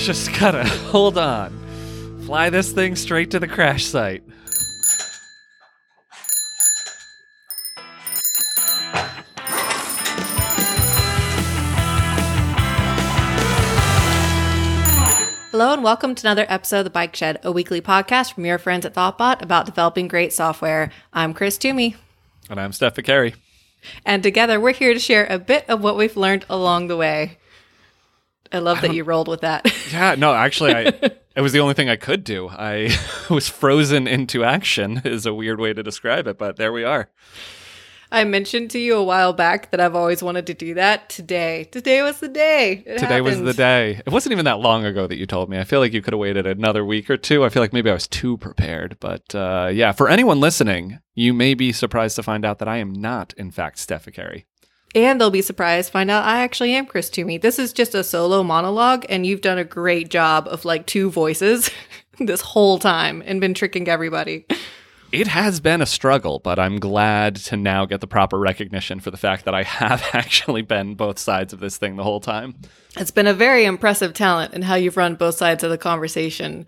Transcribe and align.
Just 0.00 0.32
gotta 0.38 0.64
hold 0.90 1.18
on. 1.18 1.52
Fly 2.24 2.48
this 2.50 2.72
thing 2.72 2.96
straight 2.96 3.30
to 3.32 3.38
the 3.38 3.46
crash 3.46 3.84
site. 3.84 4.22
Hello 15.52 15.72
and 15.74 15.82
welcome 15.82 16.14
to 16.14 16.26
another 16.26 16.46
episode 16.48 16.78
of 16.78 16.84
The 16.84 16.90
Bike 16.90 17.14
Shed, 17.14 17.40
a 17.42 17.50
weekly 17.52 17.80
podcast 17.82 18.32
from 18.32 18.46
your 18.46 18.56
friends 18.56 18.86
at 18.86 18.94
Thoughtbot 18.94 19.42
about 19.42 19.66
developing 19.66 20.06
great 20.08 20.32
software. 20.32 20.90
I'm 21.12 21.34
Chris 21.34 21.58
Toomey, 21.58 21.96
And 22.48 22.58
I'm 22.60 22.72
Steph 22.72 22.94
Viccari. 22.94 23.34
and 24.06 24.22
together 24.22 24.58
we're 24.60 24.72
here 24.72 24.94
to 24.94 25.00
share 25.00 25.26
a 25.26 25.38
bit 25.38 25.68
of 25.68 25.82
what 25.82 25.96
we've 25.96 26.16
learned 26.16 26.46
along 26.48 26.86
the 26.86 26.96
way. 26.96 27.36
I 28.52 28.58
love 28.58 28.80
that 28.80 28.94
you 28.94 29.04
rolled 29.04 29.28
with 29.28 29.42
that. 29.42 29.72
Yeah, 29.92 30.14
no, 30.16 30.32
actually, 30.32 30.72
I 30.72 30.82
it 31.36 31.40
was 31.40 31.52
the 31.52 31.60
only 31.60 31.74
thing 31.74 31.88
I 31.88 31.96
could 31.96 32.22
do. 32.22 32.48
I 32.48 32.96
was 33.30 33.48
frozen 33.48 34.06
into 34.06 34.44
action. 34.44 35.02
Is 35.04 35.26
a 35.26 35.34
weird 35.34 35.58
way 35.58 35.72
to 35.72 35.82
describe 35.82 36.26
it, 36.26 36.38
but 36.38 36.56
there 36.56 36.72
we 36.72 36.84
are. 36.84 37.08
I 38.12 38.24
mentioned 38.24 38.72
to 38.72 38.78
you 38.78 38.96
a 38.96 39.04
while 39.04 39.32
back 39.32 39.70
that 39.70 39.80
I've 39.80 39.94
always 39.94 40.20
wanted 40.22 40.46
to 40.48 40.54
do 40.54 40.74
that. 40.74 41.08
Today, 41.08 41.64
today 41.70 42.02
was 42.02 42.18
the 42.18 42.28
day. 42.28 42.82
It 42.84 42.98
Today 42.98 43.20
was 43.20 43.40
the 43.40 43.52
day. 43.52 44.00
It 44.04 44.10
wasn't 44.10 44.32
even 44.32 44.46
that 44.46 44.58
long 44.58 44.84
ago 44.84 45.06
that 45.06 45.16
you 45.16 45.26
told 45.26 45.48
me. 45.48 45.58
I 45.58 45.64
feel 45.64 45.78
like 45.78 45.92
you 45.92 46.02
could 46.02 46.12
have 46.12 46.20
waited 46.20 46.44
another 46.44 46.84
week 46.84 47.08
or 47.08 47.16
two. 47.16 47.44
I 47.44 47.50
feel 47.50 47.62
like 47.62 47.72
maybe 47.72 47.88
I 47.88 47.94
was 47.94 48.08
too 48.08 48.36
prepared. 48.38 48.96
But 48.98 49.32
uh, 49.34 49.70
yeah, 49.72 49.92
for 49.92 50.08
anyone 50.08 50.40
listening, 50.40 50.98
you 51.14 51.32
may 51.32 51.54
be 51.54 51.70
surprised 51.70 52.16
to 52.16 52.24
find 52.24 52.44
out 52.44 52.58
that 52.58 52.68
I 52.68 52.78
am 52.78 52.92
not, 52.92 53.32
in 53.36 53.52
fact, 53.52 53.78
Steph 53.78 54.06
Viccari. 54.06 54.44
And 54.94 55.20
they'll 55.20 55.30
be 55.30 55.42
surprised 55.42 55.92
find 55.92 56.10
out 56.10 56.24
I 56.24 56.42
actually 56.42 56.74
am 56.74 56.86
Chris 56.86 57.10
Toomey. 57.10 57.38
This 57.38 57.58
is 57.58 57.72
just 57.72 57.94
a 57.94 58.02
solo 58.02 58.42
monologue, 58.42 59.06
and 59.08 59.24
you've 59.24 59.40
done 59.40 59.58
a 59.58 59.64
great 59.64 60.08
job 60.08 60.48
of 60.48 60.64
like 60.64 60.86
two 60.86 61.10
voices 61.10 61.70
this 62.18 62.40
whole 62.40 62.78
time 62.78 63.22
and 63.24 63.40
been 63.40 63.54
tricking 63.54 63.88
everybody. 63.88 64.46
It 65.12 65.26
has 65.26 65.58
been 65.58 65.82
a 65.82 65.86
struggle, 65.86 66.38
but 66.38 66.60
I'm 66.60 66.78
glad 66.78 67.34
to 67.36 67.56
now 67.56 67.84
get 67.84 68.00
the 68.00 68.06
proper 68.06 68.38
recognition 68.38 69.00
for 69.00 69.10
the 69.10 69.16
fact 69.16 69.44
that 69.44 69.54
I 69.54 69.64
have 69.64 70.04
actually 70.12 70.62
been 70.62 70.94
both 70.94 71.18
sides 71.18 71.52
of 71.52 71.60
this 71.60 71.76
thing 71.76 71.96
the 71.96 72.04
whole 72.04 72.20
time. 72.20 72.54
It's 72.96 73.10
been 73.10 73.26
a 73.26 73.34
very 73.34 73.64
impressive 73.64 74.14
talent 74.14 74.54
in 74.54 74.62
how 74.62 74.76
you've 74.76 74.96
run 74.96 75.16
both 75.16 75.36
sides 75.36 75.64
of 75.64 75.70
the 75.70 75.78
conversation. 75.78 76.66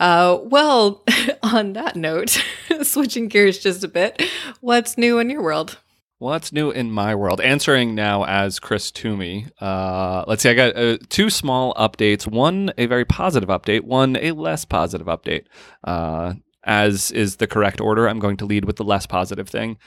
Uh, 0.00 0.38
well, 0.42 1.04
on 1.42 1.74
that 1.74 1.96
note, 1.96 2.42
switching 2.82 3.28
gears 3.28 3.58
just 3.58 3.84
a 3.84 3.88
bit, 3.88 4.22
what's 4.60 4.96
new 4.96 5.18
in 5.18 5.28
your 5.28 5.42
world? 5.42 5.78
What's 6.22 6.52
new 6.52 6.70
in 6.70 6.92
my 6.92 7.16
world? 7.16 7.40
Answering 7.40 7.96
now 7.96 8.24
as 8.24 8.60
Chris 8.60 8.92
Toomey. 8.92 9.48
Uh, 9.60 10.22
let's 10.28 10.44
see, 10.44 10.50
I 10.50 10.54
got 10.54 10.76
uh, 10.76 10.98
two 11.08 11.30
small 11.30 11.74
updates. 11.74 12.28
One, 12.28 12.72
a 12.78 12.86
very 12.86 13.04
positive 13.04 13.48
update. 13.48 13.80
One, 13.80 14.14
a 14.14 14.30
less 14.30 14.64
positive 14.64 15.08
update. 15.08 15.46
Uh, 15.82 16.34
as 16.62 17.10
is 17.10 17.38
the 17.38 17.48
correct 17.48 17.80
order, 17.80 18.08
I'm 18.08 18.20
going 18.20 18.36
to 18.36 18.44
lead 18.44 18.66
with 18.66 18.76
the 18.76 18.84
less 18.84 19.04
positive 19.04 19.48
thing. 19.48 19.78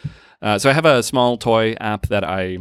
Uh, 0.41 0.59
so 0.59 0.69
I 0.69 0.73
have 0.73 0.83
a 0.83 1.03
small 1.03 1.37
toy 1.37 1.71
app 1.79 2.07
that 2.07 2.25
I 2.25 2.57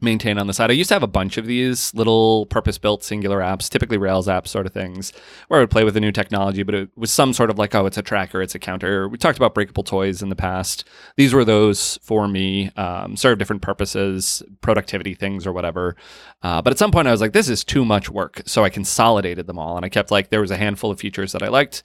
maintain 0.00 0.38
on 0.38 0.46
the 0.46 0.52
side. 0.52 0.70
I 0.70 0.74
used 0.74 0.88
to 0.88 0.94
have 0.94 1.02
a 1.02 1.08
bunch 1.08 1.38
of 1.38 1.46
these 1.46 1.92
little 1.94 2.46
purpose-built 2.46 3.02
singular 3.02 3.40
apps, 3.40 3.68
typically 3.68 3.98
Rails 3.98 4.28
apps 4.28 4.48
sort 4.48 4.66
of 4.66 4.72
things, 4.72 5.12
where 5.48 5.58
I 5.58 5.62
would 5.62 5.70
play 5.70 5.84
with 5.84 5.94
the 5.94 6.00
new 6.00 6.12
technology, 6.12 6.62
but 6.62 6.74
it 6.74 6.90
was 6.96 7.10
some 7.10 7.32
sort 7.32 7.50
of 7.50 7.58
like, 7.58 7.74
oh, 7.74 7.86
it's 7.86 7.98
a 7.98 8.02
tracker, 8.02 8.40
it's 8.40 8.54
a 8.54 8.58
counter. 8.58 9.08
We 9.08 9.18
talked 9.18 9.38
about 9.38 9.54
breakable 9.54 9.82
toys 9.82 10.22
in 10.22 10.28
the 10.28 10.36
past. 10.36 10.84
These 11.16 11.34
were 11.34 11.44
those 11.44 11.98
for 12.02 12.28
me, 12.28 12.70
um, 12.76 13.16
serve 13.16 13.38
different 13.38 13.62
purposes, 13.62 14.42
productivity 14.60 15.14
things 15.14 15.46
or 15.46 15.52
whatever. 15.52 15.96
Uh, 16.42 16.62
but 16.62 16.72
at 16.72 16.78
some 16.78 16.92
point 16.92 17.08
I 17.08 17.12
was 17.12 17.20
like, 17.20 17.32
this 17.32 17.48
is 17.48 17.64
too 17.64 17.84
much 17.84 18.08
work. 18.08 18.42
So 18.46 18.64
I 18.64 18.70
consolidated 18.70 19.46
them 19.46 19.58
all 19.58 19.76
and 19.76 19.84
I 19.84 19.88
kept 19.88 20.10
like, 20.10 20.30
there 20.30 20.40
was 20.40 20.52
a 20.52 20.56
handful 20.56 20.90
of 20.90 21.00
features 21.00 21.32
that 21.32 21.42
I 21.42 21.48
liked 21.48 21.82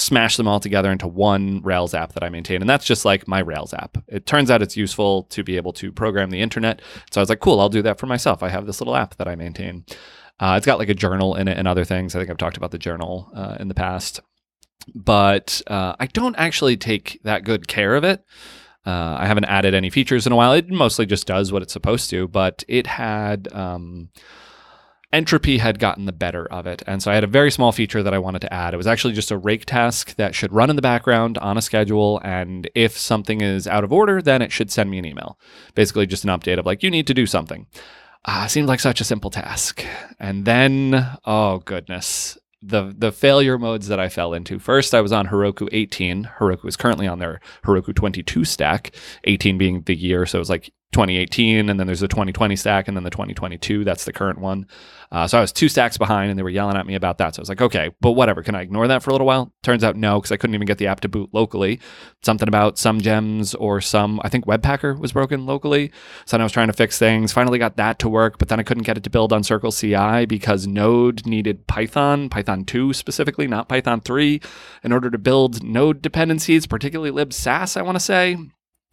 smash 0.00 0.36
them 0.36 0.48
all 0.48 0.60
together 0.60 0.90
into 0.90 1.06
one 1.06 1.60
Rails 1.62 1.94
app 1.94 2.14
that 2.14 2.22
I 2.22 2.28
maintain. 2.28 2.60
And 2.60 2.68
that's 2.68 2.84
just 2.84 3.04
like 3.04 3.28
my 3.28 3.40
Rails 3.40 3.74
app. 3.74 3.98
It 4.08 4.26
turns 4.26 4.50
out 4.50 4.62
it's 4.62 4.76
useful 4.76 5.24
to 5.24 5.44
be 5.44 5.56
able 5.56 5.72
to 5.74 5.92
program 5.92 6.30
the 6.30 6.40
internet. 6.40 6.80
So 7.10 7.20
I 7.20 7.22
was 7.22 7.28
like, 7.28 7.40
cool, 7.40 7.60
I'll 7.60 7.68
do 7.68 7.82
that 7.82 7.98
for 7.98 8.06
myself. 8.06 8.42
I 8.42 8.48
have 8.48 8.66
this 8.66 8.80
little 8.80 8.96
app 8.96 9.16
that 9.16 9.28
I 9.28 9.36
maintain. 9.36 9.84
Uh, 10.38 10.54
it's 10.56 10.66
got 10.66 10.78
like 10.78 10.88
a 10.88 10.94
journal 10.94 11.34
in 11.34 11.48
it 11.48 11.58
and 11.58 11.68
other 11.68 11.84
things. 11.84 12.14
I 12.14 12.18
think 12.18 12.30
I've 12.30 12.38
talked 12.38 12.56
about 12.56 12.70
the 12.70 12.78
journal 12.78 13.30
uh, 13.34 13.56
in 13.60 13.68
the 13.68 13.74
past. 13.74 14.20
But 14.94 15.60
uh, 15.66 15.94
I 16.00 16.06
don't 16.06 16.36
actually 16.36 16.76
take 16.76 17.20
that 17.24 17.44
good 17.44 17.68
care 17.68 17.94
of 17.94 18.04
it. 18.04 18.24
Uh, 18.86 19.16
I 19.18 19.26
haven't 19.26 19.44
added 19.44 19.74
any 19.74 19.90
features 19.90 20.26
in 20.26 20.32
a 20.32 20.36
while. 20.36 20.54
It 20.54 20.70
mostly 20.70 21.04
just 21.04 21.26
does 21.26 21.52
what 21.52 21.62
it's 21.62 21.72
supposed 21.72 22.08
to, 22.10 22.26
but 22.26 22.64
it 22.66 22.86
had. 22.86 23.52
Um, 23.52 24.08
entropy 25.12 25.58
had 25.58 25.78
gotten 25.78 26.06
the 26.06 26.12
better 26.12 26.46
of 26.52 26.66
it. 26.66 26.82
And 26.86 27.02
so 27.02 27.10
I 27.10 27.14
had 27.14 27.24
a 27.24 27.28
very 27.28 27.50
small 27.50 27.72
feature 27.72 28.02
that 28.02 28.14
I 28.14 28.18
wanted 28.18 28.40
to 28.42 28.52
add. 28.52 28.74
It 28.74 28.76
was 28.76 28.86
actually 28.86 29.14
just 29.14 29.30
a 29.30 29.38
rake 29.38 29.64
task 29.66 30.14
that 30.16 30.34
should 30.34 30.52
run 30.52 30.70
in 30.70 30.76
the 30.76 30.82
background 30.82 31.38
on 31.38 31.56
a 31.56 31.62
schedule. 31.62 32.20
And 32.22 32.70
if 32.74 32.96
something 32.96 33.40
is 33.40 33.66
out 33.66 33.84
of 33.84 33.92
order, 33.92 34.22
then 34.22 34.42
it 34.42 34.52
should 34.52 34.70
send 34.70 34.90
me 34.90 34.98
an 34.98 35.04
email. 35.04 35.38
Basically, 35.74 36.06
just 36.06 36.24
an 36.24 36.30
update 36.30 36.58
of 36.58 36.66
like, 36.66 36.82
you 36.82 36.90
need 36.90 37.06
to 37.08 37.14
do 37.14 37.26
something. 37.26 37.66
Uh, 38.24 38.46
seemed 38.46 38.68
like 38.68 38.80
such 38.80 39.00
a 39.00 39.04
simple 39.04 39.30
task. 39.30 39.84
And 40.18 40.44
then, 40.44 41.16
oh 41.24 41.58
goodness. 41.58 42.38
The, 42.62 42.94
the 42.96 43.10
failure 43.10 43.56
modes 43.56 43.88
that 43.88 43.98
I 43.98 44.10
fell 44.10 44.34
into. 44.34 44.58
First, 44.58 44.94
I 44.94 45.00
was 45.00 45.12
on 45.12 45.28
Heroku 45.28 45.70
18. 45.72 46.30
Heroku 46.38 46.66
is 46.66 46.76
currently 46.76 47.06
on 47.06 47.18
their 47.18 47.40
Heroku 47.64 47.96
22 47.96 48.44
stack, 48.44 48.94
18 49.24 49.56
being 49.56 49.80
the 49.80 49.96
year. 49.96 50.26
So 50.26 50.36
it 50.36 50.40
was 50.40 50.50
like 50.50 50.70
2018, 50.92 51.68
and 51.68 51.78
then 51.78 51.86
there's 51.86 52.00
the 52.00 52.08
2020 52.08 52.56
stack, 52.56 52.88
and 52.88 52.96
then 52.96 53.04
the 53.04 53.10
2022. 53.10 53.84
That's 53.84 54.04
the 54.04 54.12
current 54.12 54.40
one. 54.40 54.66
Uh, 55.12 55.26
so 55.26 55.38
I 55.38 55.40
was 55.40 55.52
two 55.52 55.68
stacks 55.68 55.98
behind, 55.98 56.30
and 56.30 56.38
they 56.38 56.42
were 56.42 56.50
yelling 56.50 56.76
at 56.76 56.86
me 56.86 56.94
about 56.94 57.18
that. 57.18 57.34
So 57.34 57.40
I 57.40 57.42
was 57.42 57.48
like, 57.48 57.60
okay, 57.60 57.90
but 58.00 58.12
whatever. 58.12 58.42
Can 58.42 58.54
I 58.54 58.62
ignore 58.62 58.88
that 58.88 59.02
for 59.02 59.10
a 59.10 59.12
little 59.12 59.26
while? 59.26 59.52
Turns 59.62 59.82
out 59.84 59.96
no, 59.96 60.18
because 60.18 60.32
I 60.32 60.36
couldn't 60.36 60.54
even 60.54 60.66
get 60.66 60.78
the 60.78 60.86
app 60.86 61.00
to 61.00 61.08
boot 61.08 61.30
locally. 61.32 61.80
Something 62.22 62.48
about 62.48 62.78
some 62.78 63.00
gems 63.00 63.54
or 63.54 63.80
some, 63.80 64.20
I 64.24 64.28
think 64.28 64.46
Webpacker 64.46 64.98
was 64.98 65.12
broken 65.12 65.46
locally. 65.46 65.92
So 66.26 66.36
then 66.36 66.42
I 66.42 66.44
was 66.44 66.52
trying 66.52 66.68
to 66.68 66.72
fix 66.72 66.98
things. 66.98 67.32
Finally 67.32 67.58
got 67.58 67.76
that 67.76 67.98
to 68.00 68.08
work, 68.08 68.38
but 68.38 68.48
then 68.48 68.60
I 68.60 68.62
couldn't 68.62 68.84
get 68.84 68.96
it 68.96 69.04
to 69.04 69.10
build 69.10 69.32
on 69.32 69.42
Circle 69.42 69.72
CI 69.72 70.26
because 70.26 70.66
Node 70.66 71.26
needed 71.26 71.66
Python, 71.66 72.28
Python 72.28 72.64
2 72.64 72.92
specifically, 72.92 73.46
not 73.46 73.68
Python 73.68 74.00
3, 74.00 74.40
in 74.84 74.92
order 74.92 75.10
to 75.10 75.18
build 75.18 75.62
Node 75.62 76.02
dependencies, 76.02 76.66
particularly 76.66 77.10
libsass, 77.12 77.76
I 77.76 77.82
want 77.82 77.96
to 77.96 78.00
say 78.00 78.36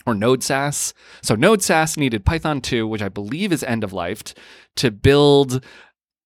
or 0.08 0.16
Node 0.16 0.42
Sass. 0.42 0.94
So 1.22 1.36
Node 1.36 1.62
Sass 1.62 1.98
needed 1.98 2.26
Python 2.26 2.62
2, 2.62 2.88
which 2.88 3.02
I 3.02 3.10
believe 3.10 3.52
is 3.52 3.62
end 3.62 3.84
of 3.84 3.94
life, 3.94 4.24
to 4.78 4.90
build 4.90 5.64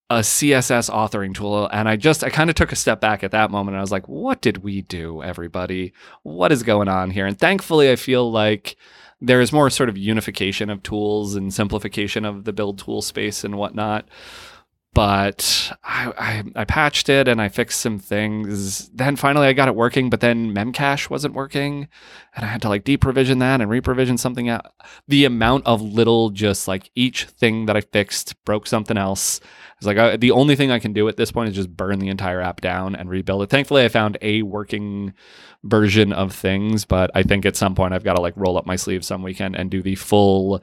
a 0.10 0.20
CSS 0.20 0.90
authoring 0.90 1.34
tool. 1.34 1.68
And 1.74 1.90
I 1.90 1.96
just, 1.96 2.24
I 2.24 2.30
kind 2.30 2.50
of 2.50 2.56
took 2.56 2.72
a 2.72 2.78
step 2.78 3.02
back 3.02 3.24
at 3.24 3.32
that 3.32 3.50
moment. 3.50 3.78
I 3.78 3.82
was 3.82 3.92
like, 3.92 4.08
what 4.08 4.42
did 4.42 4.60
we 4.60 4.82
do, 4.82 5.24
everybody? 5.24 5.94
What 6.24 6.52
is 6.52 6.64
going 6.64 6.88
on 6.88 7.10
here? 7.10 7.26
And 7.26 7.40
thankfully, 7.40 7.92
I 7.92 7.96
feel 7.96 8.32
like 8.32 8.78
there 9.20 9.42
is 9.42 9.52
more 9.52 9.70
sort 9.70 9.90
of 9.90 9.98
unification 9.98 10.70
of 10.70 10.84
tools 10.84 11.36
and 11.36 11.54
simplification 11.54 12.26
of 12.26 12.44
the 12.44 12.54
build 12.54 12.80
tool 12.80 13.02
space 13.02 13.44
and 13.44 13.56
whatnot 13.56 14.08
but 14.94 15.72
I, 15.84 16.12
I, 16.18 16.62
I 16.62 16.66
patched 16.66 17.08
it 17.08 17.30
and 17.30 17.42
I 17.42 17.48
fixed 17.48 17.80
some 17.80 17.98
things. 17.98 18.90
Then 18.90 19.16
finally 19.16 19.48
I 19.48 19.54
got 19.54 19.70
it 19.70 19.76
working, 19.76 20.10
but 20.10 20.20
then 20.20 20.54
Memcache 20.54 21.10
wasn't 21.10 21.34
working, 21.34 21.88
and 22.36 22.46
I 22.46 22.50
had 22.50 22.62
to 22.64 22.70
like 22.70 22.84
deprovision 22.84 23.40
that 23.40 23.62
and 23.62 23.72
reprovision 23.72 24.20
something 24.20 24.50
out. 24.50 24.66
The 25.08 25.24
amount 25.24 25.66
of 25.66 25.82
little 25.82 26.30
just 26.30 26.68
like 26.68 26.92
each 26.94 27.26
thing 27.26 27.68
that 27.68 27.78
I 27.78 27.82
fixed 27.82 28.44
broke 28.44 28.68
something 28.68 28.98
else. 28.98 29.40
It's 29.78 29.88
like 29.88 29.98
uh, 29.98 30.18
the 30.18 30.32
only 30.32 30.56
thing 30.56 30.72
I 30.72 30.80
can 30.80 30.94
do 30.94 31.08
at 31.08 31.18
this 31.18 31.32
point 31.32 31.50
is 31.50 31.56
just 31.56 31.76
burn 31.76 32.00
the 32.00 32.10
entire 32.10 32.42
app 32.42 32.60
down 32.62 32.96
and 32.96 33.10
rebuild 33.10 33.44
it. 33.44 33.50
Thankfully, 33.50 33.84
I 33.84 33.88
found 33.88 34.18
a 34.22 34.42
working 34.42 35.14
version 35.64 36.12
of 36.12 36.34
things, 36.34 36.86
but 36.86 37.12
I 37.16 37.24
think 37.24 37.46
at 37.46 37.56
some 37.56 37.76
point 37.76 37.94
I've 37.94 38.04
got 38.04 38.16
to 38.16 38.22
like 38.22 38.36
roll 38.36 38.58
up 38.58 38.66
my 38.66 38.76
sleeves 38.76 39.08
some 39.08 39.24
weekend 39.24 39.56
and 39.56 39.72
do 39.72 39.82
the 39.82 39.96
full 39.96 40.62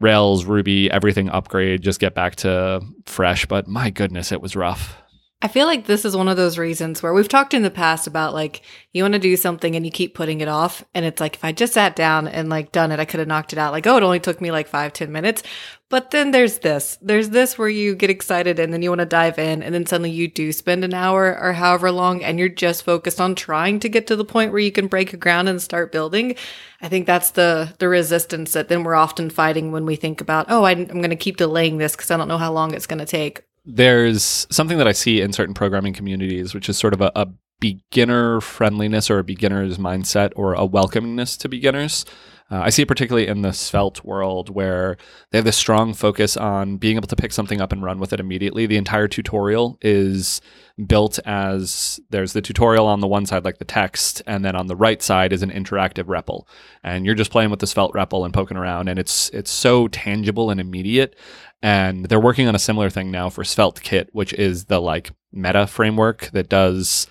Rails, 0.00 0.44
Ruby, 0.44 0.90
everything 0.90 1.28
upgrade, 1.28 1.82
just 1.82 2.00
get 2.00 2.14
back 2.14 2.36
to 2.36 2.80
fresh. 3.06 3.46
But 3.46 3.66
my 3.66 3.90
goodness, 3.90 4.32
it 4.32 4.40
was 4.40 4.54
rough. 4.54 4.96
I 5.40 5.46
feel 5.46 5.68
like 5.68 5.86
this 5.86 6.04
is 6.04 6.16
one 6.16 6.26
of 6.26 6.36
those 6.36 6.58
reasons 6.58 7.00
where 7.00 7.14
we've 7.14 7.28
talked 7.28 7.54
in 7.54 7.62
the 7.62 7.70
past 7.70 8.08
about 8.08 8.34
like 8.34 8.62
you 8.92 9.04
want 9.04 9.14
to 9.14 9.20
do 9.20 9.36
something 9.36 9.76
and 9.76 9.84
you 9.84 9.92
keep 9.92 10.12
putting 10.12 10.40
it 10.40 10.48
off. 10.48 10.84
And 10.94 11.04
it's 11.04 11.20
like 11.20 11.36
if 11.36 11.44
I 11.44 11.52
just 11.52 11.74
sat 11.74 11.94
down 11.94 12.26
and 12.26 12.48
like 12.48 12.72
done 12.72 12.90
it, 12.90 12.98
I 12.98 13.04
could 13.04 13.20
have 13.20 13.28
knocked 13.28 13.52
it 13.52 13.58
out. 13.58 13.70
Like, 13.70 13.86
oh, 13.86 13.96
it 13.96 14.02
only 14.02 14.18
took 14.18 14.40
me 14.40 14.50
like 14.50 14.66
five, 14.66 14.92
ten 14.92 15.12
minutes. 15.12 15.44
But 15.90 16.10
then 16.10 16.32
there's 16.32 16.58
this. 16.58 16.98
There's 17.00 17.30
this 17.30 17.56
where 17.56 17.68
you 17.68 17.94
get 17.94 18.10
excited 18.10 18.58
and 18.58 18.72
then 18.72 18.82
you 18.82 18.90
want 18.90 18.98
to 18.98 19.06
dive 19.06 19.38
in 19.38 19.62
and 19.62 19.72
then 19.72 19.86
suddenly 19.86 20.10
you 20.10 20.26
do 20.26 20.50
spend 20.50 20.82
an 20.82 20.92
hour 20.92 21.38
or 21.40 21.52
however 21.52 21.92
long 21.92 22.24
and 22.24 22.36
you're 22.40 22.48
just 22.48 22.82
focused 22.82 23.20
on 23.20 23.36
trying 23.36 23.78
to 23.78 23.88
get 23.88 24.08
to 24.08 24.16
the 24.16 24.24
point 24.24 24.50
where 24.50 24.60
you 24.60 24.72
can 24.72 24.88
break 24.88 25.20
ground 25.20 25.48
and 25.48 25.62
start 25.62 25.92
building. 25.92 26.34
I 26.80 26.88
think 26.88 27.06
that's 27.06 27.30
the 27.30 27.76
the 27.78 27.88
resistance 27.88 28.54
that 28.54 28.68
then 28.68 28.82
we're 28.82 28.96
often 28.96 29.30
fighting 29.30 29.70
when 29.70 29.86
we 29.86 29.94
think 29.94 30.20
about, 30.20 30.46
oh, 30.48 30.64
I'm 30.64 30.86
going 30.86 31.10
to 31.10 31.16
keep 31.16 31.36
delaying 31.36 31.78
this 31.78 31.94
because 31.94 32.10
I 32.10 32.16
don't 32.16 32.28
know 32.28 32.38
how 32.38 32.52
long 32.52 32.74
it's 32.74 32.88
going 32.88 32.98
to 32.98 33.06
take. 33.06 33.44
There's 33.70 34.46
something 34.50 34.78
that 34.78 34.88
I 34.88 34.92
see 34.92 35.20
in 35.20 35.34
certain 35.34 35.54
programming 35.54 35.92
communities, 35.92 36.54
which 36.54 36.70
is 36.70 36.78
sort 36.78 36.94
of 36.94 37.02
a, 37.02 37.12
a 37.14 37.28
beginner 37.60 38.40
friendliness 38.40 39.10
or 39.10 39.18
a 39.18 39.24
beginner's 39.24 39.76
mindset 39.76 40.32
or 40.36 40.54
a 40.54 40.66
welcomingness 40.66 41.36
to 41.40 41.48
beginners. 41.48 42.06
Uh, 42.50 42.60
I 42.60 42.70
see 42.70 42.82
it 42.82 42.88
particularly 42.88 43.28
in 43.28 43.42
the 43.42 43.52
Svelte 43.52 44.02
world 44.04 44.48
where 44.48 44.96
they 45.30 45.38
have 45.38 45.44
this 45.44 45.56
strong 45.56 45.92
focus 45.92 46.34
on 46.34 46.78
being 46.78 46.96
able 46.96 47.08
to 47.08 47.16
pick 47.16 47.30
something 47.30 47.60
up 47.60 47.72
and 47.72 47.82
run 47.82 47.98
with 47.98 48.14
it 48.14 48.20
immediately. 48.20 48.64
The 48.64 48.78
entire 48.78 49.06
tutorial 49.06 49.76
is 49.82 50.40
built 50.86 51.18
as 51.26 52.00
there's 52.08 52.32
the 52.32 52.40
tutorial 52.40 52.86
on 52.86 53.00
the 53.00 53.06
one 53.06 53.26
side, 53.26 53.44
like 53.44 53.58
the 53.58 53.66
text, 53.66 54.22
and 54.26 54.44
then 54.44 54.56
on 54.56 54.66
the 54.66 54.76
right 54.76 55.02
side 55.02 55.32
is 55.34 55.42
an 55.42 55.50
interactive 55.50 56.04
REPL. 56.04 56.46
And 56.82 57.04
you're 57.04 57.14
just 57.14 57.30
playing 57.30 57.50
with 57.50 57.60
the 57.60 57.66
Svelte 57.66 57.92
REPL 57.92 58.24
and 58.24 58.32
poking 58.32 58.56
around, 58.56 58.88
and 58.88 58.98
it's 58.98 59.28
it's 59.30 59.50
so 59.50 59.88
tangible 59.88 60.50
and 60.50 60.58
immediate. 60.58 61.16
And 61.60 62.06
they're 62.06 62.20
working 62.20 62.46
on 62.46 62.54
a 62.54 62.58
similar 62.58 62.88
thing 62.88 63.10
now 63.10 63.30
for 63.30 63.42
Svelte 63.42 63.82
Kit, 63.82 64.10
which 64.12 64.32
is 64.32 64.66
the 64.66 64.80
like 64.80 65.10
meta 65.32 65.66
framework 65.66 66.30
that 66.32 66.48
does 66.48 67.06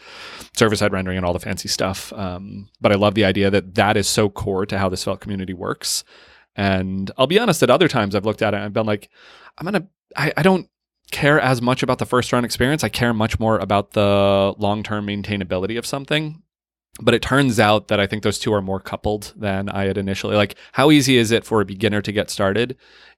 server 0.56 0.76
side 0.76 0.94
rendering 0.94 1.18
and 1.18 1.26
all 1.26 1.34
the 1.34 1.40
fancy 1.40 1.68
stuff. 1.68 2.14
Um, 2.14 2.70
but 2.80 2.92
I 2.92 2.96
love 2.96 3.16
the 3.16 3.26
idea 3.26 3.50
that 3.50 3.76
that 3.76 3.98
is 3.98 4.08
so 4.08 4.30
core 4.30 4.66
to 4.66 4.78
how 4.78 4.90
the 4.90 4.98
Svelte 4.98 5.20
community 5.20 5.54
works. 5.54 6.04
And 6.56 7.12
I'll 7.18 7.28
be 7.28 7.40
honest, 7.40 7.62
at 7.62 7.70
other 7.70 7.88
times 7.88 8.16
I've 8.16 8.26
looked 8.26 8.42
at 8.42 8.54
it 8.54 8.58
and 8.58 8.66
I've 8.66 8.74
been 8.74 8.86
like, 8.86 9.10
I'm 9.58 9.66
gonna, 9.66 9.88
I, 10.16 10.32
I 10.38 10.44
don't 10.44 10.70
care 11.12 11.40
as 11.40 11.62
much 11.62 11.84
about 11.84 12.00
the 12.00 12.06
first 12.06 12.34
run 12.34 12.46
experience. 12.46 12.84
I 12.84 12.90
care 12.90 13.14
much 13.14 13.40
more 13.40 13.60
about 13.60 13.92
the 13.92 14.54
long 14.58 14.84
term 14.84 15.08
maintainability 15.08 15.78
of 15.78 15.86
something. 15.86 16.42
But 17.00 17.14
it 17.14 17.22
turns 17.22 17.60
out 17.60 17.90
that 17.90 18.00
I 18.00 18.08
think 18.08 18.24
those 18.24 18.40
two 18.40 18.52
are 18.54 18.62
more 18.62 18.80
coupled 18.80 19.34
than 19.36 19.70
I 19.70 19.84
had 19.84 20.00
initially. 20.00 20.36
Like, 20.36 20.56
how 20.72 20.90
easy 20.90 21.18
is 21.18 21.30
it 21.30 21.46
for 21.46 21.62
a 21.62 21.66
beginner 21.66 22.02
to 22.02 22.12
get 22.12 22.32
started? 22.32 22.76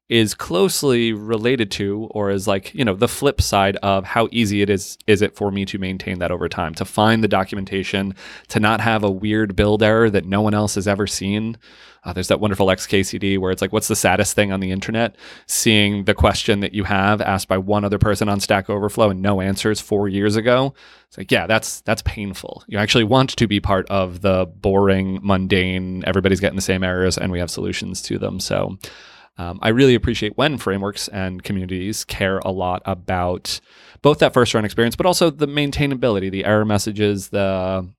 Is 0.10 0.34
closely 0.34 1.14
related 1.14 1.70
to, 1.72 2.10
or 2.10 2.32
is 2.32 2.48
like, 2.48 2.74
you 2.74 2.84
know, 2.84 2.96
the 2.96 3.08
flip 3.08 3.40
side 3.40 3.76
of 3.84 4.06
how 4.06 4.28
easy 4.32 4.64
it 4.64 4.70
is, 4.70 4.98
is 5.06 5.22
it 5.22 5.36
for 5.36 5.52
me 5.52 5.66
to 5.66 5.78
maintain 5.78 6.18
that 6.18 6.32
over 6.32 6.50
time, 6.50 6.74
to 6.76 6.86
find 6.86 7.24
the 7.24 7.28
documentation, 7.28 8.16
to 8.48 8.60
not 8.60 8.82
have 8.82 9.04
a 9.04 9.12
weird 9.12 9.56
build 9.56 9.84
error 9.84 10.10
that 10.10 10.26
no 10.26 10.42
one 10.42 10.56
else 10.56 10.74
has 10.74 10.88
ever 10.88 11.06
seen. 11.06 11.58
Uh, 12.04 12.14
there's 12.14 12.30
that 12.30 12.40
wonderful 12.40 12.68
XKCD 12.68 13.38
where 13.38 13.52
it's 13.52 13.62
like, 13.62 13.72
what's 13.72 13.88
the 13.88 13.96
saddest 13.96 14.34
thing 14.34 14.52
on 14.52 14.62
the 14.62 14.72
internet? 14.72 15.16
Seeing 15.46 16.06
the 16.06 16.16
question 16.16 16.62
that 16.62 16.74
you 16.74 16.86
have 16.86 17.22
asked 17.22 17.48
by 17.48 17.58
one 17.58 17.84
other 17.84 18.00
person 18.00 18.30
on 18.30 18.40
Stack 18.40 18.68
Overflow 18.68 19.12
and 19.12 19.22
no 19.22 19.42
answers 19.42 19.80
four 19.80 20.08
years 20.08 20.36
ago. 20.36 20.74
It's 21.08 21.18
like, 21.18 21.32
yeah, 21.32 21.46
that's 21.46 21.82
that's 21.82 22.02
painful. 22.04 22.64
You 22.68 22.78
actually 22.80 23.04
want 23.04 23.36
to 23.36 23.48
be 23.48 23.60
part 23.60 23.86
of 23.90 24.22
the 24.22 24.46
boring, 24.46 25.20
mundane. 25.22 26.04
Everybody's 26.08 26.40
getting 26.40 26.56
the 26.56 26.62
same 26.64 26.84
errors, 26.84 27.18
and 27.18 27.32
we 27.32 27.40
have 27.40 27.52
solutions 27.52 28.02
to 28.04 28.18
them. 28.18 28.40
So. 28.40 28.80
Um, 29.40 29.58
I 29.62 29.70
really 29.70 29.96
appreciate 29.96 30.38
when 30.38 30.58
frameworks 30.58 31.08
and 31.08 31.42
communities 31.42 32.04
care 32.04 32.40
a 32.40 32.52
lot 32.52 32.82
about 32.86 33.62
both 34.02 34.20
that 34.20 34.34
first 34.34 34.54
run 34.54 34.66
experience, 34.66 34.98
but 34.98 35.06
also 35.06 35.30
the 35.30 35.48
maintainability, 35.48 36.30
the 36.30 36.44
error 36.44 36.66
messages, 36.66 37.30
the 37.30 37.90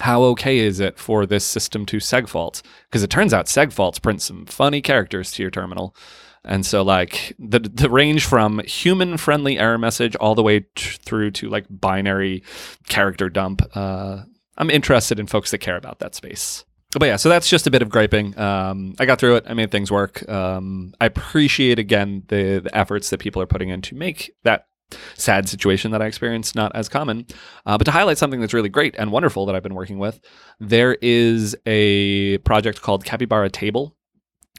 how 0.00 0.22
okay 0.22 0.58
is 0.58 0.80
it 0.80 0.98
for 0.98 1.26
this 1.26 1.44
system 1.44 1.84
to 1.86 1.98
segfault? 1.98 2.62
Because 2.88 3.02
it 3.02 3.10
turns 3.10 3.34
out 3.34 3.46
segfaults 3.46 4.00
print 4.00 4.22
some 4.22 4.46
funny 4.46 4.80
characters 4.80 5.30
to 5.32 5.42
your 5.42 5.50
terminal. 5.50 5.94
And 6.42 6.64
so, 6.64 6.82
like 6.82 7.34
the 7.38 7.58
the 7.58 7.90
range 7.90 8.24
from 8.24 8.60
human 8.60 9.18
friendly 9.18 9.58
error 9.58 9.76
message 9.76 10.16
all 10.16 10.34
the 10.34 10.42
way 10.42 10.60
t- 10.60 10.96
through 11.04 11.32
to 11.32 11.50
like 11.50 11.66
binary 11.68 12.42
character 12.88 13.28
dump. 13.28 13.60
Uh, 13.74 14.22
I'm 14.56 14.70
interested 14.70 15.20
in 15.20 15.26
folks 15.26 15.50
that 15.50 15.58
care 15.58 15.76
about 15.76 15.98
that 15.98 16.14
space. 16.14 16.64
But 16.92 17.06
yeah, 17.06 17.16
so 17.16 17.28
that's 17.28 17.48
just 17.48 17.66
a 17.66 17.70
bit 17.70 17.82
of 17.82 17.90
griping. 17.90 18.38
Um, 18.38 18.94
I 18.98 19.04
got 19.04 19.20
through 19.20 19.36
it. 19.36 19.44
I 19.46 19.52
made 19.52 19.70
things 19.70 19.90
work. 19.90 20.26
Um, 20.28 20.94
I 21.00 21.06
appreciate 21.06 21.78
again 21.78 22.22
the, 22.28 22.60
the 22.64 22.76
efforts 22.76 23.10
that 23.10 23.18
people 23.20 23.42
are 23.42 23.46
putting 23.46 23.68
in 23.68 23.82
to 23.82 23.94
make 23.94 24.32
that 24.44 24.68
sad 25.14 25.46
situation 25.48 25.90
that 25.90 26.00
I 26.00 26.06
experienced 26.06 26.54
not 26.54 26.74
as 26.74 26.88
common. 26.88 27.26
Uh, 27.66 27.76
but 27.76 27.84
to 27.84 27.90
highlight 27.90 28.16
something 28.16 28.40
that's 28.40 28.54
really 28.54 28.70
great 28.70 28.94
and 28.96 29.12
wonderful 29.12 29.44
that 29.46 29.54
I've 29.54 29.62
been 29.62 29.74
working 29.74 29.98
with, 29.98 30.18
there 30.60 30.96
is 31.02 31.54
a 31.66 32.38
project 32.38 32.80
called 32.80 33.04
Capybara 33.04 33.50
Table. 33.50 33.94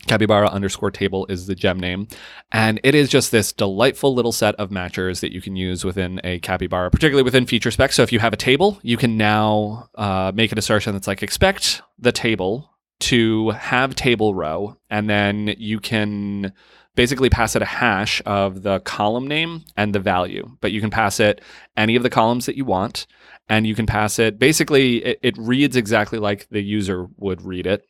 Capybara 0.07 0.49
underscore 0.49 0.91
table 0.91 1.25
is 1.27 1.47
the 1.47 1.55
gem 1.55 1.79
name. 1.79 2.07
And 2.51 2.79
it 2.83 2.95
is 2.95 3.09
just 3.09 3.31
this 3.31 3.53
delightful 3.53 4.13
little 4.13 4.31
set 4.31 4.55
of 4.55 4.69
matchers 4.69 5.19
that 5.21 5.31
you 5.31 5.41
can 5.41 5.55
use 5.55 5.85
within 5.85 6.19
a 6.23 6.39
Capybara, 6.39 6.89
particularly 6.89 7.23
within 7.23 7.45
feature 7.45 7.71
specs. 7.71 7.95
So 7.95 8.03
if 8.03 8.11
you 8.11 8.19
have 8.19 8.33
a 8.33 8.37
table, 8.37 8.79
you 8.81 8.97
can 8.97 9.17
now 9.17 9.89
uh, 9.95 10.31
make 10.33 10.51
an 10.51 10.57
assertion 10.57 10.93
that's 10.93 11.07
like 11.07 11.23
expect 11.23 11.81
the 11.97 12.11
table 12.11 12.71
to 13.01 13.51
have 13.51 13.95
table 13.95 14.35
row, 14.35 14.75
and 14.89 15.09
then 15.09 15.55
you 15.57 15.79
can 15.79 16.51
basically 16.95 17.29
pass 17.29 17.55
it 17.55 17.61
a 17.61 17.65
hash 17.65 18.21
of 18.25 18.61
the 18.63 18.81
column 18.81 19.25
name 19.25 19.63
and 19.77 19.95
the 19.95 19.99
value, 19.99 20.57
but 20.59 20.73
you 20.73 20.81
can 20.81 20.89
pass 20.89 21.21
it 21.21 21.39
any 21.77 21.95
of 21.95 22.03
the 22.03 22.09
columns 22.09 22.45
that 22.45 22.57
you 22.57 22.65
want. 22.65 23.07
And 23.51 23.65
you 23.65 23.73
can 23.73 23.87
pass 23.87 24.19
it 24.19 24.37
basically, 24.37 25.03
it, 25.03 25.19
it 25.23 25.37
reads 25.39 25.75
exactly 25.75 26.19
like 26.19 26.47
the 26.51 26.61
user 26.61 27.07
would 27.17 27.41
read 27.41 27.65
it. 27.65 27.88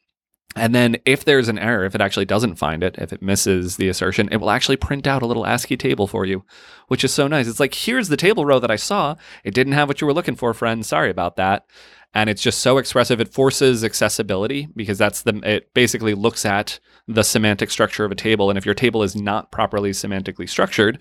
And 0.55 0.73
then 0.73 0.97
if 1.05 1.25
there's 1.25 1.47
an 1.47 1.59
error, 1.59 1.85
if 1.85 1.93
it 1.93 2.01
actually 2.01 2.25
doesn't 2.25 2.55
find 2.55 2.83
it, 2.83 2.95
if 2.97 3.13
it 3.13 3.21
misses 3.21 3.77
the 3.77 3.87
assertion, 3.87 4.29
it 4.31 4.37
will 4.37 4.49
actually 4.49 4.77
print 4.77 5.05
out 5.05 5.21
a 5.21 5.27
little 5.27 5.45
ASCII 5.45 5.77
table 5.77 6.07
for 6.07 6.25
you, 6.25 6.43
which 6.87 7.03
is 7.03 7.13
so 7.13 7.27
nice. 7.27 7.47
It's 7.47 7.59
like, 7.59 7.75
here's 7.75 8.09
the 8.09 8.17
table 8.17 8.45
row 8.45 8.59
that 8.59 8.71
I 8.71 8.75
saw. 8.75 9.15
It 9.43 9.53
didn't 9.53 9.73
have 9.73 9.87
what 9.87 10.01
you 10.01 10.07
were 10.07 10.13
looking 10.13 10.35
for, 10.35 10.53
friend. 10.55 10.83
Sorry 10.83 11.11
about 11.11 11.35
that. 11.35 11.67
And 12.15 12.31
it's 12.31 12.41
just 12.41 12.61
so 12.61 12.79
expressive. 12.79 13.21
It 13.21 13.31
forces 13.31 13.83
accessibility 13.83 14.67
because 14.75 14.97
that's 14.97 15.21
the, 15.21 15.39
it 15.43 15.71
basically 15.75 16.15
looks 16.15 16.43
at 16.45 16.79
the 17.07 17.23
semantic 17.23 17.69
structure 17.69 18.03
of 18.03 18.11
a 18.11 18.15
table. 18.15 18.49
And 18.49 18.57
if 18.57 18.65
your 18.65 18.73
table 18.73 19.03
is 19.03 19.15
not 19.15 19.51
properly 19.51 19.91
semantically 19.91 20.49
structured, 20.49 20.97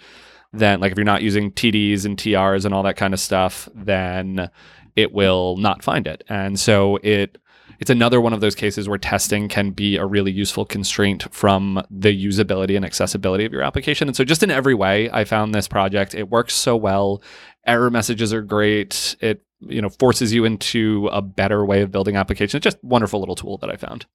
then 0.52 0.80
like 0.80 0.92
if 0.92 0.98
you're 0.98 1.04
not 1.04 1.22
using 1.22 1.52
TDs 1.52 2.04
and 2.04 2.18
TRs 2.18 2.66
and 2.66 2.74
all 2.74 2.82
that 2.82 2.96
kind 2.96 3.14
of 3.14 3.20
stuff, 3.20 3.66
then 3.74 4.50
it 4.96 5.12
will 5.12 5.56
not 5.56 5.82
find 5.82 6.06
it. 6.06 6.24
And 6.28 6.60
so 6.60 6.96
it 7.02 7.38
it's 7.78 7.90
another 7.90 8.20
one 8.20 8.32
of 8.32 8.40
those 8.40 8.54
cases 8.54 8.88
where 8.88 8.98
testing 8.98 9.48
can 9.48 9.70
be 9.70 9.96
a 9.96 10.04
really 10.04 10.32
useful 10.32 10.64
constraint 10.64 11.32
from 11.32 11.82
the 11.90 12.26
usability 12.26 12.76
and 12.76 12.84
accessibility 12.84 13.44
of 13.44 13.52
your 13.52 13.62
application. 13.62 14.08
And 14.08 14.16
so 14.16 14.24
just 14.24 14.42
in 14.42 14.50
every 14.50 14.74
way, 14.74 15.10
I 15.10 15.24
found 15.24 15.54
this 15.54 15.68
project, 15.68 16.14
it 16.14 16.28
works 16.28 16.54
so 16.54 16.76
well. 16.76 17.22
Error 17.66 17.90
messages 17.90 18.32
are 18.32 18.42
great. 18.42 19.16
It 19.20 19.44
you 19.60 19.82
know 19.82 19.88
forces 19.88 20.32
you 20.32 20.44
into 20.44 21.08
a 21.12 21.20
better 21.20 21.64
way 21.64 21.82
of 21.82 21.90
building 21.90 22.16
applications. 22.16 22.62
Just 22.62 22.82
wonderful 22.82 23.20
little 23.20 23.34
tool 23.34 23.58
that 23.58 23.70
I 23.70 23.76
found. 23.76 24.06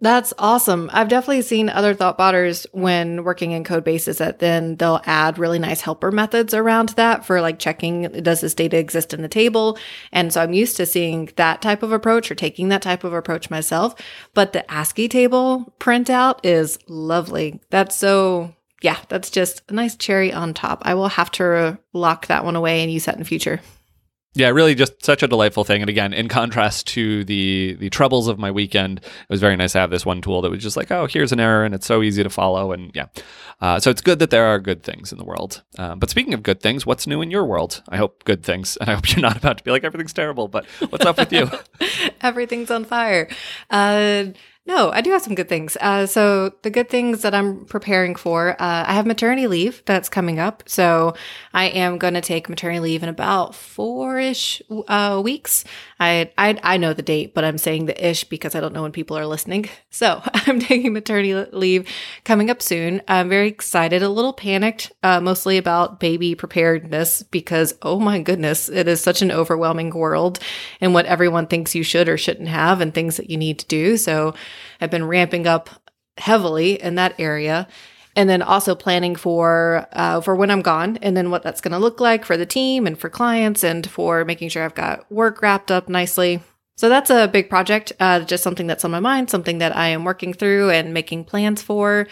That's 0.00 0.32
awesome. 0.38 0.88
I've 0.92 1.08
definitely 1.08 1.42
seen 1.42 1.68
other 1.68 1.92
thoughtbotters 1.92 2.66
when 2.72 3.24
working 3.24 3.50
in 3.50 3.64
code 3.64 3.82
bases 3.82 4.18
that 4.18 4.38
then 4.38 4.76
they'll 4.76 5.00
add 5.06 5.38
really 5.38 5.58
nice 5.58 5.80
helper 5.80 6.12
methods 6.12 6.54
around 6.54 6.90
that 6.90 7.26
for 7.26 7.40
like 7.40 7.58
checking 7.58 8.02
does 8.22 8.40
this 8.40 8.54
data 8.54 8.78
exist 8.78 9.12
in 9.12 9.22
the 9.22 9.28
table? 9.28 9.76
And 10.12 10.32
so 10.32 10.40
I'm 10.40 10.52
used 10.52 10.76
to 10.76 10.86
seeing 10.86 11.30
that 11.34 11.60
type 11.62 11.82
of 11.82 11.90
approach 11.90 12.30
or 12.30 12.36
taking 12.36 12.68
that 12.68 12.82
type 12.82 13.02
of 13.02 13.12
approach 13.12 13.50
myself. 13.50 13.96
But 14.34 14.52
the 14.52 14.70
ASCII 14.70 15.08
table 15.08 15.74
printout 15.80 16.38
is 16.44 16.78
lovely. 16.86 17.60
That's 17.70 17.96
so 17.96 18.54
yeah, 18.82 18.98
that's 19.08 19.30
just 19.30 19.62
a 19.68 19.74
nice 19.74 19.96
cherry 19.96 20.32
on 20.32 20.54
top. 20.54 20.82
I 20.84 20.94
will 20.94 21.08
have 21.08 21.32
to 21.32 21.78
lock 21.92 22.28
that 22.28 22.44
one 22.44 22.54
away 22.54 22.82
and 22.82 22.92
use 22.92 23.06
that 23.06 23.18
in 23.18 23.24
future. 23.24 23.60
Yeah, 24.38 24.50
really 24.50 24.76
just 24.76 25.04
such 25.04 25.24
a 25.24 25.26
delightful 25.26 25.64
thing. 25.64 25.80
And 25.80 25.90
again, 25.90 26.12
in 26.12 26.28
contrast 26.28 26.86
to 26.88 27.24
the 27.24 27.76
the 27.80 27.90
troubles 27.90 28.28
of 28.28 28.38
my 28.38 28.52
weekend, 28.52 28.98
it 28.98 29.28
was 29.28 29.40
very 29.40 29.56
nice 29.56 29.72
to 29.72 29.80
have 29.80 29.90
this 29.90 30.06
one 30.06 30.22
tool 30.22 30.42
that 30.42 30.50
was 30.50 30.62
just 30.62 30.76
like, 30.76 30.92
oh, 30.92 31.06
here's 31.06 31.32
an 31.32 31.40
error 31.40 31.64
and 31.64 31.74
it's 31.74 31.86
so 31.86 32.02
easy 32.02 32.22
to 32.22 32.30
follow. 32.30 32.70
And 32.70 32.92
yeah, 32.94 33.06
uh, 33.60 33.80
so 33.80 33.90
it's 33.90 34.00
good 34.00 34.20
that 34.20 34.30
there 34.30 34.46
are 34.46 34.60
good 34.60 34.84
things 34.84 35.10
in 35.10 35.18
the 35.18 35.24
world. 35.24 35.64
Um, 35.76 35.98
but 35.98 36.08
speaking 36.08 36.34
of 36.34 36.44
good 36.44 36.60
things, 36.60 36.86
what's 36.86 37.04
new 37.04 37.20
in 37.20 37.32
your 37.32 37.44
world? 37.44 37.82
I 37.88 37.96
hope 37.96 38.22
good 38.22 38.44
things. 38.44 38.76
And 38.76 38.88
I 38.90 38.94
hope 38.94 39.10
you're 39.10 39.20
not 39.20 39.36
about 39.36 39.58
to 39.58 39.64
be 39.64 39.72
like, 39.72 39.82
everything's 39.82 40.12
terrible, 40.12 40.46
but 40.46 40.64
what's 40.88 41.04
up 41.04 41.18
with 41.18 41.32
you? 41.32 41.50
Everything's 42.20 42.70
on 42.70 42.84
fire. 42.84 43.28
Uh, 43.70 44.26
no, 44.68 44.92
I 44.92 45.00
do 45.00 45.10
have 45.12 45.22
some 45.22 45.34
good 45.34 45.48
things. 45.48 45.78
Uh, 45.80 46.04
so 46.04 46.52
the 46.60 46.68
good 46.68 46.90
things 46.90 47.22
that 47.22 47.34
I'm 47.34 47.64
preparing 47.64 48.14
for, 48.14 48.50
uh, 48.50 48.84
I 48.86 48.92
have 48.92 49.06
maternity 49.06 49.46
leave 49.46 49.82
that's 49.86 50.10
coming 50.10 50.38
up. 50.38 50.62
So 50.66 51.14
I 51.54 51.68
am 51.68 51.96
going 51.96 52.12
to 52.12 52.20
take 52.20 52.50
maternity 52.50 52.80
leave 52.80 53.02
in 53.02 53.08
about 53.08 53.54
four 53.54 54.18
ish 54.18 54.60
uh, 54.86 55.22
weeks. 55.24 55.64
I, 56.00 56.30
I 56.38 56.58
I 56.62 56.76
know 56.76 56.92
the 56.92 57.02
date, 57.02 57.34
but 57.34 57.44
I'm 57.44 57.58
saying 57.58 57.86
the 57.86 58.08
ish 58.08 58.24
because 58.24 58.54
I 58.54 58.60
don't 58.60 58.72
know 58.72 58.82
when 58.82 58.92
people 58.92 59.18
are 59.18 59.26
listening. 59.26 59.68
So 59.90 60.22
I'm 60.34 60.60
taking 60.60 60.92
maternity 60.92 61.34
leave 61.52 61.88
coming 62.24 62.50
up 62.50 62.62
soon. 62.62 63.00
I'm 63.08 63.28
very 63.28 63.48
excited, 63.48 64.02
a 64.02 64.08
little 64.08 64.32
panicked, 64.32 64.92
uh, 65.02 65.20
mostly 65.20 65.56
about 65.56 65.98
baby 65.98 66.34
preparedness 66.34 67.22
because 67.24 67.74
oh 67.82 67.98
my 67.98 68.20
goodness, 68.20 68.68
it 68.68 68.86
is 68.86 69.00
such 69.00 69.22
an 69.22 69.32
overwhelming 69.32 69.90
world 69.90 70.38
and 70.80 70.94
what 70.94 71.06
everyone 71.06 71.46
thinks 71.46 71.74
you 71.74 71.82
should 71.82 72.08
or 72.08 72.16
shouldn't 72.16 72.48
have 72.48 72.80
and 72.80 72.94
things 72.94 73.16
that 73.16 73.30
you 73.30 73.36
need 73.36 73.58
to 73.58 73.66
do. 73.66 73.96
So 73.96 74.34
I've 74.80 74.90
been 74.90 75.06
ramping 75.06 75.46
up 75.46 75.70
heavily 76.18 76.80
in 76.80 76.96
that 76.96 77.18
area 77.18 77.66
and 78.18 78.28
then 78.28 78.42
also 78.42 78.74
planning 78.74 79.14
for 79.14 79.86
uh, 79.92 80.20
for 80.20 80.34
when 80.34 80.50
I'm 80.50 80.60
gone, 80.60 80.98
and 81.02 81.16
then 81.16 81.30
what 81.30 81.44
that's 81.44 81.60
going 81.60 81.70
to 81.70 81.78
look 81.78 82.00
like 82.00 82.24
for 82.24 82.36
the 82.36 82.44
team 82.44 82.84
and 82.84 82.98
for 82.98 83.08
clients, 83.08 83.62
and 83.62 83.88
for 83.88 84.24
making 84.24 84.48
sure 84.48 84.64
I've 84.64 84.74
got 84.74 85.08
work 85.08 85.40
wrapped 85.40 85.70
up 85.70 85.88
nicely. 85.88 86.42
So 86.74 86.88
that's 86.88 87.10
a 87.10 87.28
big 87.28 87.48
project, 87.48 87.92
uh, 88.00 88.20
just 88.20 88.42
something 88.42 88.66
that's 88.66 88.84
on 88.84 88.90
my 88.90 88.98
mind, 88.98 89.30
something 89.30 89.58
that 89.58 89.76
I 89.76 89.88
am 89.88 90.02
working 90.04 90.32
through 90.32 90.70
and 90.70 90.92
making 90.92 91.26
plans 91.26 91.62
for. 91.62 92.08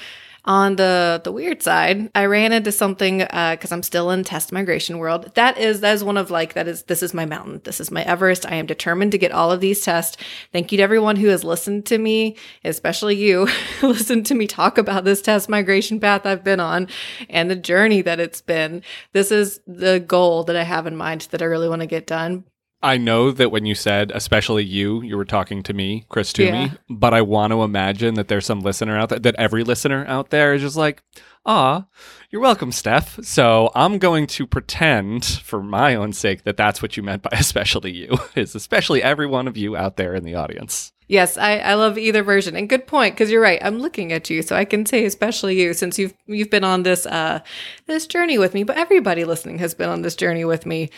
On 0.46 0.76
the 0.76 1.20
the 1.24 1.32
weird 1.32 1.60
side, 1.60 2.08
I 2.14 2.26
ran 2.26 2.52
into 2.52 2.70
something 2.70 3.22
uh, 3.22 3.56
because 3.56 3.72
I'm 3.72 3.82
still 3.82 4.12
in 4.12 4.22
test 4.22 4.52
migration 4.52 4.98
world. 4.98 5.34
That 5.34 5.58
is 5.58 5.80
that 5.80 5.94
is 5.94 6.04
one 6.04 6.16
of 6.16 6.30
like 6.30 6.54
that 6.54 6.68
is 6.68 6.84
this 6.84 7.02
is 7.02 7.12
my 7.12 7.26
mountain. 7.26 7.60
This 7.64 7.80
is 7.80 7.90
my 7.90 8.04
Everest. 8.04 8.46
I 8.46 8.54
am 8.54 8.66
determined 8.66 9.10
to 9.10 9.18
get 9.18 9.32
all 9.32 9.50
of 9.50 9.60
these 9.60 9.80
tests. 9.80 10.16
Thank 10.52 10.70
you 10.70 10.76
to 10.76 10.84
everyone 10.84 11.16
who 11.16 11.26
has 11.28 11.42
listened 11.42 11.84
to 11.86 11.98
me, 11.98 12.36
especially 12.64 13.16
you, 13.16 13.48
listened 13.82 14.26
to 14.26 14.36
me 14.36 14.46
talk 14.46 14.78
about 14.78 15.04
this 15.04 15.20
test 15.20 15.48
migration 15.48 15.98
path 15.98 16.24
I've 16.24 16.44
been 16.44 16.60
on 16.60 16.86
and 17.28 17.50
the 17.50 17.56
journey 17.56 18.00
that 18.02 18.20
it's 18.20 18.40
been. 18.40 18.82
This 19.12 19.32
is 19.32 19.60
the 19.66 19.98
goal 19.98 20.44
that 20.44 20.54
I 20.54 20.62
have 20.62 20.86
in 20.86 20.96
mind 20.96 21.22
that 21.32 21.42
I 21.42 21.46
really 21.46 21.68
want 21.68 21.80
to 21.80 21.86
get 21.86 22.06
done. 22.06 22.44
I 22.86 22.98
know 22.98 23.32
that 23.32 23.50
when 23.50 23.66
you 23.66 23.74
said, 23.74 24.12
especially 24.14 24.62
you, 24.62 25.02
you 25.02 25.16
were 25.16 25.24
talking 25.24 25.64
to 25.64 25.74
me, 25.74 26.06
Chris 26.08 26.32
Toomey, 26.32 26.66
yeah. 26.66 26.74
but 26.88 27.12
I 27.12 27.20
want 27.20 27.52
to 27.52 27.64
imagine 27.64 28.14
that 28.14 28.28
there's 28.28 28.46
some 28.46 28.60
listener 28.60 28.96
out 28.96 29.08
there, 29.08 29.18
that 29.18 29.34
every 29.34 29.64
listener 29.64 30.04
out 30.06 30.30
there 30.30 30.54
is 30.54 30.62
just 30.62 30.76
like, 30.76 31.02
ah, 31.44 31.86
you're 32.30 32.40
welcome, 32.40 32.70
Steph. 32.70 33.18
So 33.24 33.72
I'm 33.74 33.98
going 33.98 34.28
to 34.28 34.46
pretend 34.46 35.24
for 35.24 35.64
my 35.64 35.96
own 35.96 36.12
sake 36.12 36.44
that 36.44 36.56
that's 36.56 36.80
what 36.80 36.96
you 36.96 37.02
meant 37.02 37.22
by 37.22 37.30
especially 37.36 37.90
you, 37.90 38.18
is 38.36 38.54
especially 38.54 39.02
every 39.02 39.26
one 39.26 39.48
of 39.48 39.56
you 39.56 39.76
out 39.76 39.96
there 39.96 40.14
in 40.14 40.22
the 40.22 40.36
audience. 40.36 40.92
Yes, 41.08 41.36
I, 41.36 41.58
I 41.58 41.74
love 41.74 41.98
either 41.98 42.22
version. 42.22 42.54
And 42.54 42.68
good 42.68 42.86
point, 42.86 43.16
because 43.16 43.32
you're 43.32 43.42
right. 43.42 43.60
I'm 43.64 43.80
looking 43.80 44.12
at 44.12 44.30
you, 44.30 44.42
so 44.42 44.54
I 44.54 44.64
can 44.64 44.86
say 44.86 45.04
especially 45.04 45.60
you, 45.60 45.74
since 45.74 45.98
you've 45.98 46.14
you've 46.26 46.50
been 46.50 46.64
on 46.64 46.84
this 46.84 47.04
uh 47.04 47.40
this 47.86 48.06
journey 48.06 48.38
with 48.38 48.54
me. 48.54 48.62
But 48.62 48.76
everybody 48.76 49.24
listening 49.24 49.58
has 49.58 49.74
been 49.74 49.88
on 49.88 50.02
this 50.02 50.14
journey 50.14 50.44
with 50.44 50.66
me. 50.66 50.90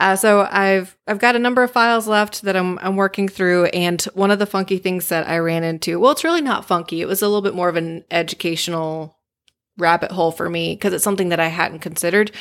Uh, 0.00 0.16
so 0.16 0.48
I've 0.50 0.96
I've 1.06 1.18
got 1.18 1.36
a 1.36 1.40
number 1.40 1.62
of 1.62 1.70
files 1.70 2.08
left 2.08 2.42
that 2.42 2.56
I'm 2.56 2.78
I'm 2.78 2.96
working 2.96 3.28
through, 3.28 3.66
and 3.66 4.00
one 4.14 4.30
of 4.30 4.38
the 4.38 4.46
funky 4.46 4.78
things 4.78 5.08
that 5.08 5.28
I 5.28 5.38
ran 5.38 5.64
into, 5.64 6.00
well, 6.00 6.12
it's 6.12 6.24
really 6.24 6.40
not 6.40 6.66
funky. 6.66 7.00
It 7.00 7.08
was 7.08 7.22
a 7.22 7.26
little 7.26 7.42
bit 7.42 7.54
more 7.54 7.68
of 7.68 7.76
an 7.76 8.04
educational 8.10 9.18
rabbit 9.78 10.12
hole 10.12 10.32
for 10.32 10.48
me 10.48 10.74
because 10.74 10.92
it's 10.92 11.04
something 11.04 11.28
that 11.30 11.40
I 11.40 11.48
hadn't 11.48 11.80
considered. 11.80 12.32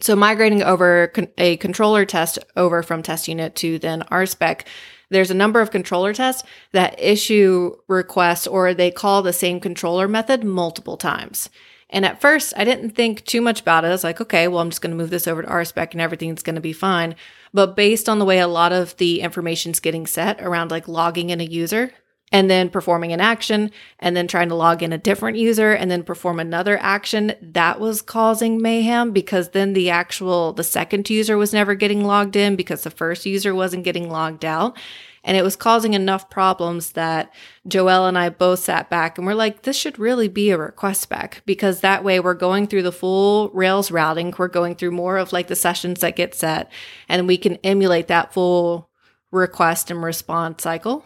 So 0.00 0.14
migrating 0.14 0.62
over 0.62 1.08
con- 1.08 1.28
a 1.38 1.56
controller 1.56 2.04
test 2.04 2.38
over 2.56 2.82
from 2.82 3.02
test 3.02 3.28
unit 3.28 3.54
to 3.56 3.78
then 3.78 4.02
RSpec, 4.10 4.62
there's 5.10 5.30
a 5.30 5.34
number 5.34 5.60
of 5.60 5.70
controller 5.70 6.12
tests 6.12 6.42
that 6.72 6.94
issue 6.98 7.74
requests 7.88 8.46
or 8.46 8.74
they 8.74 8.90
call 8.90 9.22
the 9.22 9.32
same 9.32 9.60
controller 9.60 10.06
method 10.06 10.44
multiple 10.44 10.96
times. 10.96 11.50
And 11.90 12.04
at 12.04 12.20
first, 12.20 12.52
I 12.56 12.64
didn't 12.64 12.90
think 12.90 13.24
too 13.24 13.40
much 13.40 13.60
about 13.60 13.84
it. 13.84 13.88
I 13.88 13.90
was 13.90 14.04
like, 14.04 14.20
okay, 14.20 14.46
well, 14.46 14.60
I'm 14.60 14.70
just 14.70 14.82
going 14.82 14.90
to 14.90 14.96
move 14.96 15.10
this 15.10 15.26
over 15.26 15.42
to 15.42 15.48
RSpec 15.48 15.92
and 15.92 16.00
everything's 16.00 16.42
going 16.42 16.56
to 16.56 16.60
be 16.60 16.72
fine. 16.74 17.14
But 17.54 17.76
based 17.76 18.08
on 18.08 18.18
the 18.18 18.26
way 18.26 18.40
a 18.40 18.46
lot 18.48 18.72
of 18.72 18.96
the 18.98 19.20
information's 19.20 19.80
getting 19.80 20.06
set 20.06 20.40
around 20.42 20.70
like 20.70 20.86
logging 20.86 21.30
in 21.30 21.40
a 21.40 21.44
user 21.44 21.92
and 22.30 22.50
then 22.50 22.68
performing 22.68 23.12
an 23.12 23.22
action 23.22 23.70
and 23.98 24.14
then 24.14 24.28
trying 24.28 24.50
to 24.50 24.54
log 24.54 24.82
in 24.82 24.92
a 24.92 24.98
different 24.98 25.38
user 25.38 25.72
and 25.72 25.90
then 25.90 26.02
perform 26.02 26.38
another 26.38 26.78
action, 26.82 27.32
that 27.40 27.80
was 27.80 28.02
causing 28.02 28.60
mayhem 28.60 29.12
because 29.12 29.50
then 29.50 29.72
the 29.72 29.88
actual, 29.88 30.52
the 30.52 30.64
second 30.64 31.08
user 31.08 31.38
was 31.38 31.54
never 31.54 31.74
getting 31.74 32.04
logged 32.04 32.36
in 32.36 32.54
because 32.54 32.82
the 32.82 32.90
first 32.90 33.24
user 33.24 33.54
wasn't 33.54 33.84
getting 33.84 34.10
logged 34.10 34.44
out. 34.44 34.76
And 35.24 35.36
it 35.36 35.42
was 35.42 35.56
causing 35.56 35.94
enough 35.94 36.30
problems 36.30 36.92
that 36.92 37.32
Joël 37.68 38.08
and 38.08 38.16
I 38.16 38.28
both 38.28 38.60
sat 38.60 38.88
back 38.88 39.18
and 39.18 39.26
we're 39.26 39.34
like, 39.34 39.62
this 39.62 39.76
should 39.76 39.98
really 39.98 40.28
be 40.28 40.50
a 40.50 40.58
request 40.58 41.02
spec 41.02 41.42
because 41.44 41.80
that 41.80 42.04
way 42.04 42.20
we're 42.20 42.34
going 42.34 42.66
through 42.66 42.82
the 42.82 42.92
full 42.92 43.50
Rails 43.50 43.90
routing. 43.90 44.34
We're 44.36 44.48
going 44.48 44.74
through 44.74 44.92
more 44.92 45.18
of 45.18 45.32
like 45.32 45.48
the 45.48 45.56
sessions 45.56 46.00
that 46.00 46.16
get 46.16 46.34
set 46.34 46.70
and 47.08 47.26
we 47.26 47.36
can 47.36 47.56
emulate 47.64 48.08
that 48.08 48.32
full 48.32 48.88
request 49.30 49.90
and 49.90 50.02
response 50.02 50.62
cycle. 50.62 51.04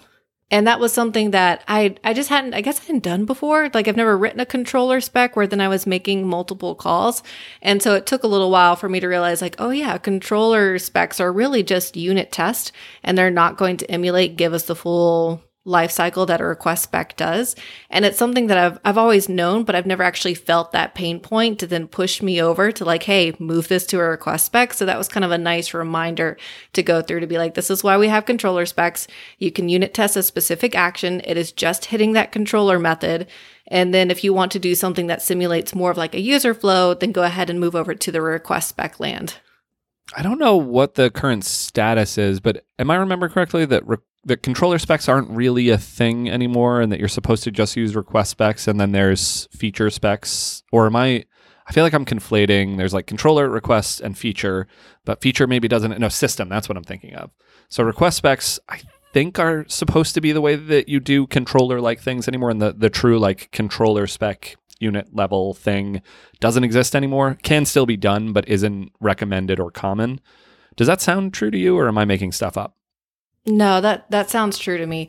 And 0.53 0.67
that 0.67 0.79
was 0.79 0.93
something 0.93 1.31
that 1.31 1.65
I 1.67 1.97
I 2.05 2.13
just 2.13 2.29
hadn't 2.29 2.53
I 2.53 2.61
guess 2.61 2.79
I 2.79 2.83
hadn't 2.85 3.03
done 3.03 3.25
before. 3.25 3.71
Like 3.73 3.89
I've 3.89 3.97
never 3.97 4.17
written 4.17 4.39
a 4.39 4.47
controller 4.47 5.01
spec 5.01 5.35
where 5.35 5.47
then 5.47 5.63
I 5.63 5.69
was 5.69 5.87
making 5.87 6.29
multiple 6.29 6.75
calls. 6.75 7.23
And 7.63 7.83
so 7.83 7.95
it 7.95 8.07
took 8.07 8.23
a 8.23 8.29
little 8.29 8.51
while 8.51 8.77
for 8.77 8.89
me 8.89 9.01
to 9.01 9.09
realize 9.09 9.41
like, 9.41 9.57
oh 9.59 9.71
yeah, 9.71 9.97
controller 9.97 10.79
specs 10.79 11.19
are 11.21 11.33
really 11.33 11.63
just 11.63 11.97
unit 11.97 12.31
test 12.31 12.71
and 13.03 13.17
they're 13.17 13.31
not 13.31 13.57
going 13.57 13.79
to 13.79 13.91
emulate 13.91 14.37
give 14.37 14.53
us 14.53 14.65
the 14.65 14.77
full 14.77 15.43
life 15.65 15.91
cycle 15.93 16.27
that 16.27 16.41
a 16.41 16.45
request 16.45 16.85
spec 16.85 17.17
does. 17.17 17.55
And 17.89 18.05
it's 18.05 18.19
something 18.19 18.49
that 18.49 18.59
I've 18.59 18.79
I've 18.85 18.99
always 18.99 19.29
known, 19.29 19.65
but 19.65 19.75
I've 19.75 19.87
never 19.87 20.03
actually 20.03 20.35
felt 20.35 20.73
that 20.73 20.95
pain 20.95 21.21
point 21.21 21.59
to 21.61 21.67
then 21.67 21.87
push 21.87 22.21
me 22.21 22.43
over 22.43 22.73
to 22.73 22.85
like, 22.85 23.05
hey, 23.05 23.35
move 23.39 23.69
this 23.69 23.87
to 23.87 24.01
a 24.01 24.05
request 24.05 24.47
spec. 24.47 24.75
So 24.75 24.85
that 24.87 24.99
was 24.99 25.09
kind 25.09 25.25
of 25.25 25.31
a 25.31 25.39
nice 25.39 25.73
reminder 25.73 26.37
to 26.73 26.83
go 26.83 27.01
through 27.01 27.21
to 27.21 27.27
be 27.27 27.39
like, 27.39 27.55
this 27.55 27.71
is 27.71 27.85
why 27.85 27.97
we 27.97 28.09
have 28.09 28.27
controller 28.27 28.67
specs. 28.67 29.07
You 29.39 29.53
can 29.53 29.69
unit 29.69 29.95
test 29.95 30.17
a 30.17 30.23
specific 30.23 30.75
action. 30.75 31.21
It 31.25 31.37
is 31.37 31.53
just 31.53 31.87
hitting 31.87 32.13
that 32.13 32.33
controller 32.33 32.79
method. 32.79 33.29
And 33.69 33.95
then 33.95 34.11
if 34.11 34.25
you 34.25 34.35
want 34.35 34.53
to 34.53 34.59
do 34.59 34.75
something 34.75 35.07
that 35.07 35.23
simulates 35.23 35.75
more 35.75 35.93
of 35.93 35.97
like 35.97 36.15
a 36.15 36.21
user 36.21 36.55
flow, 36.55 36.95
then 36.95 37.13
go 37.13 37.23
ahead 37.23 37.49
and 37.49 37.61
move 37.61 37.77
over 37.77 37.95
to 37.95 38.13
the 38.13 38.21
request 38.21 38.69
spec 38.69 38.99
land. 38.99 39.39
I 40.15 40.23
don't 40.23 40.39
know 40.39 40.57
what 40.57 40.97
the 40.97 41.11
current 41.11 41.45
status 41.45 42.19
is, 42.19 42.41
but 42.41 42.65
am 42.79 42.91
I 42.91 42.97
remember 42.97 43.29
correctly 43.29 43.65
that 43.67 43.87
re- 43.87 43.97
the 44.25 44.37
controller 44.37 44.79
specs 44.79 45.09
aren't 45.09 45.31
really 45.31 45.69
a 45.71 45.79
thing 45.79 46.31
anymore 46.31 46.81
and 46.81 46.93
that 46.93 47.01
you're 47.01 47.09
supposed 47.09 47.43
to 47.45 47.51
just 47.51 47.77
use 47.77 47.97
request 47.97 48.31
specs 48.31 48.69
and 48.69 48.81
then 48.81 48.93
there's 48.93 49.49
feature 49.51 49.91
specs? 49.91 50.63
Or 50.73 50.87
am 50.87 50.97
i 50.97 51.25
i 51.65 51.73
feel 51.73 51.85
like 51.85 51.93
i'm 51.93 52.05
conflating 52.05 52.77
there's 52.77 52.93
like 52.93 53.07
controller 53.07 53.49
request 53.49 54.01
and 54.01 54.19
feature 54.19 54.67
but 55.05 55.23
feature 55.23 55.47
maybe 55.47 55.69
doesn't 55.69 55.97
no 55.97 56.09
system 56.09 56.49
that's 56.49 56.69
what 56.69 56.77
i'm 56.77 56.85
thinking 56.85 57.15
of. 57.15 57.31
So 57.69 57.83
request 57.83 58.19
specs 58.19 58.59
i 58.69 58.81
think 59.13 59.39
are 59.39 59.65
supposed 59.69 60.15
to 60.15 60.21
be 60.21 60.33
the 60.33 60.41
way 60.41 60.57
that 60.57 60.89
you 60.89 60.99
do 60.99 61.27
controller 61.27 61.81
like 61.81 62.01
things 62.01 62.27
anymore 62.27 62.51
and 62.51 62.63
the, 62.63 62.73
the 62.73 62.91
true 62.91 63.19
like 63.19 63.51
controller 63.53 64.07
spec 64.07 64.57
unit 64.81 65.15
level 65.15 65.55
thing 65.55 66.03
doesn't 66.41 66.65
exist 66.65 66.97
anymore. 66.97 67.39
Can 67.43 67.65
still 67.65 67.87
be 67.87 67.97
done 67.97 68.33
but 68.33 68.49
isn't 68.49 68.91
recommended 69.01 69.61
or 69.61 69.71
common. 69.71 70.21
Does 70.77 70.89
that 70.89 71.01
sound 71.01 71.33
true 71.33 71.51
to 71.51 71.59
you 71.59 71.79
or 71.79 71.89
am 71.89 71.99
i 71.99 72.05
making 72.05 72.33
stuff 72.33 72.57
up 72.57 72.77
no, 73.47 73.81
that 73.81 74.11
that 74.11 74.31
sounds 74.31 74.59
true 74.59 74.79
to 74.79 74.87
me. 74.87 75.09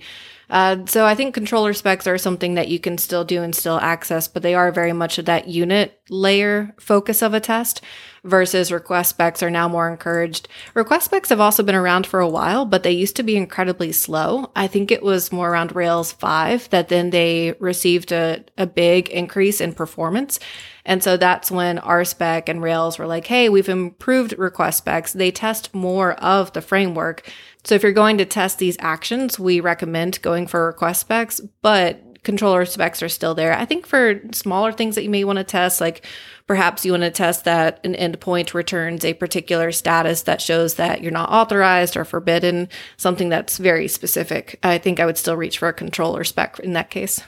Uh, 0.49 0.85
so 0.85 1.05
I 1.05 1.15
think 1.15 1.33
controller 1.33 1.73
specs 1.73 2.05
are 2.05 2.17
something 2.17 2.53
that 2.55 2.67
you 2.67 2.79
can 2.79 2.97
still 2.97 3.23
do 3.23 3.41
and 3.41 3.55
still 3.55 3.79
access, 3.79 4.27
but 4.27 4.43
they 4.43 4.53
are 4.53 4.71
very 4.71 4.93
much 4.93 5.17
of 5.17 5.25
that 5.25 5.47
unit 5.47 5.99
layer 6.09 6.75
focus 6.79 7.23
of 7.23 7.33
a 7.33 7.39
test 7.39 7.81
versus 8.23 8.71
request 8.71 9.11
specs 9.11 9.41
are 9.41 9.49
now 9.49 9.67
more 9.67 9.89
encouraged. 9.89 10.47
Request 10.75 11.05
specs 11.05 11.29
have 11.29 11.39
also 11.39 11.63
been 11.63 11.75
around 11.75 12.05
for 12.05 12.19
a 12.19 12.29
while, 12.29 12.65
but 12.65 12.83
they 12.83 12.91
used 12.91 13.15
to 13.15 13.23
be 13.23 13.35
incredibly 13.35 13.91
slow. 13.91 14.51
I 14.55 14.67
think 14.67 14.91
it 14.91 15.01
was 15.01 15.31
more 15.31 15.49
around 15.49 15.75
Rails 15.75 16.11
5 16.11 16.69
that 16.69 16.89
then 16.89 17.09
they 17.09 17.55
received 17.59 18.11
a, 18.11 18.43
a 18.57 18.67
big 18.67 19.09
increase 19.09 19.59
in 19.59 19.73
performance. 19.73 20.39
And 20.85 21.03
so 21.03 21.15
that's 21.15 21.49
when 21.49 21.77
RSpec 21.77 22.49
and 22.49 22.61
Rails 22.61 22.99
were 22.99 23.07
like, 23.07 23.27
hey, 23.27 23.49
we've 23.49 23.69
improved 23.69 24.37
request 24.37 24.79
specs. 24.79 25.13
They 25.13 25.31
test 25.31 25.73
more 25.73 26.13
of 26.13 26.51
the 26.53 26.61
framework. 26.61 27.29
So 27.63 27.75
if 27.75 27.83
you're 27.83 27.93
going 27.93 28.17
to 28.17 28.25
test 28.25 28.57
these 28.57 28.75
actions, 28.79 29.39
we 29.39 29.59
recommend 29.59 30.21
going 30.21 30.47
for 30.47 30.65
request 30.65 31.01
specs, 31.01 31.39
but 31.61 32.01
controller 32.23 32.65
specs 32.65 33.03
are 33.03 33.09
still 33.09 33.35
there. 33.35 33.53
I 33.53 33.65
think 33.65 33.85
for 33.85 34.21
smaller 34.31 34.71
things 34.71 34.95
that 34.95 35.03
you 35.03 35.09
may 35.09 35.23
want 35.23 35.37
to 35.37 35.43
test, 35.43 35.79
like 35.81 36.05
perhaps 36.47 36.85
you 36.85 36.91
want 36.91 37.03
to 37.03 37.11
test 37.11 37.45
that 37.45 37.85
an 37.85 37.93
endpoint 37.93 38.53
returns 38.53 39.05
a 39.05 39.13
particular 39.13 39.71
status 39.71 40.23
that 40.23 40.41
shows 40.41 40.75
that 40.75 41.01
you're 41.01 41.11
not 41.11 41.29
authorized 41.29 41.95
or 41.95 42.05
forbidden, 42.05 42.69
something 42.97 43.29
that's 43.29 43.57
very 43.57 43.87
specific. 43.87 44.59
I 44.63 44.77
think 44.77 44.99
I 44.99 45.05
would 45.05 45.17
still 45.17 45.37
reach 45.37 45.59
for 45.59 45.67
a 45.67 45.73
controller 45.73 46.23
spec 46.23 46.59
in 46.59 46.73
that 46.73 46.89
case. 46.89 47.21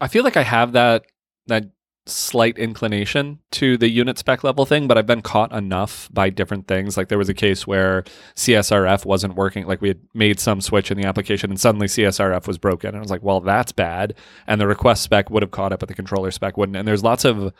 I 0.00 0.08
feel 0.08 0.24
like 0.24 0.36
I 0.36 0.42
have 0.42 0.72
that 0.72 1.04
that 1.46 1.70
slight 2.06 2.58
inclination 2.58 3.38
to 3.50 3.78
the 3.78 3.88
unit 3.88 4.18
spec 4.18 4.44
level 4.44 4.66
thing, 4.66 4.86
but 4.86 4.98
I've 4.98 5.06
been 5.06 5.22
caught 5.22 5.52
enough 5.52 6.08
by 6.12 6.28
different 6.28 6.66
things. 6.68 6.96
Like 6.96 7.08
there 7.08 7.18
was 7.18 7.30
a 7.30 7.34
case 7.34 7.66
where 7.66 8.04
CSRF 8.36 9.06
wasn't 9.06 9.36
working. 9.36 9.66
Like 9.66 9.80
we 9.80 9.88
had 9.88 10.00
made 10.12 10.38
some 10.38 10.60
switch 10.60 10.90
in 10.90 10.98
the 10.98 11.06
application 11.06 11.50
and 11.50 11.58
suddenly 11.58 11.86
CSRF 11.86 12.46
was 12.46 12.58
broken. 12.58 12.88
And 12.88 12.98
I 12.98 13.00
was 13.00 13.10
like, 13.10 13.22
well, 13.22 13.40
that's 13.40 13.72
bad. 13.72 14.14
And 14.46 14.60
the 14.60 14.66
request 14.66 15.02
spec 15.02 15.30
would 15.30 15.42
have 15.42 15.50
caught 15.50 15.72
up, 15.72 15.80
but 15.80 15.88
the 15.88 15.94
controller 15.94 16.30
spec 16.30 16.58
wouldn't. 16.58 16.76
And 16.76 16.86
there's 16.86 17.02
lots 17.02 17.24
of 17.24 17.54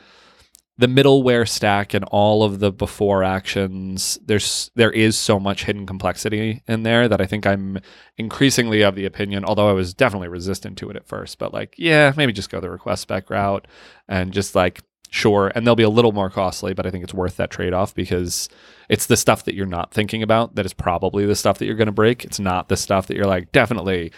the 0.76 0.88
middleware 0.88 1.48
stack 1.48 1.94
and 1.94 2.04
all 2.06 2.42
of 2.42 2.58
the 2.58 2.72
before 2.72 3.22
actions 3.22 4.18
there's 4.24 4.70
there 4.74 4.90
is 4.90 5.16
so 5.16 5.38
much 5.38 5.64
hidden 5.64 5.86
complexity 5.86 6.62
in 6.66 6.82
there 6.82 7.06
that 7.06 7.20
I 7.20 7.26
think 7.26 7.46
I'm 7.46 7.78
increasingly 8.16 8.82
of 8.82 8.96
the 8.96 9.04
opinion 9.04 9.44
although 9.44 9.68
I 9.68 9.72
was 9.72 9.94
definitely 9.94 10.28
resistant 10.28 10.76
to 10.78 10.90
it 10.90 10.96
at 10.96 11.06
first 11.06 11.38
but 11.38 11.52
like 11.52 11.74
yeah 11.78 12.12
maybe 12.16 12.32
just 12.32 12.50
go 12.50 12.60
the 12.60 12.70
request 12.70 13.02
spec 13.02 13.30
route 13.30 13.66
and 14.08 14.32
just 14.32 14.54
like 14.54 14.82
sure. 15.14 15.52
And 15.54 15.64
they'll 15.64 15.76
be 15.76 15.84
a 15.84 15.88
little 15.88 16.12
more 16.12 16.28
costly 16.28 16.74
but 16.74 16.86
I 16.86 16.90
think 16.90 17.04
it's 17.04 17.14
worth 17.14 17.36
that 17.36 17.50
trade 17.50 17.72
off 17.72 17.94
because 17.94 18.48
it's 18.88 19.06
the 19.06 19.16
stuff 19.16 19.44
that 19.44 19.54
you're 19.54 19.64
not 19.64 19.92
thinking 19.92 20.22
about 20.22 20.56
that 20.56 20.66
is 20.66 20.74
probably 20.74 21.24
the 21.24 21.36
stuff 21.36 21.58
that 21.58 21.66
you're 21.66 21.76
going 21.76 21.86
to 21.86 21.92
break. 21.92 22.24
It's 22.24 22.40
not 22.40 22.68
the 22.68 22.76
stuff 22.76 23.06
that 23.06 23.16
you're 23.16 23.26
like 23.26 23.52
definitely 23.52 24.12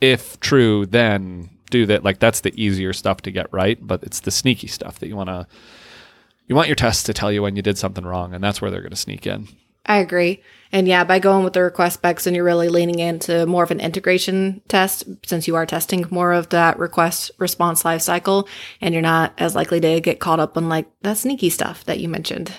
if 0.00 0.38
true 0.40 0.84
then 0.84 1.48
do 1.70 1.86
that. 1.86 2.04
Like 2.04 2.18
that's 2.18 2.40
the 2.40 2.52
easier 2.62 2.92
stuff 2.92 3.22
to 3.22 3.30
get 3.30 3.50
right 3.50 3.78
but 3.80 4.02
it's 4.02 4.20
the 4.20 4.30
sneaky 4.30 4.66
stuff 4.66 4.98
that 4.98 5.08
you 5.08 5.16
want 5.16 5.30
to 5.30 5.46
you 6.46 6.54
want 6.54 6.68
your 6.68 6.76
tests 6.76 7.02
to 7.04 7.14
tell 7.14 7.32
you 7.32 7.42
when 7.42 7.56
you 7.56 7.62
did 7.62 7.78
something 7.78 8.04
wrong, 8.04 8.34
and 8.34 8.42
that's 8.42 8.60
where 8.60 8.70
they're 8.70 8.80
going 8.80 8.90
to 8.90 8.96
sneak 8.96 9.26
in. 9.26 9.48
I 9.86 9.98
agree. 9.98 10.42
And 10.70 10.86
yeah, 10.86 11.04
by 11.04 11.18
going 11.18 11.44
with 11.44 11.54
the 11.54 11.62
request 11.62 11.94
specs 11.94 12.26
and 12.26 12.36
you're 12.36 12.44
really 12.44 12.68
leaning 12.68 13.00
into 13.00 13.46
more 13.46 13.64
of 13.64 13.70
an 13.70 13.80
integration 13.80 14.62
test 14.68 15.04
since 15.26 15.48
you 15.48 15.56
are 15.56 15.66
testing 15.66 16.06
more 16.10 16.32
of 16.32 16.50
that 16.50 16.78
request 16.78 17.32
response 17.38 17.82
lifecycle 17.82 18.46
and 18.80 18.94
you're 18.94 19.02
not 19.02 19.34
as 19.38 19.54
likely 19.54 19.80
to 19.80 20.00
get 20.00 20.20
caught 20.20 20.40
up 20.40 20.56
on 20.56 20.68
like 20.68 20.86
that 21.02 21.18
sneaky 21.18 21.50
stuff 21.50 21.84
that 21.84 21.98
you 21.98 22.08
mentioned. 22.08 22.52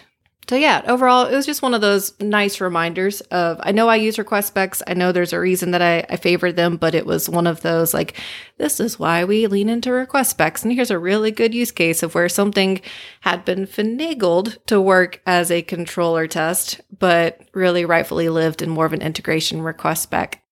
So 0.50 0.58
yeah, 0.58 0.82
overall, 0.88 1.26
it 1.28 1.36
was 1.36 1.46
just 1.46 1.62
one 1.62 1.74
of 1.74 1.80
those 1.80 2.20
nice 2.20 2.60
reminders 2.60 3.22
of 3.22 3.62
I 3.64 3.72
know 3.72 3.88
I 3.88 3.96
use 3.96 4.18
request 4.18 4.50
specs. 4.50 4.84
I 4.86 4.94
know 4.94 5.12
there's 5.12 5.32
a 5.32 5.40
reason 5.40 5.72
that 5.72 5.82
I, 5.82 6.06
I 6.10 6.18
favored 6.18 6.58
them, 6.58 6.76
but 6.76 6.94
it 6.94 7.06
was 7.06 7.30
one 7.30 7.48
of 7.48 7.62
those 7.62 7.94
like, 7.94 8.20
this 8.58 8.82
is 8.82 9.00
why 9.00 9.24
we 9.24 9.48
lean 9.48 9.70
into 9.70 9.94
request 9.94 10.32
specs. 10.32 10.64
And 10.64 10.74
here's 10.74 10.92
a 10.92 11.00
really 11.00 11.32
good 11.32 11.54
use 11.54 11.72
case 11.72 12.04
of 12.04 12.14
where 12.14 12.28
something 12.28 12.82
had 13.22 13.46
been 13.46 13.66
finagled 13.66 14.58
to 14.66 14.82
work 14.82 15.22
as 15.26 15.50
a 15.50 15.62
controller 15.62 16.28
test, 16.28 16.82
but 17.00 17.40
really 17.54 17.86
rightfully 17.86 18.28
lived 18.28 18.62
in 18.62 18.70
more 18.70 18.86
of 18.86 18.94
an 18.94 19.02
integration 19.02 19.62
request 19.62 20.04
spec. 20.04 20.44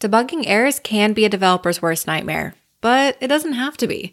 Debugging 0.00 0.44
errors 0.46 0.80
can 0.80 1.12
be 1.12 1.24
a 1.24 1.30
developer's 1.30 1.80
worst 1.80 2.06
nightmare, 2.06 2.56
but 2.80 3.16
it 3.20 3.28
doesn't 3.28 3.52
have 3.52 3.76
to 3.76 3.86
be. 3.86 4.12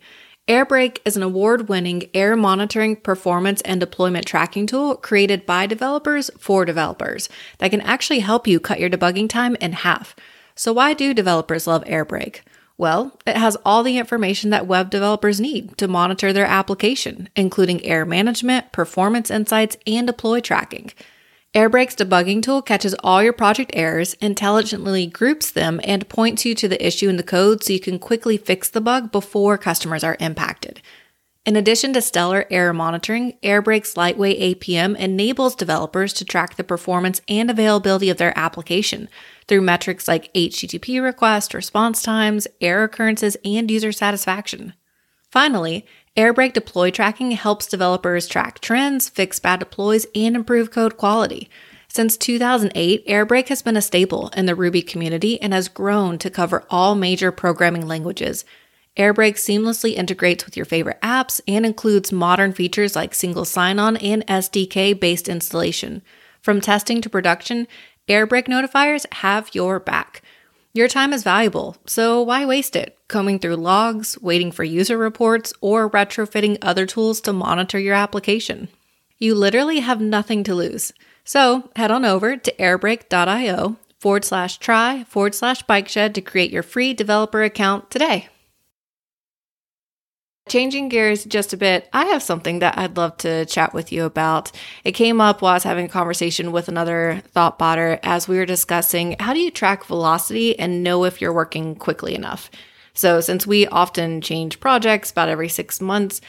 Airbrake 0.51 0.99
is 1.05 1.15
an 1.15 1.23
award 1.23 1.69
winning 1.69 2.09
error 2.13 2.35
monitoring, 2.35 2.97
performance, 2.97 3.61
and 3.61 3.79
deployment 3.79 4.25
tracking 4.25 4.67
tool 4.67 4.97
created 4.97 5.45
by 5.45 5.65
developers 5.65 6.29
for 6.37 6.65
developers 6.65 7.29
that 7.59 7.71
can 7.71 7.79
actually 7.79 8.19
help 8.19 8.45
you 8.45 8.59
cut 8.59 8.77
your 8.77 8.89
debugging 8.89 9.29
time 9.29 9.55
in 9.61 9.71
half. 9.71 10.13
So, 10.53 10.73
why 10.73 10.93
do 10.93 11.13
developers 11.13 11.67
love 11.67 11.85
Airbrake? 11.85 12.41
Well, 12.77 13.17
it 13.25 13.37
has 13.37 13.55
all 13.63 13.81
the 13.81 13.97
information 13.97 14.49
that 14.49 14.67
web 14.67 14.89
developers 14.89 15.39
need 15.39 15.77
to 15.77 15.87
monitor 15.87 16.33
their 16.33 16.45
application, 16.45 17.29
including 17.33 17.85
error 17.85 18.05
management, 18.05 18.73
performance 18.73 19.31
insights, 19.31 19.77
and 19.87 20.05
deploy 20.05 20.41
tracking. 20.41 20.91
Airbrake's 21.53 21.95
debugging 21.95 22.41
tool 22.41 22.61
catches 22.61 22.93
all 23.03 23.21
your 23.21 23.33
project 23.33 23.71
errors, 23.73 24.13
intelligently 24.21 25.05
groups 25.05 25.51
them, 25.51 25.81
and 25.83 26.07
points 26.07 26.45
you 26.45 26.55
to 26.55 26.69
the 26.69 26.85
issue 26.85 27.09
in 27.09 27.17
the 27.17 27.23
code 27.23 27.61
so 27.61 27.73
you 27.73 27.79
can 27.79 27.99
quickly 27.99 28.37
fix 28.37 28.69
the 28.69 28.79
bug 28.79 29.11
before 29.11 29.57
customers 29.57 30.01
are 30.01 30.15
impacted. 30.21 30.81
In 31.45 31.57
addition 31.57 31.91
to 31.91 32.01
stellar 32.01 32.45
error 32.49 32.71
monitoring, 32.71 33.33
Airbrake's 33.43 33.97
lightweight 33.97 34.61
APM 34.61 34.95
enables 34.95 35.55
developers 35.55 36.13
to 36.13 36.23
track 36.23 36.55
the 36.55 36.63
performance 36.63 37.19
and 37.27 37.49
availability 37.49 38.09
of 38.09 38.17
their 38.17 38.37
application 38.39 39.09
through 39.49 39.61
metrics 39.61 40.07
like 40.07 40.33
HTTP 40.33 41.03
request, 41.03 41.53
response 41.53 42.01
times, 42.01 42.47
error 42.61 42.83
occurrences, 42.83 43.35
and 43.43 43.69
user 43.69 43.91
satisfaction. 43.91 44.73
Finally, 45.29 45.85
Airbrake 46.17 46.51
deploy 46.51 46.91
tracking 46.91 47.31
helps 47.31 47.67
developers 47.67 48.27
track 48.27 48.59
trends, 48.59 49.07
fix 49.07 49.39
bad 49.39 49.59
deploys, 49.59 50.05
and 50.13 50.35
improve 50.35 50.69
code 50.69 50.97
quality. 50.97 51.49
Since 51.87 52.17
2008, 52.17 53.07
Airbrake 53.07 53.47
has 53.47 53.61
been 53.61 53.77
a 53.77 53.81
staple 53.81 54.29
in 54.35 54.45
the 54.45 54.55
Ruby 54.55 54.81
community 54.81 55.41
and 55.41 55.53
has 55.53 55.69
grown 55.69 56.17
to 56.19 56.29
cover 56.29 56.65
all 56.69 56.95
major 56.95 57.31
programming 57.31 57.87
languages. 57.87 58.43
Airbrake 58.97 59.35
seamlessly 59.35 59.93
integrates 59.93 60.45
with 60.45 60.57
your 60.57 60.65
favorite 60.65 60.99
apps 61.01 61.39
and 61.47 61.65
includes 61.65 62.11
modern 62.11 62.51
features 62.51 62.93
like 62.93 63.15
single 63.15 63.45
sign 63.45 63.79
on 63.79 63.95
and 63.97 64.27
SDK 64.27 64.99
based 64.99 65.29
installation. 65.29 66.01
From 66.41 66.59
testing 66.59 67.01
to 67.01 67.09
production, 67.09 67.67
Airbrake 68.09 68.47
notifiers 68.47 69.05
have 69.15 69.53
your 69.53 69.79
back. 69.79 70.21
Your 70.73 70.87
time 70.87 71.11
is 71.11 71.23
valuable, 71.23 71.75
so 71.85 72.21
why 72.21 72.45
waste 72.45 72.77
it 72.77 72.97
combing 73.09 73.39
through 73.39 73.57
logs, 73.57 74.17
waiting 74.21 74.53
for 74.53 74.63
user 74.63 74.97
reports, 74.97 75.51
or 75.59 75.89
retrofitting 75.89 76.57
other 76.61 76.85
tools 76.85 77.19
to 77.21 77.33
monitor 77.33 77.77
your 77.77 77.93
application? 77.93 78.69
You 79.19 79.35
literally 79.35 79.81
have 79.81 79.99
nothing 79.99 80.45
to 80.45 80.55
lose. 80.55 80.93
So 81.25 81.69
head 81.75 81.91
on 81.91 82.05
over 82.05 82.37
to 82.37 82.53
airbrake.io 82.53 83.75
forward 83.99 84.23
slash 84.23 84.59
try 84.59 85.03
forward 85.03 85.35
slash 85.35 85.61
bike 85.63 85.89
shed 85.89 86.15
to 86.15 86.21
create 86.21 86.51
your 86.51 86.63
free 86.63 86.93
developer 86.93 87.43
account 87.43 87.91
today. 87.91 88.29
Changing 90.49 90.89
gears 90.89 91.23
just 91.23 91.53
a 91.53 91.57
bit, 91.57 91.87
I 91.93 92.05
have 92.07 92.23
something 92.23 92.59
that 92.59 92.77
I'd 92.77 92.97
love 92.97 93.15
to 93.17 93.45
chat 93.45 93.73
with 93.73 93.91
you 93.91 94.05
about. 94.05 94.51
It 94.83 94.93
came 94.93 95.21
up 95.21 95.41
while 95.41 95.51
I 95.51 95.55
was 95.55 95.63
having 95.63 95.85
a 95.85 95.89
conversation 95.89 96.51
with 96.51 96.67
another 96.67 97.21
thought 97.27 97.59
botter 97.59 97.99
as 98.03 98.27
we 98.27 98.37
were 98.37 98.45
discussing 98.45 99.15
how 99.19 99.33
do 99.33 99.39
you 99.39 99.51
track 99.51 99.85
velocity 99.85 100.57
and 100.57 100.83
know 100.83 101.05
if 101.05 101.21
you're 101.21 101.31
working 101.31 101.75
quickly 101.75 102.15
enough. 102.15 102.49
So, 102.93 103.21
since 103.21 103.47
we 103.47 103.67
often 103.67 104.19
change 104.19 104.59
projects 104.59 105.11
about 105.11 105.29
every 105.29 105.47
six 105.47 105.79
months, 105.79 106.19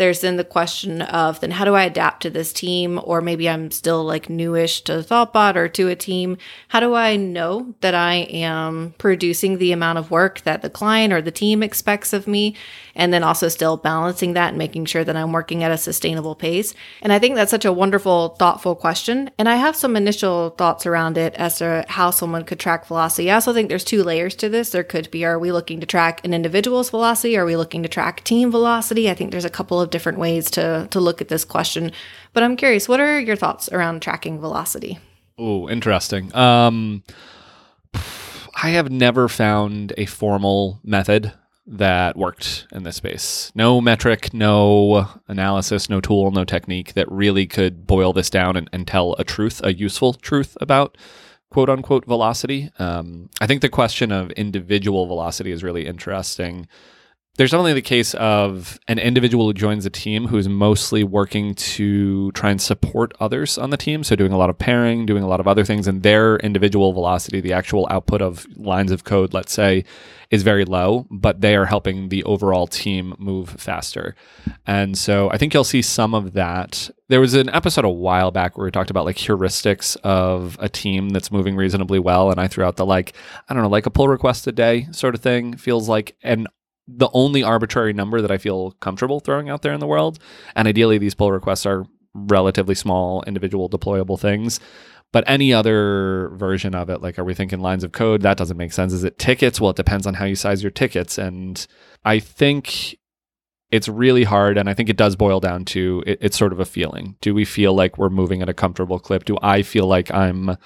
there's 0.00 0.22
then 0.22 0.36
the 0.36 0.44
question 0.44 1.02
of 1.02 1.40
then 1.40 1.50
how 1.50 1.66
do 1.66 1.74
I 1.74 1.84
adapt 1.84 2.22
to 2.22 2.30
this 2.30 2.54
team? 2.54 2.98
Or 3.04 3.20
maybe 3.20 3.50
I'm 3.50 3.70
still 3.70 4.02
like 4.02 4.30
newish 4.30 4.80
to 4.84 4.92
Thoughtbot 5.02 5.56
or 5.56 5.68
to 5.68 5.88
a 5.88 5.94
team. 5.94 6.38
How 6.68 6.80
do 6.80 6.94
I 6.94 7.16
know 7.16 7.74
that 7.82 7.94
I 7.94 8.14
am 8.14 8.94
producing 8.96 9.58
the 9.58 9.72
amount 9.72 9.98
of 9.98 10.10
work 10.10 10.40
that 10.40 10.62
the 10.62 10.70
client 10.70 11.12
or 11.12 11.20
the 11.20 11.30
team 11.30 11.62
expects 11.62 12.14
of 12.14 12.26
me? 12.26 12.56
And 12.94 13.12
then 13.12 13.22
also 13.22 13.48
still 13.48 13.76
balancing 13.76 14.32
that 14.32 14.48
and 14.48 14.58
making 14.58 14.86
sure 14.86 15.04
that 15.04 15.16
I'm 15.16 15.32
working 15.32 15.62
at 15.62 15.70
a 15.70 15.76
sustainable 15.76 16.34
pace. 16.34 16.74
And 17.02 17.12
I 17.12 17.18
think 17.18 17.34
that's 17.34 17.50
such 17.50 17.66
a 17.66 17.72
wonderful, 17.72 18.30
thoughtful 18.30 18.74
question. 18.74 19.30
And 19.38 19.48
I 19.48 19.56
have 19.56 19.76
some 19.76 19.96
initial 19.96 20.50
thoughts 20.50 20.86
around 20.86 21.18
it 21.18 21.34
as 21.34 21.58
to 21.58 21.84
how 21.88 22.10
someone 22.10 22.44
could 22.44 22.58
track 22.58 22.86
velocity. 22.86 23.30
I 23.30 23.34
also 23.34 23.52
think 23.52 23.68
there's 23.68 23.84
two 23.84 24.02
layers 24.02 24.34
to 24.36 24.48
this. 24.48 24.70
There 24.70 24.82
could 24.82 25.10
be, 25.10 25.26
are 25.26 25.38
we 25.38 25.52
looking 25.52 25.78
to 25.80 25.86
track 25.86 26.24
an 26.24 26.32
individual's 26.32 26.88
velocity? 26.88 27.36
Are 27.36 27.44
we 27.44 27.56
looking 27.56 27.82
to 27.82 27.88
track 27.88 28.24
team 28.24 28.50
velocity? 28.50 29.10
I 29.10 29.14
think 29.14 29.30
there's 29.30 29.44
a 29.44 29.50
couple 29.50 29.80
of 29.80 29.89
different 29.90 30.18
ways 30.18 30.50
to 30.52 30.88
to 30.90 31.00
look 31.00 31.20
at 31.20 31.28
this 31.28 31.44
question. 31.44 31.92
But 32.32 32.42
I'm 32.42 32.56
curious, 32.56 32.88
what 32.88 33.00
are 33.00 33.18
your 33.18 33.36
thoughts 33.36 33.68
around 33.70 34.02
tracking 34.02 34.40
velocity? 34.40 34.98
Oh, 35.38 35.68
interesting. 35.68 36.34
Um, 36.34 37.02
I 38.62 38.70
have 38.70 38.90
never 38.90 39.28
found 39.28 39.92
a 39.96 40.06
formal 40.06 40.80
method 40.84 41.32
that 41.66 42.16
worked 42.16 42.66
in 42.72 42.82
this 42.82 42.96
space. 42.96 43.52
No 43.54 43.80
metric, 43.80 44.34
no 44.34 45.08
analysis, 45.28 45.88
no 45.88 46.00
tool, 46.00 46.30
no 46.30 46.44
technique 46.44 46.94
that 46.94 47.10
really 47.10 47.46
could 47.46 47.86
boil 47.86 48.12
this 48.12 48.28
down 48.28 48.56
and, 48.56 48.68
and 48.72 48.86
tell 48.86 49.14
a 49.18 49.24
truth, 49.24 49.60
a 49.64 49.72
useful 49.72 50.14
truth 50.14 50.56
about 50.60 50.98
quote 51.50 51.70
unquote 51.70 52.06
velocity. 52.06 52.70
Um, 52.78 53.30
I 53.40 53.46
think 53.46 53.60
the 53.60 53.68
question 53.68 54.10
of 54.12 54.30
individual 54.32 55.06
velocity 55.06 55.52
is 55.52 55.62
really 55.62 55.86
interesting 55.86 56.66
there's 57.36 57.54
only 57.54 57.72
the 57.72 57.80
case 57.80 58.12
of 58.14 58.78
an 58.88 58.98
individual 58.98 59.46
who 59.46 59.54
joins 59.54 59.86
a 59.86 59.90
team 59.90 60.26
who 60.26 60.36
is 60.36 60.48
mostly 60.48 61.04
working 61.04 61.54
to 61.54 62.32
try 62.32 62.50
and 62.50 62.60
support 62.60 63.14
others 63.20 63.56
on 63.56 63.70
the 63.70 63.76
team. 63.76 64.02
So, 64.02 64.16
doing 64.16 64.32
a 64.32 64.36
lot 64.36 64.50
of 64.50 64.58
pairing, 64.58 65.06
doing 65.06 65.22
a 65.22 65.28
lot 65.28 65.40
of 65.40 65.46
other 65.46 65.64
things, 65.64 65.86
and 65.86 66.02
their 66.02 66.36
individual 66.38 66.92
velocity, 66.92 67.40
the 67.40 67.52
actual 67.52 67.86
output 67.90 68.20
of 68.20 68.46
lines 68.56 68.90
of 68.90 69.04
code, 69.04 69.32
let's 69.32 69.52
say, 69.52 69.84
is 70.30 70.42
very 70.42 70.64
low, 70.64 71.06
but 71.10 71.40
they 71.40 71.56
are 71.56 71.66
helping 71.66 72.08
the 72.08 72.22
overall 72.24 72.66
team 72.66 73.14
move 73.18 73.48
faster. 73.50 74.14
And 74.66 74.98
so, 74.98 75.30
I 75.30 75.38
think 75.38 75.54
you'll 75.54 75.64
see 75.64 75.82
some 75.82 76.14
of 76.14 76.32
that. 76.32 76.90
There 77.08 77.20
was 77.20 77.34
an 77.34 77.48
episode 77.50 77.84
a 77.84 77.90
while 77.90 78.32
back 78.32 78.58
where 78.58 78.64
we 78.64 78.70
talked 78.70 78.90
about 78.90 79.04
like 79.04 79.16
heuristics 79.16 79.96
of 80.02 80.56
a 80.60 80.68
team 80.68 81.10
that's 81.10 81.32
moving 81.32 81.56
reasonably 81.56 82.00
well. 82.00 82.30
And 82.30 82.40
I 82.40 82.48
threw 82.48 82.64
out 82.64 82.76
the 82.76 82.86
like, 82.86 83.14
I 83.48 83.54
don't 83.54 83.62
know, 83.62 83.68
like 83.68 83.86
a 83.86 83.90
pull 83.90 84.08
request 84.08 84.46
a 84.46 84.52
day 84.52 84.88
sort 84.90 85.14
of 85.14 85.20
thing 85.20 85.56
feels 85.56 85.88
like 85.88 86.16
an 86.22 86.46
the 86.96 87.10
only 87.12 87.42
arbitrary 87.42 87.92
number 87.92 88.20
that 88.20 88.30
I 88.30 88.38
feel 88.38 88.72
comfortable 88.80 89.20
throwing 89.20 89.48
out 89.48 89.62
there 89.62 89.72
in 89.72 89.80
the 89.80 89.86
world. 89.86 90.18
And 90.56 90.66
ideally, 90.66 90.98
these 90.98 91.14
pull 91.14 91.32
requests 91.32 91.66
are 91.66 91.84
relatively 92.14 92.74
small, 92.74 93.22
individual 93.26 93.68
deployable 93.68 94.18
things. 94.18 94.60
But 95.12 95.24
any 95.26 95.52
other 95.52 96.30
version 96.34 96.74
of 96.74 96.88
it, 96.88 97.02
like 97.02 97.18
are 97.18 97.24
we 97.24 97.34
thinking 97.34 97.60
lines 97.60 97.82
of 97.82 97.92
code? 97.92 98.22
That 98.22 98.36
doesn't 98.36 98.56
make 98.56 98.72
sense. 98.72 98.92
Is 98.92 99.04
it 99.04 99.18
tickets? 99.18 99.60
Well, 99.60 99.70
it 99.70 99.76
depends 99.76 100.06
on 100.06 100.14
how 100.14 100.24
you 100.24 100.36
size 100.36 100.62
your 100.62 100.70
tickets. 100.70 101.18
And 101.18 101.66
I 102.04 102.20
think 102.20 102.96
it's 103.72 103.88
really 103.88 104.24
hard. 104.24 104.56
And 104.56 104.68
I 104.68 104.74
think 104.74 104.88
it 104.88 104.96
does 104.96 105.16
boil 105.16 105.40
down 105.40 105.64
to 105.66 106.04
it, 106.06 106.18
it's 106.20 106.38
sort 106.38 106.52
of 106.52 106.60
a 106.60 106.64
feeling. 106.64 107.16
Do 107.20 107.34
we 107.34 107.44
feel 107.44 107.74
like 107.74 107.98
we're 107.98 108.08
moving 108.08 108.40
at 108.40 108.48
a 108.48 108.54
comfortable 108.54 109.00
clip? 109.00 109.24
Do 109.24 109.36
I 109.42 109.62
feel 109.62 109.86
like 109.86 110.12
I'm 110.14 110.56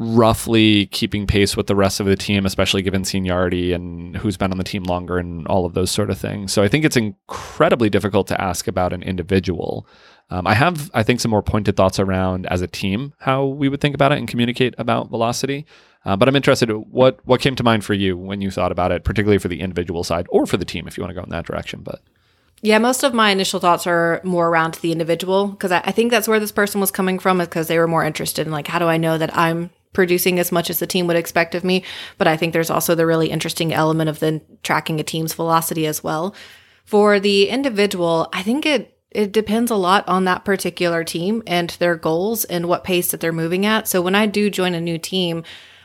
roughly 0.00 0.86
keeping 0.86 1.26
pace 1.26 1.58
with 1.58 1.66
the 1.66 1.76
rest 1.76 2.00
of 2.00 2.06
the 2.06 2.16
team, 2.16 2.46
especially 2.46 2.80
given 2.80 3.04
seniority 3.04 3.74
and 3.74 4.16
who's 4.16 4.38
been 4.38 4.50
on 4.50 4.56
the 4.56 4.64
team 4.64 4.82
longer 4.84 5.18
and 5.18 5.46
all 5.46 5.66
of 5.66 5.74
those 5.74 5.90
sort 5.90 6.08
of 6.08 6.18
things. 6.18 6.54
So 6.54 6.62
I 6.62 6.68
think 6.68 6.86
it's 6.86 6.96
incredibly 6.96 7.90
difficult 7.90 8.26
to 8.28 8.40
ask 8.40 8.66
about 8.66 8.94
an 8.94 9.02
individual. 9.02 9.86
Um, 10.30 10.46
I 10.46 10.54
have, 10.54 10.90
I 10.94 11.02
think, 11.02 11.20
some 11.20 11.30
more 11.30 11.42
pointed 11.42 11.76
thoughts 11.76 11.98
around 11.98 12.46
as 12.46 12.62
a 12.62 12.66
team 12.66 13.12
how 13.18 13.44
we 13.44 13.68
would 13.68 13.82
think 13.82 13.94
about 13.94 14.10
it 14.10 14.16
and 14.16 14.26
communicate 14.26 14.74
about 14.78 15.10
velocity. 15.10 15.66
Uh, 16.06 16.16
but 16.16 16.28
I'm 16.28 16.36
interested. 16.36 16.70
What 16.70 17.20
what 17.26 17.42
came 17.42 17.54
to 17.56 17.62
mind 17.62 17.84
for 17.84 17.92
you 17.92 18.16
when 18.16 18.40
you 18.40 18.50
thought 18.50 18.72
about 18.72 18.92
it, 18.92 19.04
particularly 19.04 19.36
for 19.36 19.48
the 19.48 19.60
individual 19.60 20.02
side 20.02 20.26
or 20.30 20.46
for 20.46 20.56
the 20.56 20.64
team, 20.64 20.88
if 20.88 20.96
you 20.96 21.02
want 21.02 21.10
to 21.10 21.14
go 21.14 21.22
in 21.22 21.28
that 21.28 21.44
direction. 21.44 21.82
But 21.82 22.00
yeah, 22.62 22.78
most 22.78 23.02
of 23.02 23.12
my 23.12 23.30
initial 23.30 23.60
thoughts 23.60 23.86
are 23.86 24.22
more 24.24 24.48
around 24.48 24.74
the 24.74 24.92
individual 24.92 25.48
because 25.48 25.72
I, 25.72 25.82
I, 25.84 25.92
think 25.92 26.10
that's 26.10 26.28
where 26.28 26.40
this 26.40 26.52
person 26.52 26.80
was 26.80 26.90
coming 26.90 27.18
from, 27.18 27.36
because 27.36 27.68
they 27.68 27.78
were 27.78 27.88
more 27.88 28.04
interested 28.04 28.46
in 28.46 28.52
like, 28.52 28.66
how 28.66 28.78
do 28.78 28.86
I 28.86 28.96
know 28.96 29.18
that 29.18 29.36
I'm 29.36 29.70
producing 29.92 30.38
as 30.38 30.52
much 30.52 30.70
as 30.70 30.78
the 30.78 30.86
team 30.86 31.06
would 31.06 31.16
expect 31.16 31.54
of 31.54 31.64
me. 31.64 31.84
But 32.18 32.28
I 32.28 32.36
think 32.36 32.52
there's 32.52 32.70
also 32.70 32.94
the 32.94 33.06
really 33.06 33.30
interesting 33.30 33.72
element 33.72 34.08
of 34.10 34.20
then 34.20 34.40
tracking 34.62 35.00
a 35.00 35.04
team's 35.04 35.34
velocity 35.34 35.86
as 35.86 36.04
well. 36.04 36.34
For 36.84 37.20
the 37.20 37.48
individual, 37.48 38.28
I 38.32 38.42
think 38.42 38.66
it 38.66 38.96
it 39.10 39.32
depends 39.32 39.72
a 39.72 39.76
lot 39.76 40.08
on 40.08 40.24
that 40.24 40.44
particular 40.44 41.02
team 41.02 41.42
and 41.46 41.70
their 41.70 41.96
goals 41.96 42.44
and 42.44 42.66
what 42.66 42.84
pace 42.84 43.10
that 43.10 43.20
they're 43.20 43.32
moving 43.32 43.66
at. 43.66 43.88
So 43.88 44.00
when 44.00 44.14
I 44.14 44.26
do 44.26 44.50
join 44.50 44.72
a 44.72 44.80
new 44.80 44.98
team, 44.98 45.42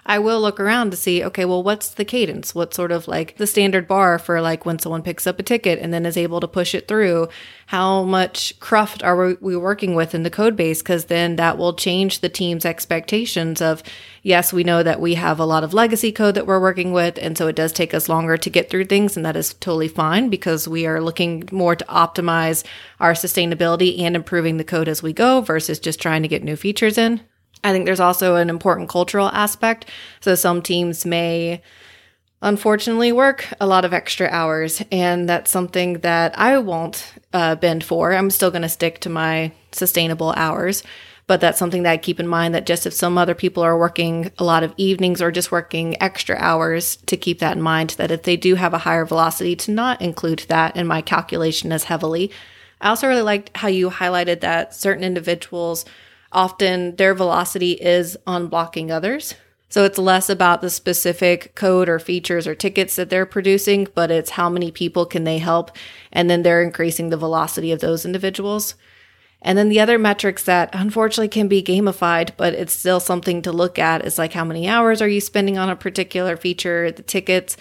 I 0.07 0.19
will 0.19 0.39
look 0.39 0.59
around 0.59 0.91
to 0.91 0.97
see, 0.97 1.23
okay, 1.23 1.45
well, 1.45 1.63
what's 1.63 1.89
the 1.89 2.05
cadence? 2.05 2.53
What's 2.53 2.75
sort 2.75 2.91
of 2.91 3.07
like 3.07 3.37
the 3.37 3.47
standard 3.47 3.87
bar 3.87 4.19
for 4.19 4.39
like 4.39 4.63
when 4.63 4.77
someone 4.77 5.01
picks 5.01 5.25
up 5.25 5.39
a 5.39 5.43
ticket 5.43 5.79
and 5.79 5.91
then 5.91 6.05
is 6.05 6.15
able 6.15 6.39
to 6.41 6.47
push 6.47 6.75
it 6.75 6.87
through? 6.87 7.27
How 7.67 8.03
much 8.03 8.59
cruft 8.59 9.01
are 9.01 9.35
we 9.41 9.57
working 9.57 9.95
with 9.95 10.13
in 10.13 10.21
the 10.21 10.29
code 10.29 10.55
base? 10.55 10.83
Because 10.83 11.05
then 11.05 11.37
that 11.37 11.57
will 11.57 11.73
change 11.73 12.19
the 12.19 12.29
team's 12.29 12.65
expectations 12.65 13.61
of, 13.61 13.81
yes, 14.21 14.53
we 14.53 14.63
know 14.63 14.83
that 14.83 15.01
we 15.01 15.15
have 15.15 15.39
a 15.39 15.45
lot 15.45 15.63
of 15.63 15.73
legacy 15.73 16.11
code 16.11 16.35
that 16.35 16.45
we're 16.45 16.61
working 16.61 16.93
with. 16.93 17.17
And 17.19 17.35
so 17.35 17.47
it 17.47 17.55
does 17.55 17.73
take 17.73 17.95
us 17.95 18.07
longer 18.07 18.37
to 18.37 18.49
get 18.51 18.69
through 18.69 18.85
things. 18.85 19.17
And 19.17 19.25
that 19.25 19.35
is 19.35 19.55
totally 19.55 19.87
fine 19.87 20.29
because 20.29 20.67
we 20.67 20.85
are 20.85 21.01
looking 21.01 21.49
more 21.51 21.75
to 21.75 21.85
optimize 21.85 22.63
our 22.99 23.13
sustainability 23.13 23.99
and 23.99 24.15
improving 24.15 24.57
the 24.57 24.63
code 24.63 24.87
as 24.87 25.01
we 25.01 25.13
go 25.13 25.41
versus 25.41 25.79
just 25.79 25.99
trying 25.99 26.21
to 26.21 26.27
get 26.27 26.43
new 26.43 26.55
features 26.55 26.99
in. 26.99 27.21
I 27.65 27.71
think 27.71 27.86
there's 27.86 27.99
also 27.99 28.36
an 28.36 28.49
important 28.51 28.89
cultural 28.89 29.28
aspect. 29.30 29.89
So 30.21 30.36
some 30.36 30.62
teams 30.62 31.04
may 31.04 31.63
unfortunately 32.41 33.12
work 33.12 33.47
a 33.60 33.65
lot 33.65 33.86
of 33.86 33.93
extra 33.93 34.28
hours 34.28 34.84
and 34.91 35.28
that's 35.28 35.49
something 35.49 35.93
that 35.99 36.38
i 36.38 36.58
won't 36.58 37.13
uh, 37.34 37.56
bend 37.56 37.82
for 37.84 38.13
i'm 38.13 38.30
still 38.30 38.51
going 38.51 38.62
to 38.62 38.69
stick 38.69 38.99
to 38.99 39.10
my 39.10 39.51
sustainable 39.71 40.34
hours 40.36 40.84
but 41.28 41.39
that's 41.39 41.58
something 41.58 41.84
that 41.84 41.91
i 41.93 41.97
keep 41.97 42.19
in 42.19 42.28
mind 42.28 42.54
that 42.54 42.65
just 42.65 42.86
if 42.86 42.93
some 42.93 43.17
other 43.17 43.34
people 43.34 43.63
are 43.63 43.80
working 43.80 44.32
a 44.38 44.43
lot 44.43 44.63
of 44.63 44.73
evenings 44.75 45.21
or 45.21 45.32
just 45.32 45.51
working 45.51 45.99
extra 46.04 46.36
hours 46.36 46.97
to 47.08 47.15
keep 47.15 47.39
that 47.39 47.56
in 47.56 47.63
mind 47.63 47.91
that 47.91 48.12
if 48.12 48.23
they 48.23 48.36
do 48.36 48.56
have 48.56 48.73
a 48.73 48.80
higher 48.80 49.06
velocity 49.06 49.56
to 49.56 49.71
not 49.71 50.01
include 50.01 50.39
that 50.49 50.75
in 50.75 50.86
my 50.86 51.01
calculation 51.01 51.71
as 51.71 51.86
heavily 51.86 52.30
i 52.82 52.89
also 52.89 53.08
really 53.08 53.21
liked 53.21 53.56
how 53.56 53.69
you 53.69 53.89
highlighted 53.89 54.41
that 54.41 54.75
certain 54.75 55.06
individuals 55.06 55.86
often 56.35 56.95
their 56.97 57.15
velocity 57.15 57.71
is 57.71 58.15
on 58.27 58.47
blocking 58.47 58.91
others. 58.91 59.33
So 59.69 59.83
it's 59.83 59.97
less 59.97 60.29
about 60.29 60.61
the 60.61 60.69
specific 60.69 61.55
code 61.55 61.89
or 61.89 61.97
features 61.97 62.45
or 62.45 62.53
tickets 62.53 62.95
that 62.97 63.09
they're 63.09 63.25
producing, 63.25 63.87
but 63.95 64.11
it's 64.11 64.31
how 64.31 64.49
many 64.49 64.71
people 64.71 65.05
can 65.05 65.23
they 65.23 65.39
help. 65.39 65.71
And 66.11 66.29
then 66.29 66.43
they're 66.43 66.61
increasing 66.61 67.09
the 67.09 67.17
velocity 67.17 67.71
of 67.71 67.79
those 67.79 68.05
individuals. 68.05 68.75
And 69.41 69.57
then 69.57 69.69
the 69.69 69.79
other 69.79 69.97
metrics 69.97 70.43
that 70.43 70.69
unfortunately 70.73 71.29
can 71.29 71.47
be 71.47 71.63
gamified, 71.63 72.31
but 72.37 72.53
it's 72.53 72.73
still 72.73 72.99
something 72.99 73.41
to 73.43 73.51
look 73.51 73.79
at 73.79 74.05
is 74.05 74.17
like 74.17 74.33
how 74.33 74.45
many 74.45 74.67
hours 74.67 75.01
are 75.01 75.07
you 75.07 75.21
spending 75.21 75.57
on 75.57 75.69
a 75.69 75.75
particular 75.75 76.35
feature, 76.35 76.91
the 76.91 77.03
tickets, 77.03 77.57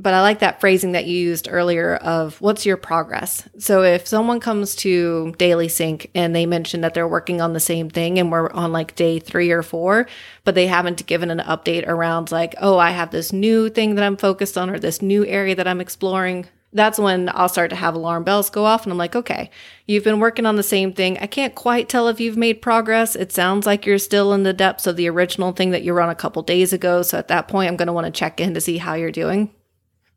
but 0.00 0.14
I 0.14 0.20
like 0.22 0.38
that 0.40 0.60
phrasing 0.60 0.92
that 0.92 1.06
you 1.06 1.18
used 1.18 1.48
earlier 1.50 1.96
of 1.96 2.40
what's 2.40 2.64
your 2.64 2.76
progress. 2.76 3.48
So 3.58 3.82
if 3.82 4.06
someone 4.06 4.40
comes 4.40 4.74
to 4.76 5.34
Daily 5.38 5.68
Sync 5.68 6.10
and 6.14 6.34
they 6.34 6.46
mention 6.46 6.82
that 6.82 6.94
they're 6.94 7.08
working 7.08 7.40
on 7.40 7.52
the 7.52 7.60
same 7.60 7.90
thing 7.90 8.18
and 8.18 8.30
we're 8.30 8.50
on 8.50 8.72
like 8.72 8.94
day 8.94 9.18
three 9.18 9.50
or 9.50 9.62
four, 9.62 10.06
but 10.44 10.54
they 10.54 10.66
haven't 10.66 11.06
given 11.06 11.30
an 11.30 11.40
update 11.40 11.86
around 11.86 12.30
like, 12.30 12.54
oh, 12.60 12.78
I 12.78 12.90
have 12.90 13.10
this 13.10 13.32
new 13.32 13.68
thing 13.68 13.96
that 13.96 14.04
I'm 14.04 14.16
focused 14.16 14.56
on 14.56 14.70
or 14.70 14.78
this 14.78 15.02
new 15.02 15.26
area 15.26 15.56
that 15.56 15.68
I'm 15.68 15.80
exploring. 15.80 16.46
That's 16.72 16.98
when 16.98 17.30
I'll 17.32 17.48
start 17.48 17.70
to 17.70 17.76
have 17.76 17.94
alarm 17.94 18.24
bells 18.24 18.50
go 18.50 18.66
off 18.66 18.84
and 18.84 18.92
I'm 18.92 18.98
like, 18.98 19.16
okay, 19.16 19.50
you've 19.86 20.04
been 20.04 20.20
working 20.20 20.44
on 20.44 20.56
the 20.56 20.62
same 20.62 20.92
thing. 20.92 21.18
I 21.18 21.26
can't 21.26 21.54
quite 21.54 21.88
tell 21.88 22.08
if 22.08 22.20
you've 22.20 22.36
made 22.36 22.60
progress. 22.60 23.16
It 23.16 23.32
sounds 23.32 23.66
like 23.66 23.86
you're 23.86 23.98
still 23.98 24.34
in 24.34 24.42
the 24.42 24.52
depths 24.52 24.86
of 24.86 24.96
the 24.96 25.08
original 25.08 25.52
thing 25.52 25.70
that 25.70 25.82
you 25.82 25.94
were 25.94 26.02
on 26.02 26.10
a 26.10 26.14
couple 26.14 26.42
days 26.42 26.74
ago. 26.74 27.00
So 27.00 27.18
at 27.18 27.28
that 27.28 27.48
point, 27.48 27.70
I'm 27.70 27.76
going 27.76 27.86
to 27.86 27.92
want 27.94 28.04
to 28.04 28.10
check 28.10 28.38
in 28.38 28.52
to 28.52 28.60
see 28.60 28.76
how 28.76 28.94
you're 28.94 29.10
doing. 29.10 29.50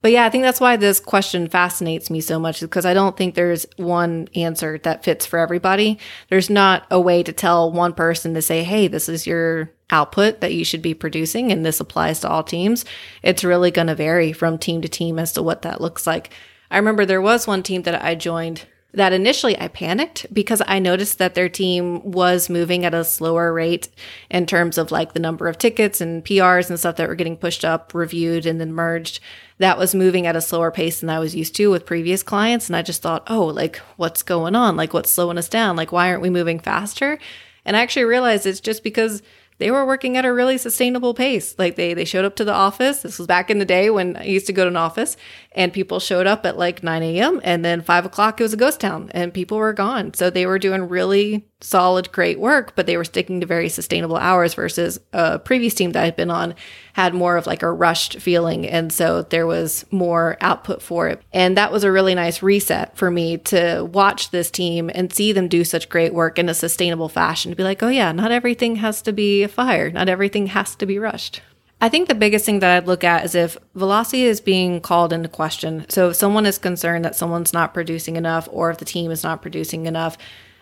But 0.02 0.12
yeah, 0.12 0.26
I 0.26 0.30
think 0.30 0.44
that's 0.44 0.60
why 0.60 0.78
this 0.78 1.00
question 1.00 1.48
fascinates 1.48 2.10
me 2.10 2.22
so 2.22 2.40
much 2.40 2.60
because 2.60 2.86
I 2.86 2.94
don't 2.96 3.16
think 3.16 3.36
there's 3.36 3.68
one 3.78 4.30
answer 4.36 4.80
that 4.80 5.04
fits 5.04 5.28
for 5.28 5.38
everybody. 5.38 6.00
There's 6.30 6.50
not 6.50 6.88
a 6.90 7.00
way 7.00 7.22
to 7.22 7.32
tell 7.32 7.72
one 7.72 7.94
person 7.94 8.34
to 8.34 8.42
say, 8.42 8.64
hey, 8.64 8.88
this 8.88 9.08
is 9.08 9.28
your 9.28 9.72
output 9.92 10.42
that 10.42 10.54
you 10.54 10.66
should 10.66 10.82
be 10.82 10.96
producing 10.96 11.52
and 11.52 11.64
this 11.64 11.80
applies 11.80 12.22
to 12.22 12.30
all 12.30 12.44
teams. 12.44 12.84
It's 13.22 13.44
really 13.44 13.70
going 13.70 13.88
to 13.88 13.96
vary 13.96 14.34
from 14.34 14.58
team 14.58 14.82
to 14.82 14.90
team 14.90 15.20
as 15.20 15.34
to 15.34 15.44
what 15.44 15.62
that 15.62 15.82
looks 15.82 16.08
like. 16.08 16.32
I 16.72 16.78
remember 16.78 17.06
there 17.06 17.22
was 17.22 17.46
one 17.46 17.62
team 17.62 17.84
that 17.84 18.04
I 18.04 18.16
joined 18.16 18.66
that 18.94 19.14
initially 19.14 19.58
I 19.60 19.70
panicked 19.70 20.26
because 20.34 20.62
I 20.68 20.80
noticed 20.80 21.18
that 21.18 21.34
their 21.34 21.48
team 21.48 22.04
was 22.04 22.50
moving 22.50 22.84
at 22.84 22.94
a 22.94 23.06
slower 23.06 23.54
rate 23.54 23.88
in 24.30 24.46
terms 24.46 24.78
of 24.78 24.92
like 24.92 25.14
the 25.14 25.20
number 25.20 25.48
of 25.48 25.58
tickets 25.58 26.02
and 26.02 26.26
PRs 26.26 26.70
and 26.70 26.78
stuff 26.78 26.98
that 26.98 27.08
were 27.08 27.16
getting 27.16 27.38
pushed 27.38 27.64
up, 27.64 27.94
reviewed, 27.94 28.46
and 28.46 28.60
then 28.60 28.74
merged. 28.74 29.20
That 29.60 29.78
was 29.78 29.96
moving 29.96 30.28
at 30.28 30.36
a 30.36 30.42
slower 30.42 30.72
pace 30.72 31.00
than 31.00 31.10
I 31.10 31.20
was 31.20 31.36
used 31.36 31.56
to 31.56 31.70
with 31.70 31.86
previous 31.86 32.24
clients. 32.24 32.68
And 32.68 32.76
I 32.76 32.82
just 32.82 33.02
thought, 33.02 33.24
oh, 33.28 33.46
like, 33.46 33.78
what's 33.96 34.24
going 34.24 34.56
on? 34.56 34.76
Like, 34.76 34.94
what's 34.94 35.12
slowing 35.12 35.38
us 35.38 35.48
down? 35.48 35.76
Like, 35.76 35.92
why 35.92 36.10
aren't 36.10 36.22
we 36.22 36.30
moving 36.30 36.60
faster? 36.60 37.18
And 37.64 37.78
I 37.78 37.82
actually 37.82 38.06
realized 38.06 38.46
it's 38.46 38.60
just 38.60 38.84
because 38.84 39.22
they 39.62 39.70
were 39.70 39.86
working 39.86 40.18
at 40.18 40.26
a 40.26 40.34
really 40.34 40.58
sustainable 40.58 41.14
pace. 41.14 41.54
Like 41.60 41.76
they 41.76 41.94
they 41.94 42.04
showed 42.04 42.26
up 42.26 42.36
to 42.38 42.44
the 42.44 42.52
office. 42.52 43.04
This 43.04 43.20
was 43.20 43.28
back 43.28 43.52
in 43.52 43.60
the 43.60 43.66
day 43.66 43.92
when 43.92 44.18
I 44.18 44.24
used 44.24 44.48
to 44.48 44.54
go 44.54 44.64
to 44.64 44.70
an 44.70 44.76
office, 44.76 45.18
and 45.54 45.74
people 45.74 46.00
showed 46.00 46.28
up 46.28 46.46
at 46.46 46.58
like 46.58 46.82
9 46.82 47.04
a.m. 47.04 47.42
and 47.44 47.66
then 47.66 47.82
five 47.82 48.06
o'clock 48.06 48.40
it 48.40 48.44
was 48.44 48.54
a 48.54 48.58
ghost 48.58 48.80
town, 48.80 49.12
and 49.14 49.34
people 49.34 49.58
were 49.58 49.74
gone. 49.74 50.14
So 50.14 50.30
they 50.30 50.46
were 50.46 50.60
doing 50.60 50.88
really 50.88 51.46
solid, 51.60 52.12
great 52.12 52.40
work, 52.40 52.74
but 52.76 52.86
they 52.86 52.98
were 52.98 53.04
sticking 53.04 53.42
to 53.42 53.46
very 53.46 53.70
sustainable 53.70 54.18
hours 54.18 54.54
versus 54.54 55.00
a 55.14 55.40
previous 55.40 55.74
team 55.74 55.92
that 55.92 56.04
I'd 56.04 56.16
been 56.16 56.32
on 56.32 56.56
had 56.94 57.14
more 57.14 57.38
of 57.38 57.48
like 57.48 57.64
a 57.64 57.72
rushed 57.72 58.20
feeling. 58.20 58.68
And 58.68 58.92
so 58.92 59.24
there 59.24 59.46
was 59.46 59.86
more 59.92 60.38
output 60.42 60.82
for 60.82 61.08
it. 61.08 61.22
And 61.32 61.58
that 61.58 61.72
was 61.72 61.84
a 61.84 61.92
really 61.92 62.16
nice 62.16 62.42
reset 62.42 62.98
for 62.98 63.12
me 63.12 63.38
to 63.38 63.84
watch 63.92 64.32
this 64.32 64.50
team 64.50 64.90
and 64.94 65.14
see 65.14 65.32
them 65.34 65.48
do 65.48 65.64
such 65.64 65.90
great 65.90 66.14
work 66.14 66.40
in 66.40 66.50
a 66.50 66.54
sustainable 66.54 67.10
fashion 67.10 67.52
to 67.52 67.56
be 67.56 67.64
like, 67.64 67.84
oh, 67.84 67.90
yeah, 67.90 68.12
not 68.12 68.32
everything 68.32 68.78
has 68.78 69.02
to 69.04 69.14
be 69.14 69.44
a 69.44 69.48
fire, 69.48 69.92
not 69.92 70.10
everything 70.10 70.48
has 70.48 70.76
to 70.78 70.86
be 70.86 70.98
rushed. 70.98 71.42
I 71.84 71.90
think 71.90 72.08
the 72.08 72.16
biggest 72.16 72.46
thing 72.46 72.60
that 72.60 72.78
I'd 72.78 72.88
look 72.88 73.04
at 73.04 73.26
is 73.26 73.34
if 73.34 73.58
velocity 73.74 74.24
is 74.24 74.40
being 74.40 74.82
called 74.82 75.12
into 75.12 75.28
question. 75.28 75.88
So 75.90 76.10
if 76.12 76.16
someone 76.16 76.46
is 76.46 76.60
concerned 76.60 77.04
that 77.06 77.16
someone's 77.16 77.54
not 77.54 77.74
producing 77.74 78.18
enough 78.18 78.48
or 78.52 78.70
if 78.70 78.78
the 78.78 78.86
team 78.86 79.10
is 79.10 79.24
not 79.24 79.42
producing 79.42 79.88
enough, 79.88 80.16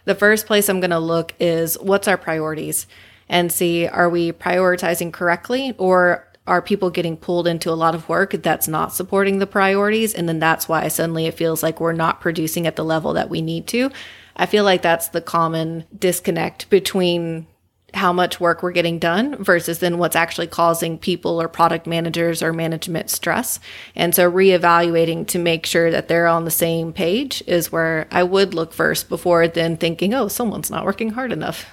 the 0.05 0.15
first 0.15 0.47
place 0.47 0.69
I'm 0.69 0.79
going 0.79 0.91
to 0.91 0.99
look 0.99 1.33
is 1.37 1.77
what's 1.79 2.07
our 2.07 2.17
priorities 2.17 2.87
and 3.27 3.51
see 3.51 3.85
are 3.85 4.09
we 4.09 4.31
prioritizing 4.31 5.11
correctly 5.11 5.75
or 5.77 6.25
are 6.47 6.61
people 6.61 6.89
getting 6.89 7.17
pulled 7.17 7.47
into 7.47 7.69
a 7.69 7.75
lot 7.75 7.93
of 7.93 8.07
work 8.07 8.31
that's 8.41 8.67
not 8.67 8.93
supporting 8.93 9.39
the 9.39 9.45
priorities 9.45 10.15
and 10.15 10.27
then 10.27 10.39
that's 10.39 10.67
why 10.67 10.87
suddenly 10.87 11.27
it 11.27 11.35
feels 11.35 11.61
like 11.61 11.79
we're 11.79 11.93
not 11.93 12.21
producing 12.21 12.65
at 12.65 12.75
the 12.75 12.83
level 12.83 13.13
that 13.13 13.29
we 13.29 13.39
need 13.39 13.67
to 13.67 13.91
i 14.35 14.47
feel 14.47 14.63
like 14.63 14.81
that's 14.81 15.09
the 15.09 15.21
common 15.21 15.85
disconnect 15.95 16.67
between 16.71 17.45
how 17.93 18.13
much 18.13 18.39
work 18.39 18.61
we're 18.61 18.71
getting 18.71 18.99
done 18.99 19.41
versus 19.43 19.79
then 19.79 19.97
what's 19.97 20.15
actually 20.15 20.47
causing 20.47 20.97
people 20.97 21.41
or 21.41 21.47
product 21.47 21.87
managers 21.87 22.41
or 22.41 22.53
management 22.53 23.09
stress. 23.09 23.59
And 23.95 24.13
so 24.13 24.31
reevaluating 24.31 25.27
to 25.27 25.39
make 25.39 25.65
sure 25.65 25.91
that 25.91 26.07
they're 26.07 26.27
on 26.27 26.45
the 26.45 26.51
same 26.51 26.93
page 26.93 27.43
is 27.47 27.71
where 27.71 28.07
I 28.11 28.23
would 28.23 28.53
look 28.53 28.73
first 28.73 29.09
before 29.09 29.47
then 29.47 29.77
thinking, 29.77 30.13
oh, 30.13 30.27
someone's 30.27 30.71
not 30.71 30.85
working 30.85 31.11
hard 31.11 31.31
enough. 31.31 31.65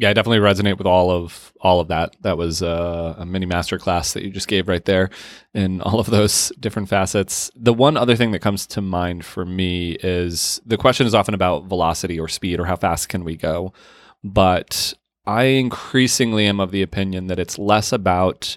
Yeah, 0.00 0.08
I 0.08 0.14
definitely 0.14 0.38
resonate 0.38 0.78
with 0.78 0.86
all 0.86 1.10
of 1.10 1.52
all 1.60 1.78
of 1.78 1.88
that. 1.88 2.16
That 2.22 2.38
was 2.38 2.62
uh, 2.62 3.16
a 3.18 3.26
mini 3.26 3.44
masterclass 3.44 4.14
that 4.14 4.22
you 4.22 4.30
just 4.30 4.48
gave 4.48 4.66
right 4.66 4.82
there 4.86 5.10
in 5.52 5.82
all 5.82 6.00
of 6.00 6.06
those 6.06 6.50
different 6.58 6.88
facets. 6.88 7.50
The 7.54 7.74
one 7.74 7.98
other 7.98 8.16
thing 8.16 8.30
that 8.30 8.38
comes 8.38 8.66
to 8.68 8.80
mind 8.80 9.26
for 9.26 9.44
me 9.44 9.98
is 10.02 10.58
the 10.64 10.78
question 10.78 11.06
is 11.06 11.14
often 11.14 11.34
about 11.34 11.66
velocity 11.66 12.18
or 12.18 12.28
speed 12.28 12.60
or 12.60 12.64
how 12.64 12.76
fast 12.76 13.10
can 13.10 13.24
we 13.24 13.36
go. 13.36 13.74
But 14.24 14.94
I 15.26 15.44
increasingly 15.44 16.46
am 16.46 16.60
of 16.60 16.70
the 16.70 16.82
opinion 16.82 17.26
that 17.28 17.38
it's 17.38 17.58
less 17.58 17.92
about 17.92 18.56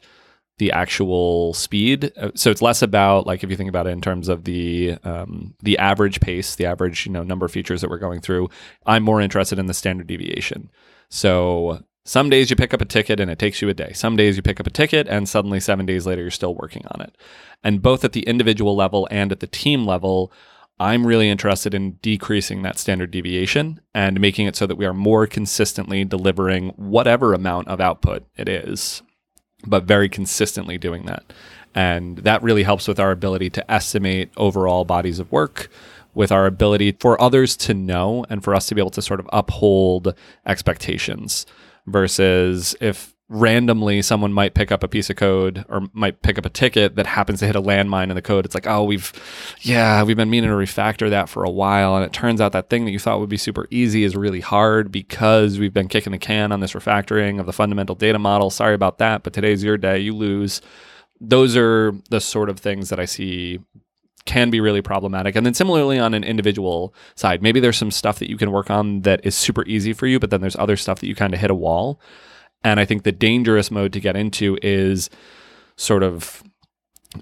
the 0.60 0.72
actual 0.72 1.54
speed. 1.54 2.12
Uh, 2.16 2.32
so 2.36 2.52
it's 2.52 2.62
less 2.62 2.82
about 2.82 3.26
like 3.26 3.44
if 3.44 3.50
you 3.50 3.56
think 3.56 3.70
about 3.70 3.88
it 3.88 3.92
in 3.92 4.02
terms 4.02 4.30
of 4.30 4.44
the 4.44 4.98
um, 5.04 5.56
the 5.62 5.78
average 5.78 6.20
pace, 6.20 6.56
the 6.56 6.66
average 6.66 7.06
you 7.06 7.12
know 7.12 7.24
number 7.24 7.46
of 7.46 7.52
features 7.52 7.82
that 7.82 7.90
we're 7.90 7.98
going 7.98 8.22
through. 8.22 8.50
I'm 8.86 9.04
more 9.04 9.20
interested 9.20 9.60
in 9.60 9.66
the 9.66 9.74
standard 9.74 10.08
deviation. 10.08 10.70
So 11.10 11.84
some 12.06 12.30
days 12.30 12.50
you 12.50 12.56
pick 12.56 12.74
up 12.74 12.82
a 12.82 12.86
ticket 12.86 13.20
and 13.20 13.32
it 13.32 13.40
takes 13.40 13.62
you 13.62 13.70
a 13.70 13.74
day. 13.74 13.94
Some 13.94 14.16
days 14.16 14.36
you 14.36 14.42
pick 14.44 14.60
up 14.60 14.68
a 14.68 14.72
ticket 14.72 15.08
and 15.08 15.28
suddenly 15.28 15.60
seven 15.60 15.86
days 15.86 16.06
later 16.06 16.22
you're 16.22 16.32
still 16.32 16.56
working 16.56 16.86
on 16.92 17.02
it. 17.02 17.18
And 17.64 17.82
both 17.82 18.04
at 18.04 18.12
the 18.12 18.24
individual 18.24 18.76
level 18.76 19.08
and 19.10 19.32
at 19.32 19.40
the 19.40 19.48
team 19.48 19.86
level, 19.86 20.32
I'm 20.80 21.06
really 21.06 21.30
interested 21.30 21.74
in 21.74 22.00
decreasing 22.02 22.64
that 22.64 22.80
standard 22.80 23.12
deviation 23.12 23.80
and 23.94 24.20
making 24.20 24.48
it 24.48 24.56
so 24.56 24.66
that 24.66 24.76
we 24.76 24.86
are 24.86 24.94
more 24.94 25.28
consistently 25.28 26.04
delivering 26.04 26.70
whatever 26.70 27.34
amount 27.34 27.68
of 27.68 27.80
output 27.80 28.26
it 28.36 28.50
is, 28.50 29.02
but 29.66 29.84
very 29.84 30.10
consistently 30.10 30.78
doing 30.78 31.06
that. 31.06 31.32
And 31.76 32.18
that 32.20 32.44
really 32.44 32.64
helps 32.64 32.88
with 32.88 33.00
our 33.00 33.12
ability 33.12 33.50
to 33.52 33.72
estimate 33.72 34.32
overall 34.38 34.86
bodies 34.86 35.20
of 35.20 35.32
work, 35.32 35.70
with 36.14 36.32
our 36.32 36.46
ability 36.46 36.92
for 37.00 37.20
others 37.22 37.58
to 37.58 37.74
know 37.74 38.26
and 38.30 38.44
for 38.44 38.54
us 38.54 38.68
to 38.68 38.76
be 38.76 38.82
able 38.82 38.92
to 38.92 39.02
sort 39.02 39.20
of 39.20 39.30
uphold 39.34 40.14
expectations 40.46 41.46
versus 41.88 42.76
if 42.80 43.13
randomly 43.30 44.02
someone 44.02 44.34
might 44.34 44.54
pick 44.54 44.72
up 44.72 44.84
a 44.84 44.88
piece 44.88 45.10
of 45.10 45.16
code 45.16 45.66
or 45.70 45.88
might 45.94 46.22
pick 46.22 46.38
up 46.38 46.46
a 46.46 46.50
ticket 46.50 46.96
that 46.96 47.08
happens 47.08 47.40
to 47.40 47.48
hit 47.48 47.56
a 47.56 47.62
landmine 47.62 48.10
in 48.10 48.16
the 48.16 48.22
code. 48.22 48.46
It's 48.46 48.54
like, 48.54 48.68
oh, 48.68 48.84
we've, 48.84 49.12
yeah, 49.62 50.04
we've 50.04 50.18
been 50.18 50.30
meaning 50.30 50.50
to 50.50 50.56
refactor 50.56 51.10
that 51.10 51.30
for 51.30 51.44
a 51.44 51.50
while. 51.50 51.96
And 51.96 52.06
it 52.06 52.14
turns 52.14 52.42
out 52.42 52.52
that 52.52 52.70
thing 52.70 52.86
that 52.86 52.92
you 52.92 53.00
thought 53.00 53.20
would 53.20 53.30
be 53.30 53.38
super 53.38 53.68
easy 53.72 54.04
is 54.04 54.16
really 54.16 54.42
hard 54.42 54.92
because 54.92 55.58
we've 55.58 55.74
been 55.74 55.88
kicking 55.88 56.12
the 56.12 56.18
can 56.18 56.52
on 56.52 56.60
this 56.60 56.74
refactoring 56.74 57.40
of 57.40 57.46
the 57.46 57.54
fundamental 57.54 57.96
data 57.96 58.20
model. 58.20 58.50
Sorry 58.50 58.76
about 58.76 58.98
that, 59.00 59.24
but 59.24 59.34
today's 59.34 59.64
your 59.64 59.78
day. 59.78 60.00
You 60.00 60.14
lose. 60.14 60.62
Those 61.20 61.56
are 61.56 61.94
the 62.10 62.20
sort 62.20 62.50
of 62.50 62.60
things 62.60 62.90
that 62.90 63.00
I 63.00 63.06
see 63.06 63.60
can 64.26 64.50
be 64.50 64.62
really 64.62 64.82
problematic. 64.82 65.36
And 65.36 65.46
then 65.46 65.54
similarly 65.54 66.00
on 66.00 66.14
an 66.14 66.24
individual 66.24 66.94
side, 67.16 67.42
maybe 67.42 67.60
there's 67.60 67.78
some 67.78 67.92
stuff 67.92 68.20
that 68.20 68.30
you 68.30 68.38
can 68.38 68.52
work 68.52 68.70
on 68.70 69.02
that 69.02 69.26
is 69.26 69.36
super 69.36 69.66
easy 69.66 69.94
for 69.94 70.08
you, 70.08 70.20
but 70.20 70.30
then 70.30 70.42
there's 70.42 70.56
other 70.56 70.78
stuff 70.78 71.00
that 71.00 71.08
you 71.08 71.16
kind 71.16 71.34
of 71.34 71.40
hit 71.40 71.52
a 71.52 71.56
wall. 71.56 72.00
And 72.64 72.80
I 72.80 72.86
think 72.86 73.04
the 73.04 73.12
dangerous 73.12 73.72
mode 73.72 73.94
to 73.94 74.00
get 74.00 74.16
into 74.16 74.58
is 74.62 75.10
sort 75.76 76.04
of 76.04 76.44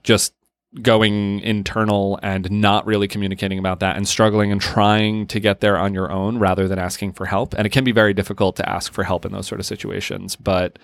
just 0.03 0.33
going 0.81 1.41
internal 1.41 2.17
and 2.23 2.49
not 2.49 2.85
really 2.85 3.07
communicating 3.07 3.59
about 3.59 3.81
that 3.81 3.97
and 3.97 4.07
struggling 4.07 4.51
and 4.51 4.61
trying 4.61 5.27
to 5.27 5.39
get 5.39 5.59
there 5.59 5.77
on 5.77 5.93
your 5.93 6.09
own 6.11 6.37
rather 6.37 6.67
than 6.67 6.79
asking 6.79 7.11
for 7.11 7.25
help. 7.25 7.53
And 7.55 7.65
it 7.65 7.71
can 7.71 7.83
be 7.83 7.91
very 7.91 8.13
difficult 8.13 8.55
to 8.57 8.69
ask 8.69 8.93
for 8.93 9.03
help 9.03 9.25
in 9.25 9.33
those 9.33 9.47
sort 9.47 9.59
of 9.59 9.65
situations. 9.65 10.37
But 10.37 10.79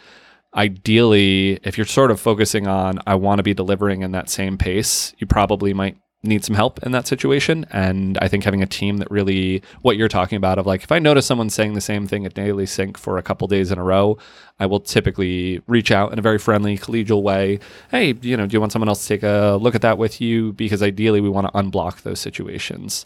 ideally, 0.56 1.60
if 1.63 1.78
you're 1.78 1.86
sort 1.86 2.12
of 2.12 2.20
focusing 2.20 2.67
on, 2.67 3.00
I 3.08 3.15
want 3.15 3.39
to 3.39 3.43
be 3.43 3.54
delivering 3.54 4.02
in 4.02 4.12
that 4.12 4.30
same 4.30 4.58
pace, 4.58 5.13
you 5.20 5.28
probably 5.28 5.74
might 5.74 5.98
need 6.28 6.44
some 6.44 6.56
help 6.56 6.84
in 6.84 6.92
that 6.92 7.08
situation. 7.08 7.66
And 7.72 8.18
I 8.22 8.28
think 8.28 8.44
having 8.44 8.62
a 8.62 8.68
team 8.68 8.98
that 8.98 9.10
really, 9.10 9.63
what 9.82 9.98
you're 9.98 10.08
talking 10.08 10.38
about, 10.38 10.60
of 10.60 10.66
like, 10.66 10.84
if 10.84 10.92
I 10.92 11.00
notice 11.00 11.26
someone 11.26 11.50
saying 11.50 11.74
the 11.74 11.82
same 11.82 12.08
thing 12.08 12.26
at 12.26 12.34
daily 12.34 12.66
sync 12.66 12.98
for 12.98 13.18
a 13.18 13.24
couple 13.24 13.48
days 13.48 13.72
in 13.72 13.80
a 13.80 13.84
row, 13.84 14.18
I 14.60 14.66
will 14.66 14.80
typically 14.80 15.62
reach 15.68 15.92
out 15.92 16.12
in 16.13 16.20
a 16.20 16.22
very 16.22 16.38
friendly, 16.38 16.78
collegial 16.78 17.22
way. 17.24 17.60
Hey, 17.90 18.13
you 18.22 18.38
know, 18.38 18.46
do 18.46 18.54
you 18.54 18.60
want 18.60 18.72
someone 18.72 18.90
else 18.90 19.02
to 19.04 19.08
take 19.08 19.24
a 19.24 19.58
look 19.60 19.76
at 19.76 19.82
that 19.82 19.98
with 19.98 20.22
you? 20.22 20.54
Because 20.54 20.84
ideally, 20.84 21.22
we 21.22 21.30
want 21.30 21.48
to 21.48 21.54
unblock 21.54 22.02
those 22.02 22.20
situations. 22.20 23.06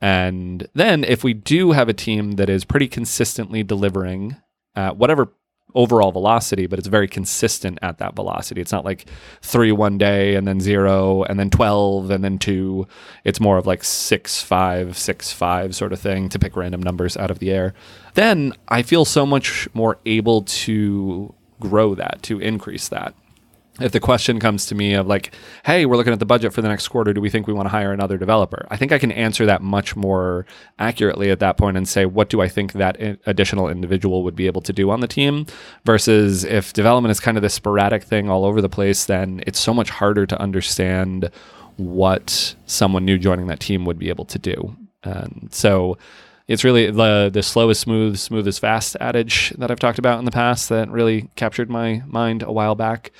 And 0.00 0.68
then 0.74 1.04
if 1.04 1.24
we 1.24 1.34
do 1.34 1.72
have 1.72 1.88
a 1.88 1.94
team 1.94 2.32
that 2.32 2.48
is 2.48 2.64
pretty 2.64 2.88
consistently 2.88 3.62
delivering 3.62 4.36
at 4.74 4.96
whatever 4.96 5.32
overall 5.74 6.12
velocity, 6.12 6.66
but 6.66 6.78
it's 6.78 6.88
very 6.88 7.08
consistent 7.08 7.78
at 7.82 7.98
that 7.98 8.14
velocity. 8.14 8.60
It's 8.60 8.72
not 8.72 8.84
like 8.84 9.06
three 9.42 9.72
one 9.72 9.98
day 9.98 10.34
and 10.34 10.46
then 10.46 10.60
zero 10.60 11.22
and 11.24 11.38
then 11.38 11.50
12 11.50 12.10
and 12.10 12.24
then 12.24 12.38
two. 12.38 12.86
It's 13.24 13.40
more 13.40 13.58
of 13.58 13.66
like 13.66 13.84
six, 13.84 14.42
five, 14.42 14.96
six, 14.96 15.32
five 15.32 15.74
sort 15.74 15.92
of 15.92 16.00
thing 16.00 16.28
to 16.30 16.38
pick 16.38 16.56
random 16.56 16.82
numbers 16.82 17.16
out 17.16 17.30
of 17.30 17.38
the 17.38 17.50
air. 17.50 17.74
Then 18.14 18.52
I 18.68 18.82
feel 18.82 19.04
so 19.04 19.26
much 19.26 19.68
more 19.74 19.98
able 20.06 20.42
to 20.42 21.34
grow 21.60 21.94
that, 21.94 22.22
to 22.22 22.38
increase 22.40 22.88
that 22.88 23.14
if 23.80 23.92
the 23.92 24.00
question 24.00 24.40
comes 24.40 24.66
to 24.66 24.74
me 24.74 24.94
of 24.94 25.06
like, 25.06 25.34
hey, 25.64 25.86
we're 25.86 25.96
looking 25.96 26.12
at 26.12 26.18
the 26.18 26.26
budget 26.26 26.52
for 26.52 26.62
the 26.62 26.68
next 26.68 26.88
quarter, 26.88 27.12
do 27.12 27.20
we 27.20 27.30
think 27.30 27.46
we 27.46 27.52
want 27.52 27.66
to 27.66 27.70
hire 27.70 27.92
another 27.92 28.18
developer? 28.18 28.66
I 28.70 28.76
think 28.76 28.92
I 28.92 28.98
can 28.98 29.12
answer 29.12 29.46
that 29.46 29.62
much 29.62 29.94
more 29.94 30.46
accurately 30.78 31.30
at 31.30 31.40
that 31.40 31.56
point 31.56 31.76
and 31.76 31.88
say, 31.88 32.06
what 32.06 32.28
do 32.28 32.40
I 32.40 32.48
think 32.48 32.72
that 32.72 32.96
additional 33.26 33.68
individual 33.68 34.22
would 34.24 34.36
be 34.36 34.46
able 34.46 34.62
to 34.62 34.72
do 34.72 34.90
on 34.90 35.00
the 35.00 35.08
team? 35.08 35.46
Versus 35.84 36.44
if 36.44 36.72
development 36.72 37.12
is 37.12 37.20
kind 37.20 37.36
of 37.36 37.42
this 37.42 37.54
sporadic 37.54 38.02
thing 38.02 38.28
all 38.28 38.44
over 38.44 38.60
the 38.60 38.68
place, 38.68 39.04
then 39.04 39.42
it's 39.46 39.60
so 39.60 39.72
much 39.72 39.90
harder 39.90 40.26
to 40.26 40.40
understand 40.40 41.30
what 41.76 42.56
someone 42.66 43.04
new 43.04 43.18
joining 43.18 43.46
that 43.46 43.60
team 43.60 43.84
would 43.84 43.98
be 43.98 44.08
able 44.08 44.24
to 44.24 44.38
do. 44.38 44.76
And 45.04 45.48
so 45.52 45.96
it's 46.48 46.64
really 46.64 46.90
the 46.90 47.30
the 47.32 47.42
slow 47.42 47.70
is 47.70 47.78
smooth, 47.78 48.18
smooth 48.18 48.48
is 48.48 48.58
fast 48.58 48.96
adage 49.00 49.50
that 49.58 49.70
I've 49.70 49.78
talked 49.78 49.98
about 49.98 50.18
in 50.18 50.24
the 50.24 50.30
past 50.30 50.68
that 50.70 50.90
really 50.90 51.30
captured 51.36 51.70
my 51.70 52.02
mind 52.06 52.42
a 52.42 52.50
while 52.50 52.74
back 52.74 53.12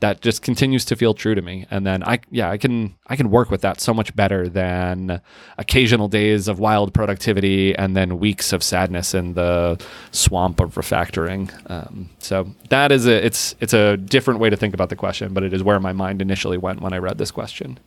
that 0.00 0.20
just 0.20 0.42
continues 0.42 0.84
to 0.84 0.96
feel 0.96 1.14
true 1.14 1.34
to 1.34 1.42
me. 1.42 1.66
And 1.70 1.86
then 1.86 2.02
i 2.02 2.20
yeah 2.30 2.50
i 2.50 2.58
can 2.58 2.94
i 3.06 3.16
can 3.16 3.30
work 3.30 3.50
with 3.50 3.62
that 3.62 3.80
so 3.80 3.94
much 3.94 4.14
better 4.14 4.48
than 4.48 5.20
occasional 5.58 6.08
days 6.08 6.48
of 6.48 6.58
wild 6.58 6.92
productivity 6.92 7.74
and 7.74 7.96
then 7.96 8.18
weeks 8.18 8.52
of 8.52 8.62
sadness 8.62 9.14
in 9.14 9.34
the 9.34 9.82
swamp 10.10 10.60
of 10.60 10.74
refactoring. 10.74 11.50
Um, 11.70 12.10
so 12.18 12.54
that 12.68 12.92
is 12.92 13.06
a 13.06 13.24
it's 13.24 13.54
it's 13.60 13.72
a 13.72 13.96
different 13.96 14.40
way 14.40 14.50
to 14.50 14.56
think 14.56 14.74
about 14.74 14.90
the 14.90 14.96
question 14.96 15.32
but 15.32 15.42
it 15.42 15.52
is 15.52 15.62
where 15.62 15.80
my 15.80 15.92
mind 15.92 16.20
initially 16.20 16.58
went 16.58 16.80
when 16.80 16.92
i 16.92 16.98
read 16.98 17.18
this 17.18 17.30
question. 17.30 17.78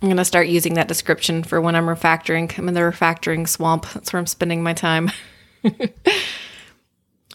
I'm 0.00 0.08
going 0.08 0.18
to 0.18 0.24
start 0.24 0.46
using 0.46 0.74
that 0.74 0.88
description 0.88 1.42
for 1.42 1.60
when 1.60 1.74
i'm 1.74 1.86
refactoring 1.86 2.56
i'm 2.58 2.68
in 2.68 2.74
the 2.74 2.80
refactoring 2.80 3.48
swamp. 3.48 3.86
That's 3.92 4.12
where 4.12 4.20
i'm 4.20 4.26
spending 4.26 4.62
my 4.62 4.72
time 4.72 5.10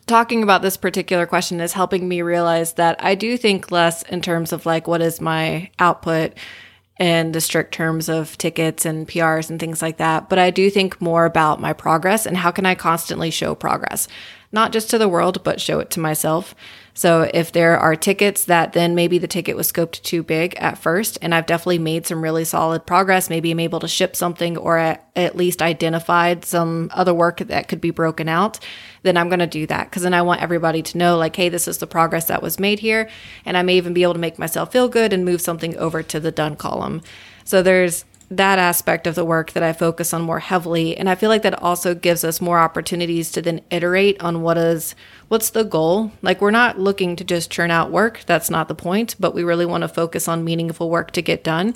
talking 0.06 0.44
about 0.44 0.62
this 0.62 0.78
particular 0.78 1.26
question 1.26 1.62
is 1.62 1.74
helping 1.74 2.08
me 2.08 2.22
realize 2.22 2.74
that 2.74 3.04
I 3.04 3.16
do 3.16 3.38
think 3.38 3.72
less 3.72 4.04
in 4.04 4.22
terms 4.22 4.52
of 4.52 4.66
like 4.66 4.88
what 4.88 5.02
is 5.02 5.22
my 5.22 5.72
output 5.80 6.34
in 7.00 7.32
the 7.32 7.42
strict 7.42 7.74
terms 7.74 8.08
of 8.08 8.38
tickets 8.38 8.86
and 8.86 9.08
PRs 9.08 9.50
and 9.50 9.60
things 9.60 9.82
like 9.82 9.98
that, 9.98 10.30
but 10.30 10.38
I 10.38 10.52
do 10.52 10.70
think 10.70 11.02
more 11.02 11.26
about 11.26 11.60
my 11.60 11.74
progress 11.74 12.26
and 12.26 12.38
how 12.38 12.52
can 12.52 12.66
I 12.66 12.76
constantly 12.76 13.32
show 13.32 13.56
progress, 13.56 14.08
not 14.52 14.72
just 14.72 14.90
to 14.92 14.98
the 14.98 15.10
world, 15.10 15.44
but 15.44 15.60
show 15.60 15.80
it 15.80 15.90
to 15.92 16.00
myself. 16.00 16.54
So 16.96 17.30
if 17.34 17.52
there 17.52 17.78
are 17.78 17.96
tickets 17.96 18.46
that 18.46 18.74
then 18.74 18.94
maybe 18.94 19.18
the 19.18 19.28
ticket 19.28 19.56
was 19.56 19.72
scoped 19.72 20.04
too 20.04 20.22
big 20.22 20.56
at 20.56 20.78
first, 20.78 21.18
and 21.22 21.34
I've 21.34 21.48
definitely 21.48 21.80
made 21.80 22.06
some 22.06 22.22
really 22.22 22.46
solid 22.46 22.86
progress, 22.86 23.30
maybe 23.30 23.50
I'm 23.52 23.60
able 23.60 23.80
to 23.80 23.88
ship 23.88 24.16
something 24.16 24.58
or 24.58 24.78
at, 24.78 25.08
at 25.16 25.36
least 25.36 25.62
identified 25.62 26.46
some 26.46 26.92
other 26.94 27.14
work 27.14 27.40
that 27.40 27.68
could 27.68 27.82
be 27.82 27.90
broken 27.90 28.30
out, 28.30 28.60
then 29.02 29.18
I'm 29.18 29.30
going 29.30 29.40
to 29.40 29.48
do 29.48 29.66
that. 29.68 29.92
Cause 29.92 30.04
then 30.04 30.14
I 30.14 30.22
want 30.22 30.42
everybody 30.42 30.84
to 30.84 30.98
know, 30.98 31.18
like, 31.18 31.36
hey, 31.36 31.50
this 31.50 31.68
is 31.68 31.80
the 31.80 31.88
progress 31.88 32.28
that 32.28 32.44
was 32.44 32.60
made 32.60 32.80
here. 32.80 33.10
And 33.44 33.58
I 33.58 33.64
may 33.64 33.78
even 33.78 33.94
be 33.94 34.04
able 34.04 34.14
to 34.14 34.20
make 34.20 34.38
myself 34.38 34.72
feel 34.72 34.88
good 34.88 35.14
and 35.14 35.26
move 35.26 35.42
something 35.42 35.76
over 35.78 36.04
to 36.04 36.20
the 36.20 36.32
done 36.32 36.56
column. 36.56 37.02
So 37.44 37.62
there's 37.62 38.06
that 38.38 38.60
aspect 38.60 39.08
of 39.08 39.16
the 39.16 39.26
work 39.26 39.52
that 39.52 39.64
I 39.64 39.74
focus 39.74 40.14
on 40.14 40.22
more 40.22 40.40
heavily. 40.40 40.96
And 40.98 41.10
I 41.10 41.16
feel 41.16 41.30
like 41.30 41.44
that 41.44 41.62
also 41.62 41.94
gives 41.94 42.24
us 42.24 42.42
more 42.42 42.60
opportunities 42.60 43.32
to 43.32 43.42
then 43.42 43.62
iterate 43.70 44.22
on 44.22 44.42
what 44.42 44.58
is 44.58 44.96
what's 45.28 45.50
the 45.50 45.64
goal. 45.64 46.12
Like 46.22 46.42
we're 46.42 46.52
not 46.52 46.80
looking 46.80 47.16
to 47.16 47.24
just 47.24 47.52
churn 47.52 47.72
out 47.72 47.92
work. 47.92 48.24
That's 48.26 48.50
not 48.50 48.68
the 48.68 48.76
point, 48.76 49.16
but 49.20 49.34
we 49.34 49.44
really 49.44 49.66
want 49.66 49.82
to 49.82 49.88
focus 49.88 50.28
on 50.28 50.44
meaningful 50.44 50.90
work 50.90 51.12
to 51.12 51.22
get 51.22 51.44
done. 51.44 51.74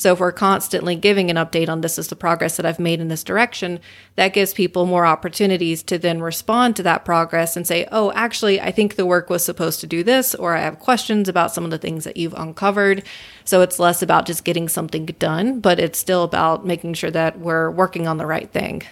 So 0.00 0.14
if 0.14 0.20
we're 0.20 0.32
constantly 0.32 0.96
giving 0.96 1.28
an 1.28 1.36
update 1.36 1.68
on 1.68 1.82
this 1.82 1.98
is 1.98 2.08
the 2.08 2.16
progress 2.16 2.56
that 2.56 2.64
I've 2.64 2.78
made 2.78 3.02
in 3.02 3.08
this 3.08 3.22
direction, 3.22 3.80
that 4.16 4.32
gives 4.32 4.54
people 4.54 4.86
more 4.86 5.04
opportunities 5.04 5.82
to 5.82 5.98
then 5.98 6.22
respond 6.22 6.74
to 6.76 6.82
that 6.84 7.04
progress 7.04 7.54
and 7.54 7.66
say, 7.66 7.86
oh, 7.92 8.10
actually, 8.12 8.62
I 8.62 8.70
think 8.70 8.96
the 8.96 9.04
work 9.04 9.28
was 9.28 9.44
supposed 9.44 9.78
to 9.80 9.86
do 9.86 10.02
this, 10.02 10.34
or 10.34 10.56
I 10.56 10.60
have 10.60 10.78
questions 10.78 11.28
about 11.28 11.52
some 11.52 11.66
of 11.66 11.70
the 11.70 11.76
things 11.76 12.04
that 12.04 12.16
you've 12.16 12.32
uncovered. 12.32 13.02
So 13.44 13.60
it's 13.60 13.78
less 13.78 14.00
about 14.00 14.24
just 14.24 14.42
getting 14.42 14.70
something 14.70 15.04
done, 15.04 15.60
but 15.60 15.78
it's 15.78 15.98
still 15.98 16.24
about 16.24 16.64
making 16.64 16.94
sure 16.94 17.10
that 17.10 17.38
we're 17.38 17.70
working 17.70 18.08
on 18.08 18.16
the 18.16 18.24
right 18.24 18.50
thing. 18.50 18.82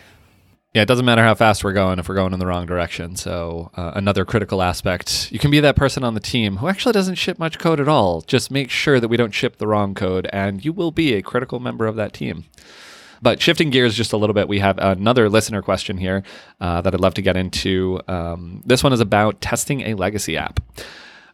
Yeah, 0.78 0.82
it 0.82 0.86
doesn't 0.86 1.06
matter 1.06 1.24
how 1.24 1.34
fast 1.34 1.64
we're 1.64 1.72
going 1.72 1.98
if 1.98 2.08
we're 2.08 2.14
going 2.14 2.32
in 2.32 2.38
the 2.38 2.46
wrong 2.46 2.64
direction. 2.64 3.16
So, 3.16 3.72
uh, 3.74 3.90
another 3.96 4.24
critical 4.24 4.62
aspect 4.62 5.32
you 5.32 5.40
can 5.40 5.50
be 5.50 5.58
that 5.58 5.74
person 5.74 6.04
on 6.04 6.14
the 6.14 6.20
team 6.20 6.58
who 6.58 6.68
actually 6.68 6.92
doesn't 6.92 7.16
ship 7.16 7.36
much 7.36 7.58
code 7.58 7.80
at 7.80 7.88
all. 7.88 8.20
Just 8.20 8.52
make 8.52 8.70
sure 8.70 9.00
that 9.00 9.08
we 9.08 9.16
don't 9.16 9.34
ship 9.34 9.56
the 9.56 9.66
wrong 9.66 9.92
code, 9.92 10.28
and 10.32 10.64
you 10.64 10.72
will 10.72 10.92
be 10.92 11.14
a 11.14 11.20
critical 11.20 11.58
member 11.58 11.88
of 11.88 11.96
that 11.96 12.12
team. 12.12 12.44
But 13.20 13.42
shifting 13.42 13.70
gears 13.70 13.96
just 13.96 14.12
a 14.12 14.16
little 14.16 14.34
bit, 14.34 14.46
we 14.46 14.60
have 14.60 14.78
another 14.78 15.28
listener 15.28 15.62
question 15.62 15.98
here 15.98 16.22
uh, 16.60 16.80
that 16.82 16.94
I'd 16.94 17.00
love 17.00 17.14
to 17.14 17.22
get 17.22 17.36
into. 17.36 18.00
Um, 18.06 18.62
this 18.64 18.84
one 18.84 18.92
is 18.92 19.00
about 19.00 19.40
testing 19.40 19.80
a 19.80 19.94
legacy 19.94 20.36
app. 20.36 20.60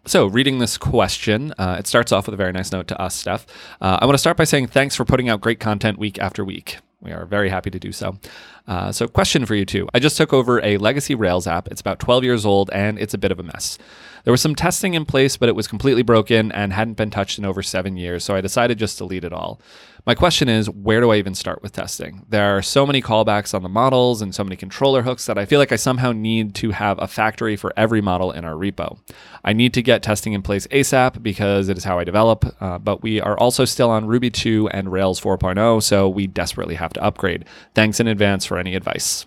So, 0.06 0.24
reading 0.24 0.58
this 0.58 0.78
question, 0.78 1.52
uh, 1.58 1.76
it 1.78 1.86
starts 1.86 2.12
off 2.12 2.24
with 2.26 2.32
a 2.32 2.38
very 2.38 2.52
nice 2.52 2.72
note 2.72 2.88
to 2.88 2.98
us, 2.98 3.14
Steph. 3.14 3.44
Uh, 3.78 3.98
I 4.00 4.06
want 4.06 4.14
to 4.14 4.18
start 4.18 4.38
by 4.38 4.44
saying 4.44 4.68
thanks 4.68 4.96
for 4.96 5.04
putting 5.04 5.28
out 5.28 5.42
great 5.42 5.60
content 5.60 5.98
week 5.98 6.18
after 6.18 6.46
week. 6.46 6.78
We 7.04 7.12
are 7.12 7.26
very 7.26 7.50
happy 7.50 7.70
to 7.70 7.78
do 7.78 7.92
so. 7.92 8.18
Uh, 8.66 8.90
so, 8.90 9.06
question 9.06 9.44
for 9.44 9.54
you 9.54 9.66
too. 9.66 9.88
I 9.92 9.98
just 9.98 10.16
took 10.16 10.32
over 10.32 10.64
a 10.64 10.78
legacy 10.78 11.14
Rails 11.14 11.46
app. 11.46 11.68
It's 11.68 11.80
about 11.80 11.98
12 12.00 12.24
years 12.24 12.46
old 12.46 12.70
and 12.70 12.98
it's 12.98 13.14
a 13.14 13.18
bit 13.18 13.30
of 13.30 13.38
a 13.38 13.42
mess. 13.42 13.78
There 14.24 14.32
was 14.32 14.40
some 14.40 14.54
testing 14.54 14.94
in 14.94 15.04
place, 15.04 15.36
but 15.36 15.50
it 15.50 15.54
was 15.54 15.68
completely 15.68 16.02
broken 16.02 16.50
and 16.52 16.72
hadn't 16.72 16.96
been 16.96 17.10
touched 17.10 17.38
in 17.38 17.44
over 17.44 17.62
seven 17.62 17.98
years, 17.98 18.24
so 18.24 18.34
I 18.34 18.40
decided 18.40 18.78
just 18.78 18.96
to 18.96 19.04
delete 19.04 19.24
it 19.24 19.34
all. 19.34 19.60
My 20.06 20.14
question 20.14 20.50
is 20.50 20.68
where 20.68 21.00
do 21.00 21.10
I 21.12 21.16
even 21.16 21.34
start 21.34 21.62
with 21.62 21.72
testing? 21.72 22.26
There 22.28 22.56
are 22.56 22.60
so 22.60 22.86
many 22.86 23.00
callbacks 23.00 23.54
on 23.54 23.62
the 23.62 23.70
models 23.70 24.20
and 24.20 24.34
so 24.34 24.44
many 24.44 24.54
controller 24.54 25.00
hooks 25.00 25.24
that 25.24 25.38
I 25.38 25.46
feel 25.46 25.58
like 25.58 25.72
I 25.72 25.76
somehow 25.76 26.12
need 26.12 26.54
to 26.56 26.72
have 26.72 26.98
a 27.00 27.06
factory 27.06 27.56
for 27.56 27.72
every 27.74 28.02
model 28.02 28.30
in 28.30 28.44
our 28.44 28.52
repo. 28.52 28.98
I 29.42 29.54
need 29.54 29.72
to 29.74 29.82
get 29.82 30.02
testing 30.02 30.34
in 30.34 30.42
place 30.42 30.66
ASAP 30.66 31.22
because 31.22 31.70
it 31.70 31.78
is 31.78 31.84
how 31.84 31.98
I 31.98 32.04
develop, 32.04 32.44
uh, 32.60 32.78
but 32.78 33.02
we 33.02 33.18
are 33.20 33.38
also 33.38 33.64
still 33.64 33.90
on 33.90 34.06
Ruby 34.06 34.30
2 34.30 34.68
and 34.68 34.92
Rails 34.92 35.20
4.0, 35.20 35.82
so 35.82 36.08
we 36.08 36.26
desperately 36.26 36.74
have 36.74 36.92
to 36.94 37.02
upgrade. 37.02 37.46
Thanks 37.74 37.98
in 37.98 38.06
advance 38.06 38.44
for 38.54 38.60
any 38.60 38.76
advice. 38.76 39.26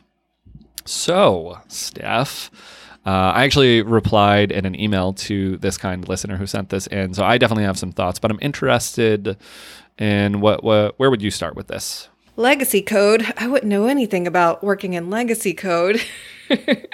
So, 0.86 1.60
Steph. 1.68 2.50
Uh, 3.06 3.34
I 3.36 3.44
actually 3.44 3.82
replied 3.82 4.54
in 4.54 4.66
an 4.66 4.80
email 4.80 5.12
to 5.14 5.58
this 5.58 5.78
kind 5.78 6.08
listener 6.08 6.38
who 6.38 6.48
sent 6.48 6.70
this 6.70 6.88
in, 6.88 7.14
so 7.14 7.26
I 7.26 7.38
definitely 7.38 7.66
have 7.66 7.78
some 7.78 7.92
thoughts. 7.92 8.20
But 8.20 8.32
I'm 8.32 8.40
interested 8.42 9.36
in 9.98 10.40
what, 10.40 10.64
what 10.64 10.98
where 10.98 11.10
would 11.10 11.22
you 11.22 11.30
start 11.30 11.58
with 11.58 11.68
this? 11.68 12.08
Legacy 12.38 12.82
code. 12.82 13.34
I 13.36 13.48
wouldn't 13.48 13.70
know 13.70 13.88
anything 13.88 14.28
about 14.28 14.64
working 14.64 14.94
in 14.94 15.10
legacy 15.10 15.54
code. 15.54 16.00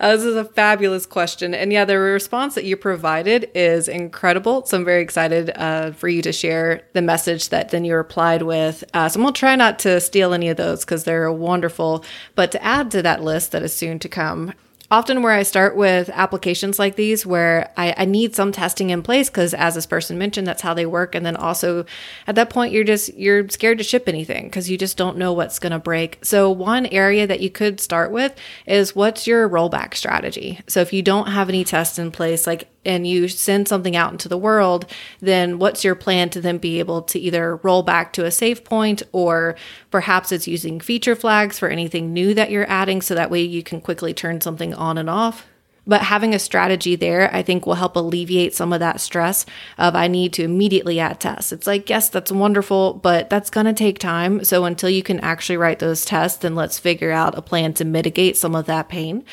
Uh, 0.00 0.14
this 0.14 0.24
is 0.24 0.36
a 0.36 0.44
fabulous 0.44 1.06
question. 1.06 1.54
And 1.54 1.72
yeah, 1.72 1.84
the 1.84 1.98
response 1.98 2.54
that 2.54 2.64
you 2.64 2.76
provided 2.76 3.50
is 3.54 3.88
incredible. 3.88 4.64
So 4.66 4.76
I'm 4.76 4.84
very 4.84 5.02
excited 5.02 5.50
uh, 5.56 5.90
for 5.92 6.08
you 6.08 6.22
to 6.22 6.30
share 6.30 6.82
the 6.92 7.02
message 7.02 7.48
that 7.48 7.70
then 7.70 7.84
you 7.84 7.96
replied 7.96 8.42
with. 8.42 8.84
Uh, 8.94 9.08
so 9.08 9.24
to 9.26 9.32
try 9.32 9.56
not 9.56 9.78
to 9.80 10.00
steal 10.00 10.34
any 10.34 10.50
of 10.50 10.56
those 10.56 10.84
because 10.84 11.04
they're 11.04 11.32
wonderful. 11.32 12.04
But 12.34 12.52
to 12.52 12.62
add 12.62 12.90
to 12.92 13.02
that 13.02 13.22
list 13.22 13.50
that 13.52 13.62
is 13.62 13.74
soon 13.74 13.98
to 14.00 14.08
come, 14.08 14.52
often 14.90 15.22
where 15.22 15.32
I 15.32 15.42
start 15.42 15.76
with 15.76 16.08
applications 16.10 16.78
like 16.78 16.96
these, 16.96 17.26
where 17.26 17.70
I, 17.76 17.94
I 17.96 18.04
need 18.04 18.34
some 18.34 18.52
testing 18.52 18.90
in 18.90 19.02
place 19.02 19.28
because, 19.28 19.52
as 19.54 19.74
this 19.74 19.86
person 19.86 20.18
mentioned, 20.18 20.46
that's 20.46 20.62
how 20.62 20.74
they 20.74 20.86
work. 20.86 21.14
And 21.14 21.26
then 21.26 21.36
also 21.36 21.84
at 22.26 22.34
that 22.36 22.50
point, 22.50 22.72
you're 22.72 22.84
just 22.84 23.12
you're 23.14 23.48
scared 23.48 23.78
to 23.78 23.84
ship 23.84 24.08
anything 24.08 24.44
because 24.44 24.70
you 24.70 24.78
just 24.78 24.96
don't 24.96 25.18
know 25.18 25.32
what's 25.32 25.58
going 25.58 25.72
to 25.72 25.78
break. 25.78 26.24
So 26.24 26.50
one 26.50 26.86
area 26.86 27.26
that 27.26 27.40
you 27.40 27.50
could 27.50 27.80
start 27.80 28.10
with 28.10 28.34
is 28.66 28.96
what's 28.96 29.26
your 29.26 29.48
rollback 29.48 29.94
strategy. 29.94 30.60
So 30.66 30.80
if 30.80 30.92
you 30.92 31.02
don't 31.02 31.28
have 31.28 31.48
any 31.48 31.64
tests 31.64 31.98
in 31.98 32.10
place, 32.10 32.46
like 32.46 32.68
and 32.84 33.06
you 33.06 33.28
send 33.28 33.68
something 33.68 33.96
out 33.96 34.12
into 34.12 34.28
the 34.28 34.38
world, 34.38 34.86
then 35.20 35.58
what's 35.58 35.84
your 35.84 35.94
plan 35.94 36.30
to 36.30 36.40
then 36.40 36.58
be 36.58 36.78
able 36.78 37.02
to 37.02 37.18
either 37.18 37.56
roll 37.56 37.82
back 37.82 38.12
to 38.14 38.24
a 38.24 38.30
safe 38.30 38.64
point 38.64 39.02
or 39.12 39.56
perhaps 39.90 40.32
it's 40.32 40.48
using 40.48 40.80
feature 40.80 41.16
flags 41.16 41.58
for 41.58 41.68
anything 41.68 42.12
new 42.12 42.34
that 42.34 42.50
you're 42.50 42.70
adding 42.70 43.02
so 43.02 43.14
that 43.14 43.30
way 43.30 43.42
you 43.42 43.62
can 43.62 43.80
quickly 43.80 44.14
turn 44.14 44.40
something 44.40 44.72
on 44.74 44.96
and 44.98 45.10
off? 45.10 45.46
But 45.88 46.02
having 46.02 46.34
a 46.34 46.38
strategy 46.38 46.96
there, 46.96 47.34
I 47.34 47.42
think 47.42 47.64
will 47.64 47.74
help 47.74 47.96
alleviate 47.96 48.54
some 48.54 48.74
of 48.74 48.80
that 48.80 49.00
stress 49.00 49.46
of 49.78 49.96
I 49.96 50.06
need 50.06 50.34
to 50.34 50.44
immediately 50.44 51.00
add 51.00 51.18
tests. 51.18 51.50
It's 51.50 51.66
like, 51.66 51.88
yes, 51.88 52.10
that's 52.10 52.30
wonderful, 52.30 52.92
but 52.92 53.30
that's 53.30 53.48
going 53.48 53.64
to 53.64 53.72
take 53.72 53.98
time. 53.98 54.44
So 54.44 54.66
until 54.66 54.90
you 54.90 55.02
can 55.02 55.18
actually 55.20 55.56
write 55.56 55.78
those 55.78 56.04
tests, 56.04 56.40
then 56.40 56.54
let's 56.54 56.78
figure 56.78 57.10
out 57.10 57.38
a 57.38 57.42
plan 57.42 57.72
to 57.74 57.86
mitigate 57.86 58.36
some 58.36 58.54
of 58.54 58.66
that 58.66 58.90
pain. 58.90 59.24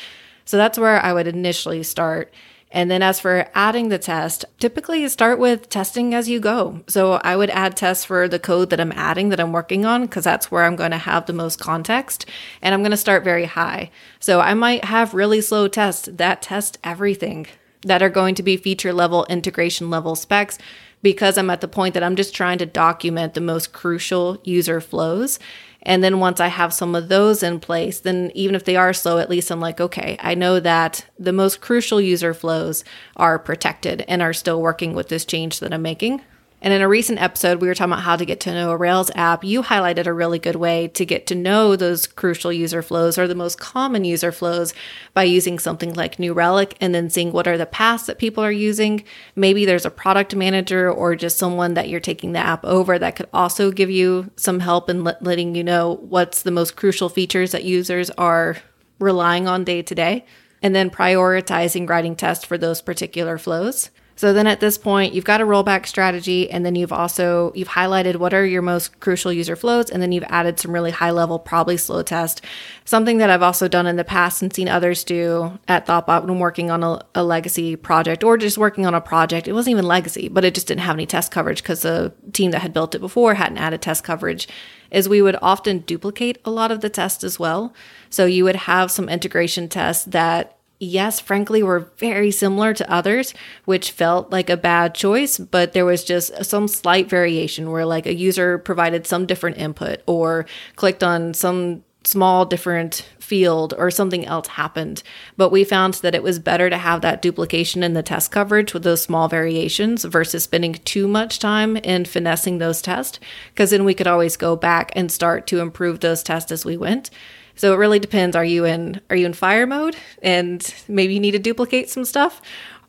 So 0.46 0.56
that's 0.56 0.78
where 0.78 0.98
I 0.98 1.12
would 1.12 1.26
initially 1.26 1.82
start. 1.82 2.32
And 2.76 2.90
then 2.90 3.02
as 3.02 3.18
for 3.18 3.48
adding 3.54 3.88
the 3.88 3.96
test, 3.96 4.44
typically 4.58 5.00
you 5.00 5.08
start 5.08 5.38
with 5.38 5.70
testing 5.70 6.12
as 6.12 6.28
you 6.28 6.38
go. 6.38 6.82
So 6.88 7.14
I 7.24 7.34
would 7.34 7.48
add 7.48 7.74
tests 7.74 8.04
for 8.04 8.28
the 8.28 8.38
code 8.38 8.68
that 8.68 8.78
I'm 8.78 8.92
adding 8.92 9.30
that 9.30 9.40
I'm 9.40 9.50
working 9.50 9.86
on 9.86 10.02
because 10.02 10.24
that's 10.24 10.50
where 10.50 10.64
I'm 10.64 10.76
going 10.76 10.90
to 10.90 10.98
have 10.98 11.24
the 11.24 11.32
most 11.32 11.58
context 11.58 12.26
and 12.60 12.74
I'm 12.74 12.82
going 12.82 12.90
to 12.90 12.98
start 12.98 13.24
very 13.24 13.46
high. 13.46 13.90
So 14.20 14.40
I 14.40 14.52
might 14.52 14.84
have 14.84 15.14
really 15.14 15.40
slow 15.40 15.68
tests 15.68 16.06
that 16.12 16.42
test 16.42 16.76
everything 16.84 17.46
that 17.80 18.02
are 18.02 18.10
going 18.10 18.34
to 18.34 18.42
be 18.42 18.58
feature 18.58 18.92
level, 18.92 19.24
integration 19.30 19.88
level 19.88 20.14
specs 20.14 20.58
because 21.00 21.38
I'm 21.38 21.48
at 21.48 21.62
the 21.62 21.68
point 21.68 21.94
that 21.94 22.02
I'm 22.02 22.16
just 22.16 22.34
trying 22.34 22.58
to 22.58 22.66
document 22.66 23.32
the 23.32 23.40
most 23.40 23.72
crucial 23.72 24.38
user 24.44 24.82
flows 24.82 25.38
and 25.86 26.02
then 26.02 26.18
once 26.18 26.40
I 26.40 26.48
have 26.48 26.74
some 26.74 26.96
of 26.96 27.08
those 27.08 27.44
in 27.44 27.60
place, 27.60 28.00
then 28.00 28.32
even 28.34 28.56
if 28.56 28.64
they 28.64 28.74
are 28.74 28.92
slow, 28.92 29.18
at 29.18 29.30
least 29.30 29.52
I'm 29.52 29.60
like, 29.60 29.80
okay, 29.80 30.16
I 30.18 30.34
know 30.34 30.58
that 30.58 31.06
the 31.16 31.32
most 31.32 31.60
crucial 31.60 32.00
user 32.00 32.34
flows 32.34 32.82
are 33.14 33.38
protected 33.38 34.04
and 34.08 34.20
are 34.20 34.32
still 34.32 34.60
working 34.60 34.94
with 34.94 35.08
this 35.08 35.24
change 35.24 35.60
that 35.60 35.72
I'm 35.72 35.82
making. 35.82 36.22
And 36.62 36.72
in 36.72 36.80
a 36.80 36.88
recent 36.88 37.20
episode, 37.20 37.60
we 37.60 37.68
were 37.68 37.74
talking 37.74 37.92
about 37.92 38.02
how 38.02 38.16
to 38.16 38.24
get 38.24 38.40
to 38.40 38.52
know 38.52 38.70
a 38.70 38.76
Rails 38.76 39.10
app. 39.14 39.44
You 39.44 39.62
highlighted 39.62 40.06
a 40.06 40.12
really 40.12 40.38
good 40.38 40.56
way 40.56 40.88
to 40.88 41.04
get 41.04 41.26
to 41.26 41.34
know 41.34 41.76
those 41.76 42.06
crucial 42.06 42.50
user 42.50 42.80
flows 42.80 43.18
or 43.18 43.28
the 43.28 43.34
most 43.34 43.60
common 43.60 44.04
user 44.04 44.32
flows 44.32 44.72
by 45.12 45.24
using 45.24 45.58
something 45.58 45.92
like 45.92 46.18
New 46.18 46.32
Relic 46.32 46.74
and 46.80 46.94
then 46.94 47.10
seeing 47.10 47.30
what 47.30 47.46
are 47.46 47.58
the 47.58 47.66
paths 47.66 48.06
that 48.06 48.18
people 48.18 48.42
are 48.42 48.50
using. 48.50 49.04
Maybe 49.36 49.66
there's 49.66 49.84
a 49.84 49.90
product 49.90 50.34
manager 50.34 50.90
or 50.90 51.14
just 51.14 51.36
someone 51.36 51.74
that 51.74 51.90
you're 51.90 52.00
taking 52.00 52.32
the 52.32 52.38
app 52.38 52.64
over 52.64 52.98
that 52.98 53.16
could 53.16 53.28
also 53.34 53.70
give 53.70 53.90
you 53.90 54.30
some 54.36 54.60
help 54.60 54.88
in 54.88 55.04
letting 55.04 55.54
you 55.54 55.62
know 55.62 56.00
what's 56.08 56.42
the 56.42 56.50
most 56.50 56.74
crucial 56.74 57.10
features 57.10 57.52
that 57.52 57.64
users 57.64 58.08
are 58.12 58.56
relying 58.98 59.46
on 59.46 59.62
day 59.62 59.82
to 59.82 59.94
day. 59.94 60.24
And 60.62 60.74
then 60.74 60.88
prioritizing 60.88 61.88
writing 61.88 62.16
tests 62.16 62.46
for 62.46 62.56
those 62.56 62.80
particular 62.80 63.36
flows. 63.36 63.90
So 64.16 64.32
then 64.32 64.46
at 64.46 64.60
this 64.60 64.78
point, 64.78 65.12
you've 65.12 65.24
got 65.24 65.42
a 65.42 65.44
rollback 65.44 65.86
strategy 65.86 66.50
and 66.50 66.64
then 66.64 66.74
you've 66.74 66.92
also 66.92 67.52
you've 67.54 67.68
highlighted 67.68 68.16
what 68.16 68.32
are 68.32 68.46
your 68.46 68.62
most 68.62 68.98
crucial 68.98 69.30
user 69.30 69.54
flows 69.54 69.90
and 69.90 70.02
then 70.02 70.10
you've 70.10 70.24
added 70.28 70.58
some 70.58 70.72
really 70.72 70.90
high 70.90 71.10
level 71.10 71.38
probably 71.38 71.76
slow 71.76 72.02
test. 72.02 72.42
Something 72.86 73.18
that 73.18 73.28
I've 73.28 73.42
also 73.42 73.68
done 73.68 73.86
in 73.86 73.96
the 73.96 74.04
past 74.04 74.40
and 74.40 74.52
seen 74.52 74.68
others 74.68 75.04
do 75.04 75.58
at 75.68 75.86
Thoughtbot 75.86 76.24
when 76.24 76.38
working 76.38 76.70
on 76.70 76.82
a, 76.82 77.00
a 77.14 77.22
legacy 77.22 77.76
project 77.76 78.24
or 78.24 78.38
just 78.38 78.56
working 78.56 78.86
on 78.86 78.94
a 78.94 79.02
project. 79.02 79.48
It 79.48 79.52
wasn't 79.52 79.72
even 79.72 79.86
legacy, 79.86 80.28
but 80.28 80.46
it 80.46 80.54
just 80.54 80.66
didn't 80.66 80.80
have 80.80 80.96
any 80.96 81.06
test 81.06 81.30
coverage 81.30 81.62
because 81.62 81.82
the 81.82 82.14
team 82.32 82.52
that 82.52 82.62
had 82.62 82.72
built 82.72 82.94
it 82.94 83.00
before 83.00 83.34
hadn't 83.34 83.58
added 83.58 83.82
test 83.82 84.02
coverage 84.02 84.48
is 84.90 85.08
we 85.08 85.20
would 85.20 85.36
often 85.42 85.80
duplicate 85.80 86.38
a 86.44 86.50
lot 86.50 86.70
of 86.70 86.80
the 86.80 86.88
tests 86.88 87.22
as 87.22 87.38
well. 87.38 87.74
So 88.08 88.24
you 88.24 88.44
would 88.44 88.56
have 88.56 88.90
some 88.90 89.10
integration 89.10 89.68
tests 89.68 90.04
that 90.06 90.55
yes, 90.78 91.20
frankly, 91.20 91.62
were 91.62 91.90
very 91.96 92.30
similar 92.30 92.74
to 92.74 92.92
others, 92.92 93.34
which 93.64 93.90
felt 93.90 94.30
like 94.30 94.50
a 94.50 94.56
bad 94.56 94.94
choice, 94.94 95.38
but 95.38 95.72
there 95.72 95.84
was 95.84 96.04
just 96.04 96.44
some 96.44 96.68
slight 96.68 97.08
variation 97.08 97.70
where 97.70 97.86
like 97.86 98.06
a 98.06 98.14
user 98.14 98.58
provided 98.58 99.06
some 99.06 99.26
different 99.26 99.58
input 99.58 100.02
or 100.06 100.46
clicked 100.76 101.02
on 101.02 101.34
some 101.34 101.82
small 102.04 102.44
different 102.44 103.08
field 103.18 103.74
or 103.76 103.90
something 103.90 104.24
else 104.24 104.46
happened. 104.46 105.02
But 105.36 105.50
we 105.50 105.64
found 105.64 105.94
that 105.94 106.14
it 106.14 106.22
was 106.22 106.38
better 106.38 106.70
to 106.70 106.78
have 106.78 107.00
that 107.00 107.20
duplication 107.20 107.82
in 107.82 107.94
the 107.94 108.02
test 108.02 108.30
coverage 108.30 108.72
with 108.72 108.84
those 108.84 109.02
small 109.02 109.28
variations 109.28 110.04
versus 110.04 110.44
spending 110.44 110.74
too 110.74 111.08
much 111.08 111.40
time 111.40 111.76
in 111.76 112.04
finessing 112.04 112.58
those 112.58 112.80
tests, 112.80 113.18
because 113.52 113.70
then 113.70 113.84
we 113.84 113.94
could 113.94 114.06
always 114.06 114.36
go 114.36 114.54
back 114.54 114.92
and 114.94 115.10
start 115.10 115.48
to 115.48 115.58
improve 115.58 115.98
those 115.98 116.22
tests 116.22 116.52
as 116.52 116.64
we 116.64 116.76
went. 116.76 117.10
So 117.56 117.72
it 117.72 117.76
really 117.76 117.98
depends. 117.98 118.36
Are 118.36 118.44
you 118.44 118.64
in 118.64 119.00
are 119.10 119.16
you 119.16 119.26
in 119.26 119.32
fire 119.32 119.66
mode 119.66 119.96
and 120.22 120.74
maybe 120.88 121.14
you 121.14 121.20
need 121.20 121.32
to 121.32 121.38
duplicate 121.38 121.88
some 121.88 122.04
stuff? 122.04 122.40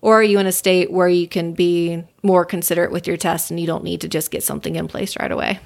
Or 0.02 0.20
are 0.20 0.24
you 0.24 0.40
in 0.40 0.46
a 0.46 0.52
state 0.52 0.92
where 0.92 1.10
you 1.10 1.28
can 1.28 1.54
be 1.54 2.04
more 2.22 2.46
considerate 2.46 2.92
with 2.92 3.08
your 3.08 3.18
tests 3.18 3.50
and 3.50 3.60
you 3.60 3.66
don't 3.66 3.84
need 3.84 4.02
to 4.02 4.08
just 4.08 4.30
get 4.30 4.44
something 4.44 4.76
in 4.76 4.88
place 4.88 5.18
right 5.20 5.32
away? 5.32 5.60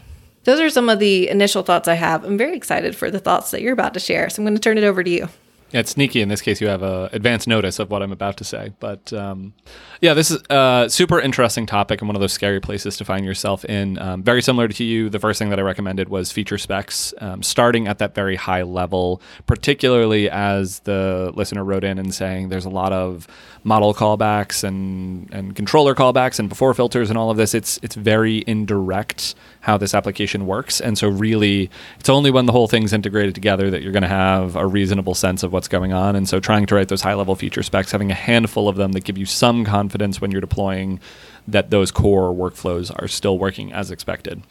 Those 0.46 0.60
are 0.60 0.70
some 0.70 0.90
of 0.90 1.00
the 1.00 1.28
initial 1.30 1.64
thoughts 1.64 1.88
I 1.88 1.96
have. 1.96 2.24
I'm 2.24 2.38
very 2.38 2.56
excited 2.56 2.96
for 2.96 3.12
the 3.12 3.20
thoughts 3.20 3.52
that 3.52 3.62
you're 3.62 3.74
about 3.74 3.94
to 3.96 4.00
share. 4.00 4.30
So 4.30 4.42
I'm 4.42 4.46
going 4.46 4.56
to 4.56 4.62
turn 4.62 4.78
it 4.78 4.84
over 4.84 5.04
to 5.04 5.10
you. 5.10 5.28
Yeah, 5.72 5.80
it's 5.80 5.92
sneaky 5.92 6.22
in 6.22 6.28
this 6.30 6.42
case. 6.42 6.60
You 6.60 6.68
have 6.68 6.84
a 6.84 7.10
advance 7.14 7.48
notice 7.48 7.80
of 7.80 7.90
what 7.90 8.04
I'm 8.04 8.12
about 8.12 8.38
to 8.38 8.44
say, 8.44 8.74
but 8.80 9.14
um, 9.14 9.54
yeah, 10.02 10.14
this 10.14 10.30
is 10.30 10.42
a 10.50 10.88
super 10.90 11.20
interesting 11.20 11.66
topic 11.66 12.02
and 12.02 12.10
one 12.10 12.16
of 12.16 12.20
those 12.20 12.34
scary 12.34 12.60
places 12.60 12.98
to 12.98 13.06
find 13.06 13.26
yourself 13.26 13.64
in. 13.66 13.98
Um, 13.98 14.22
very 14.22 14.42
similar 14.42 14.68
to 14.68 14.84
you, 14.84 15.10
the 15.10 15.20
first 15.20 15.40
thing 15.40 15.50
that 15.50 15.60
I 15.60 15.62
recommended 15.62 16.10
was 16.10 16.32
feature 16.32 16.58
specs, 16.58 17.14
um, 17.20 17.42
starting 17.42 17.88
at 17.88 18.00
that 18.00 18.14
very 18.14 18.36
high 18.36 18.64
level, 18.64 19.22
particularly 19.46 20.30
as 20.30 20.80
the 20.80 21.32
listener 21.36 21.64
wrote 21.64 21.86
in 21.86 21.98
and 21.98 22.14
saying 22.14 22.50
there's 22.50 22.66
a 22.66 22.70
lot 22.70 22.92
of 22.92 23.28
model 23.64 23.94
callbacks 23.94 24.64
and 24.64 25.32
and 25.32 25.56
controller 25.56 25.94
callbacks 25.94 26.40
and 26.40 26.50
before 26.50 26.74
filters 26.74 27.10
and 27.10 27.18
all 27.18 27.30
of 27.30 27.38
this. 27.38 27.54
It's 27.54 27.80
it's 27.82 27.96
very 27.96 28.44
indirect 28.48 29.36
how 29.62 29.78
this 29.78 29.94
application 29.94 30.48
works, 30.48 30.82
and 30.82 30.98
so 30.98 31.08
really, 31.08 31.70
it's 32.00 32.10
only 32.10 32.32
when 32.32 32.46
the 32.46 32.52
whole 32.52 32.68
thing's 32.68 32.94
integrated 32.94 33.36
together 33.36 33.70
that 33.70 33.82
you're 33.84 33.92
going 33.92 34.02
to 34.02 34.10
have 34.10 34.56
a 34.56 34.66
reasonable 34.66 35.14
sense 35.14 35.44
of 35.44 35.54
what's 35.54 35.68
going 35.68 35.94
on. 35.94 36.16
And 36.16 36.28
so, 36.28 36.40
trying 36.40 36.66
to 36.68 36.76
write 36.76 36.88
those 36.88 37.02
high 37.02 37.14
level 37.14 37.36
feature 37.36 37.64
specs, 37.64 37.92
having 37.92 38.12
a 38.12 38.16
handful 38.16 38.68
of 38.68 38.76
them 38.76 38.94
that 38.94 39.04
give 39.04 39.18
you 39.18 39.26
some 39.26 39.66
confidence 39.66 40.20
when 40.20 40.32
you're 40.32 40.42
deploying 40.42 41.00
that 41.48 41.70
those 41.70 41.92
core 41.92 42.34
workflows 42.34 42.92
are 43.02 43.08
still 43.08 43.38
working 43.38 43.74
as 43.74 43.92
expected 43.92 44.44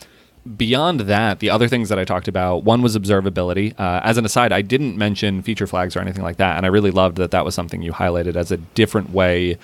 beyond 0.56 1.00
that, 1.00 1.40
the 1.40 1.50
other 1.50 1.68
things 1.68 1.88
that 1.88 1.98
I 1.98 2.04
talked 2.04 2.28
about, 2.28 2.64
one 2.64 2.82
was 2.82 2.96
observability. 2.96 3.78
Uh, 3.78 4.00
as 4.02 4.16
an 4.16 4.24
aside, 4.24 4.52
I 4.52 4.62
didn't 4.62 4.96
mention 4.96 5.42
feature 5.42 5.66
flags 5.66 5.96
or 5.96 6.00
anything 6.00 6.22
like 6.22 6.36
that, 6.38 6.56
and 6.56 6.66
I 6.66 6.68
really 6.68 6.90
loved 6.90 7.16
that 7.18 7.30
that 7.32 7.44
was 7.44 7.54
something 7.54 7.82
you 7.82 7.92
highlighted 7.92 8.36
as 8.36 8.50
a 8.50 8.56
different 8.56 9.10
way 9.10 9.58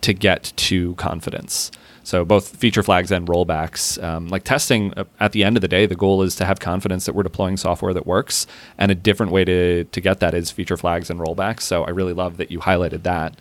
to 0.00 0.12
get 0.12 0.52
to 0.56 0.94
confidence. 0.96 1.70
So 2.04 2.24
both 2.24 2.56
feature 2.56 2.82
flags 2.82 3.12
and 3.12 3.28
rollbacks, 3.28 4.02
um, 4.02 4.28
like 4.28 4.42
testing. 4.42 4.92
Uh, 4.96 5.04
at 5.20 5.32
the 5.32 5.44
end 5.44 5.56
of 5.56 5.60
the 5.60 5.68
day, 5.68 5.86
the 5.86 5.94
goal 5.94 6.22
is 6.22 6.34
to 6.36 6.44
have 6.44 6.58
confidence 6.58 7.06
that 7.06 7.14
we're 7.14 7.22
deploying 7.22 7.56
software 7.56 7.94
that 7.94 8.06
works, 8.06 8.46
and 8.76 8.90
a 8.90 8.94
different 8.94 9.30
way 9.30 9.44
to 9.44 9.84
to 9.84 10.00
get 10.00 10.20
that 10.20 10.34
is 10.34 10.50
feature 10.50 10.76
flags 10.76 11.10
and 11.10 11.20
rollbacks. 11.20 11.60
So 11.60 11.84
I 11.84 11.90
really 11.90 12.12
love 12.12 12.38
that 12.38 12.50
you 12.50 12.58
highlighted 12.58 13.04
that. 13.04 13.36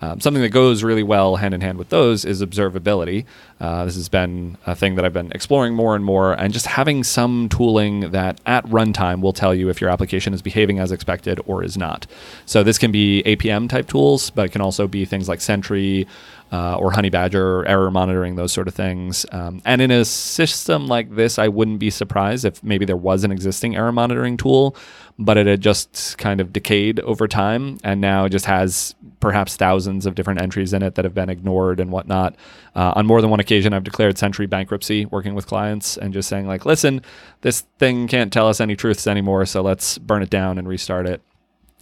Um, 0.00 0.20
something 0.20 0.42
that 0.42 0.50
goes 0.50 0.84
really 0.84 1.02
well 1.02 1.36
hand 1.36 1.54
in 1.54 1.62
hand 1.62 1.78
with 1.78 1.88
those 1.88 2.24
is 2.24 2.42
observability. 2.42 3.24
Uh, 3.60 3.86
this 3.86 3.94
has 3.94 4.08
been 4.10 4.58
a 4.66 4.76
thing 4.76 4.96
that 4.96 5.04
I've 5.04 5.14
been 5.14 5.32
exploring 5.32 5.74
more 5.74 5.96
and 5.96 6.04
more, 6.04 6.34
and 6.34 6.52
just 6.52 6.66
having 6.66 7.02
some 7.02 7.48
tooling 7.48 8.10
that 8.10 8.40
at 8.44 8.64
runtime 8.66 9.22
will 9.22 9.32
tell 9.32 9.54
you 9.54 9.70
if 9.70 9.80
your 9.80 9.88
application 9.88 10.34
is 10.34 10.42
behaving 10.42 10.78
as 10.78 10.92
expected 10.92 11.40
or 11.46 11.64
is 11.64 11.78
not. 11.78 12.06
So 12.44 12.62
this 12.62 12.76
can 12.76 12.92
be 12.92 13.22
APM 13.24 13.68
type 13.68 13.88
tools, 13.88 14.28
but 14.30 14.46
it 14.46 14.52
can 14.52 14.60
also 14.60 14.86
be 14.86 15.06
things 15.06 15.28
like 15.28 15.40
Sentry 15.40 16.06
uh, 16.52 16.76
or 16.76 16.92
Honeybadger, 16.92 17.68
error 17.68 17.90
monitoring, 17.90 18.36
those 18.36 18.52
sort 18.52 18.68
of 18.68 18.74
things. 18.74 19.26
Um, 19.32 19.62
and 19.64 19.80
in 19.82 19.90
a 19.90 20.04
system 20.04 20.86
like 20.86 21.14
this, 21.14 21.38
I 21.38 21.48
wouldn't 21.48 21.78
be 21.78 21.90
surprised 21.90 22.44
if 22.44 22.62
maybe 22.62 22.84
there 22.84 22.96
was 22.96 23.24
an 23.24 23.32
existing 23.32 23.76
error 23.76 23.92
monitoring 23.92 24.36
tool, 24.36 24.76
but 25.18 25.36
it 25.36 25.46
had 25.46 25.60
just 25.60 26.16
kind 26.18 26.40
of 26.40 26.52
decayed 26.52 27.00
over 27.00 27.26
time 27.26 27.78
and 27.82 28.00
now 28.00 28.28
just 28.28 28.44
has 28.46 28.94
perhaps 29.20 29.56
thousands 29.56 30.06
of 30.06 30.14
different 30.14 30.40
entries 30.40 30.72
in 30.72 30.82
it 30.82 30.94
that 30.94 31.04
have 31.04 31.14
been 31.14 31.28
ignored 31.28 31.80
and 31.80 31.90
whatnot. 31.90 32.36
Uh, 32.74 32.92
on 32.96 33.06
more 33.06 33.20
than 33.20 33.30
one 33.30 33.40
occasion, 33.40 33.72
I've 33.72 33.84
declared 33.84 34.18
Sentry 34.18 34.46
bankruptcy 34.46 35.06
working 35.06 35.34
with 35.34 35.46
clients 35.46 35.96
and 35.96 36.12
just 36.12 36.28
saying, 36.28 36.46
like, 36.46 36.66
listen, 36.66 37.02
this 37.40 37.62
thing 37.78 38.08
can't 38.08 38.32
tell 38.32 38.48
us 38.48 38.60
any 38.60 38.76
truths 38.76 39.06
anymore, 39.06 39.46
so 39.46 39.62
let's 39.62 39.98
burn 39.98 40.22
it 40.22 40.30
down 40.30 40.58
and 40.58 40.68
restart 40.68 41.06
it. 41.06 41.22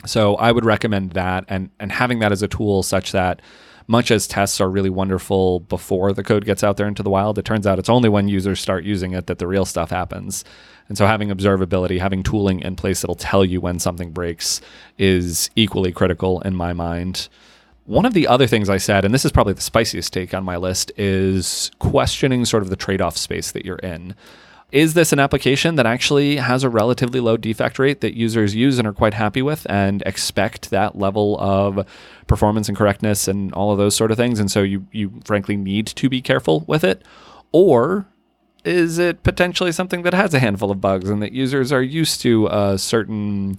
So 0.06 0.36
I 0.36 0.52
would 0.52 0.64
recommend 0.64 1.12
that 1.12 1.44
and 1.48 1.70
and 1.80 1.90
having 1.92 2.18
that 2.18 2.32
as 2.32 2.42
a 2.42 2.48
tool 2.48 2.82
such 2.82 3.12
that 3.12 3.40
much 3.86 4.11
as 4.11 4.26
tests 4.26 4.61
are 4.61 4.70
really 4.70 4.90
wonderful 4.90 5.61
before 5.61 6.12
the 6.12 6.22
code 6.22 6.44
gets 6.44 6.64
out 6.64 6.76
there 6.76 6.88
into 6.88 7.02
the 7.02 7.11
wild, 7.11 7.38
it 7.38 7.44
turns 7.44 7.66
out 7.66 7.78
it's 7.78 7.88
only 7.88 8.09
when 8.09 8.28
users 8.28 8.61
start 8.61 8.84
using 8.84 9.12
it 9.12 9.26
that 9.26 9.38
the 9.38 9.46
real 9.46 9.64
stuff 9.64 9.90
happens. 9.90 10.44
And 10.89 10.99
so 10.99 11.07
having 11.07 11.30
observability, 11.30 11.99
having 11.99 12.22
tooling 12.22 12.61
in 12.61 12.76
place 12.76 13.01
that'll 13.01 13.14
tell 13.14 13.45
you 13.45 13.61
when 13.61 13.78
something 13.78 14.11
breaks 14.11 14.61
is 14.99 15.51
equally 15.57 15.93
critical 15.93 16.41
in 16.43 16.55
my 16.55 16.72
mind. 16.72 17.28
One 17.87 18.07
of 18.07 18.14
the 18.14 18.26
other 18.26 18.47
things 18.47 18.68
I 18.70 18.78
said, 18.78 19.05
and 19.05 19.12
this 19.12 19.24
is 19.24 19.32
probably 19.32 19.53
the 19.53 19.61
spiciest 19.61 20.12
take 20.12 20.32
on 20.35 20.45
my 20.45 20.57
list, 20.57 20.93
is 20.97 21.70
questioning 21.78 22.45
sort 22.45 22.62
of 22.62 22.70
the 22.70 22.76
trade 22.76 23.01
off 23.01 23.16
space 23.16 23.51
that 23.53 23.64
you're 23.64 23.76
in. 23.76 24.14
Is 24.72 24.95
this 24.95 25.12
an 25.12 25.20
application 25.20 25.76
that 25.76 25.87
actually 25.87 26.37
has 26.37 26.64
a 26.64 26.68
relatively 26.68 27.20
low 27.20 27.37
defect 27.37 27.78
rate 27.78 28.01
that 28.01 28.16
users 28.16 28.55
use 28.55 28.78
and 28.78 28.89
are 28.89 28.93
quite 28.93 29.14
happy 29.14 29.41
with 29.41 29.66
and 29.70 30.03
expect 30.05 30.70
that 30.70 30.99
level 30.99 31.39
of 31.39 31.87
performance 32.26 32.68
and 32.68 32.76
correctness 32.76 33.28
and 33.28 33.53
all 33.53 33.70
of 33.70 33.78
those 33.78 33.95
sort 33.95 34.11
of 34.11 34.16
things? 34.16 34.41
And 34.41 34.51
so 34.51 34.62
you, 34.62 34.87
you 34.91 35.20
frankly 35.24 35.57
need 35.57 35.87
to 35.87 36.09
be 36.09 36.20
careful 36.20 36.64
with 36.66 36.82
it? 36.82 37.03
Or 37.53 38.07
is 38.64 38.98
it 38.98 39.22
potentially 39.22 39.72
something 39.72 40.02
that 40.02 40.14
has 40.14 40.34
a 40.34 40.38
handful 40.38 40.70
of 40.70 40.80
bugs 40.80 41.10
and 41.10 41.22
that 41.22 41.32
users 41.32 41.72
are 41.72 41.82
used 41.82 42.20
to 42.22 42.46
a 42.48 42.78
certain 42.78 43.58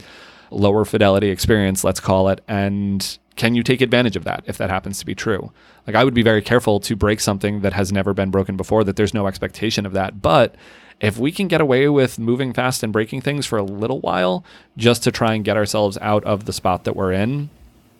lower 0.52 0.86
fidelity 0.86 1.30
experience, 1.30 1.84
let's 1.84 2.00
call 2.00 2.30
it, 2.30 2.42
and 2.48 3.18
can 3.36 3.54
you 3.54 3.64
take 3.64 3.82
advantage 3.82 4.16
of 4.16 4.24
that 4.24 4.44
if 4.48 4.58
that 4.58 4.70
happens 4.70 5.00
to 5.00 5.06
be 5.06 5.16
true? 5.16 5.52
Like 5.86 5.96
I 5.96 6.04
would 6.04 6.14
be 6.14 6.24
very 6.24 6.42
careful 6.42 6.80
to 6.82 6.96
break 6.96 7.20
something 7.20 7.62
that 7.62 7.74
has 7.74 7.92
never 7.92 8.14
been 8.14 8.32
broken 8.32 8.58
before, 8.58 8.84
that 8.84 8.96
there's 8.96 9.14
no 9.14 9.28
expectation 9.28 9.86
of 9.86 9.94
that. 9.94 10.22
But 10.22 10.56
if 11.02 11.18
we 11.18 11.32
can 11.32 11.48
get 11.48 11.62
away 11.62 11.90
with 11.90 12.18
moving 12.18 12.54
fast 12.54 12.82
and 12.82 12.94
breaking 12.94 13.22
things 13.22 13.46
for 13.46 13.58
a 13.58 13.64
little 13.64 14.00
while 14.00 14.46
just 14.78 15.04
to 15.04 15.12
try 15.12 15.34
and 15.34 15.44
get 15.44 15.58
ourselves 15.58 15.98
out 16.02 16.24
of 16.24 16.46
the 16.46 16.54
spot 16.54 16.86
that 16.86 16.96
we're 16.96 17.12
in, 17.12 17.50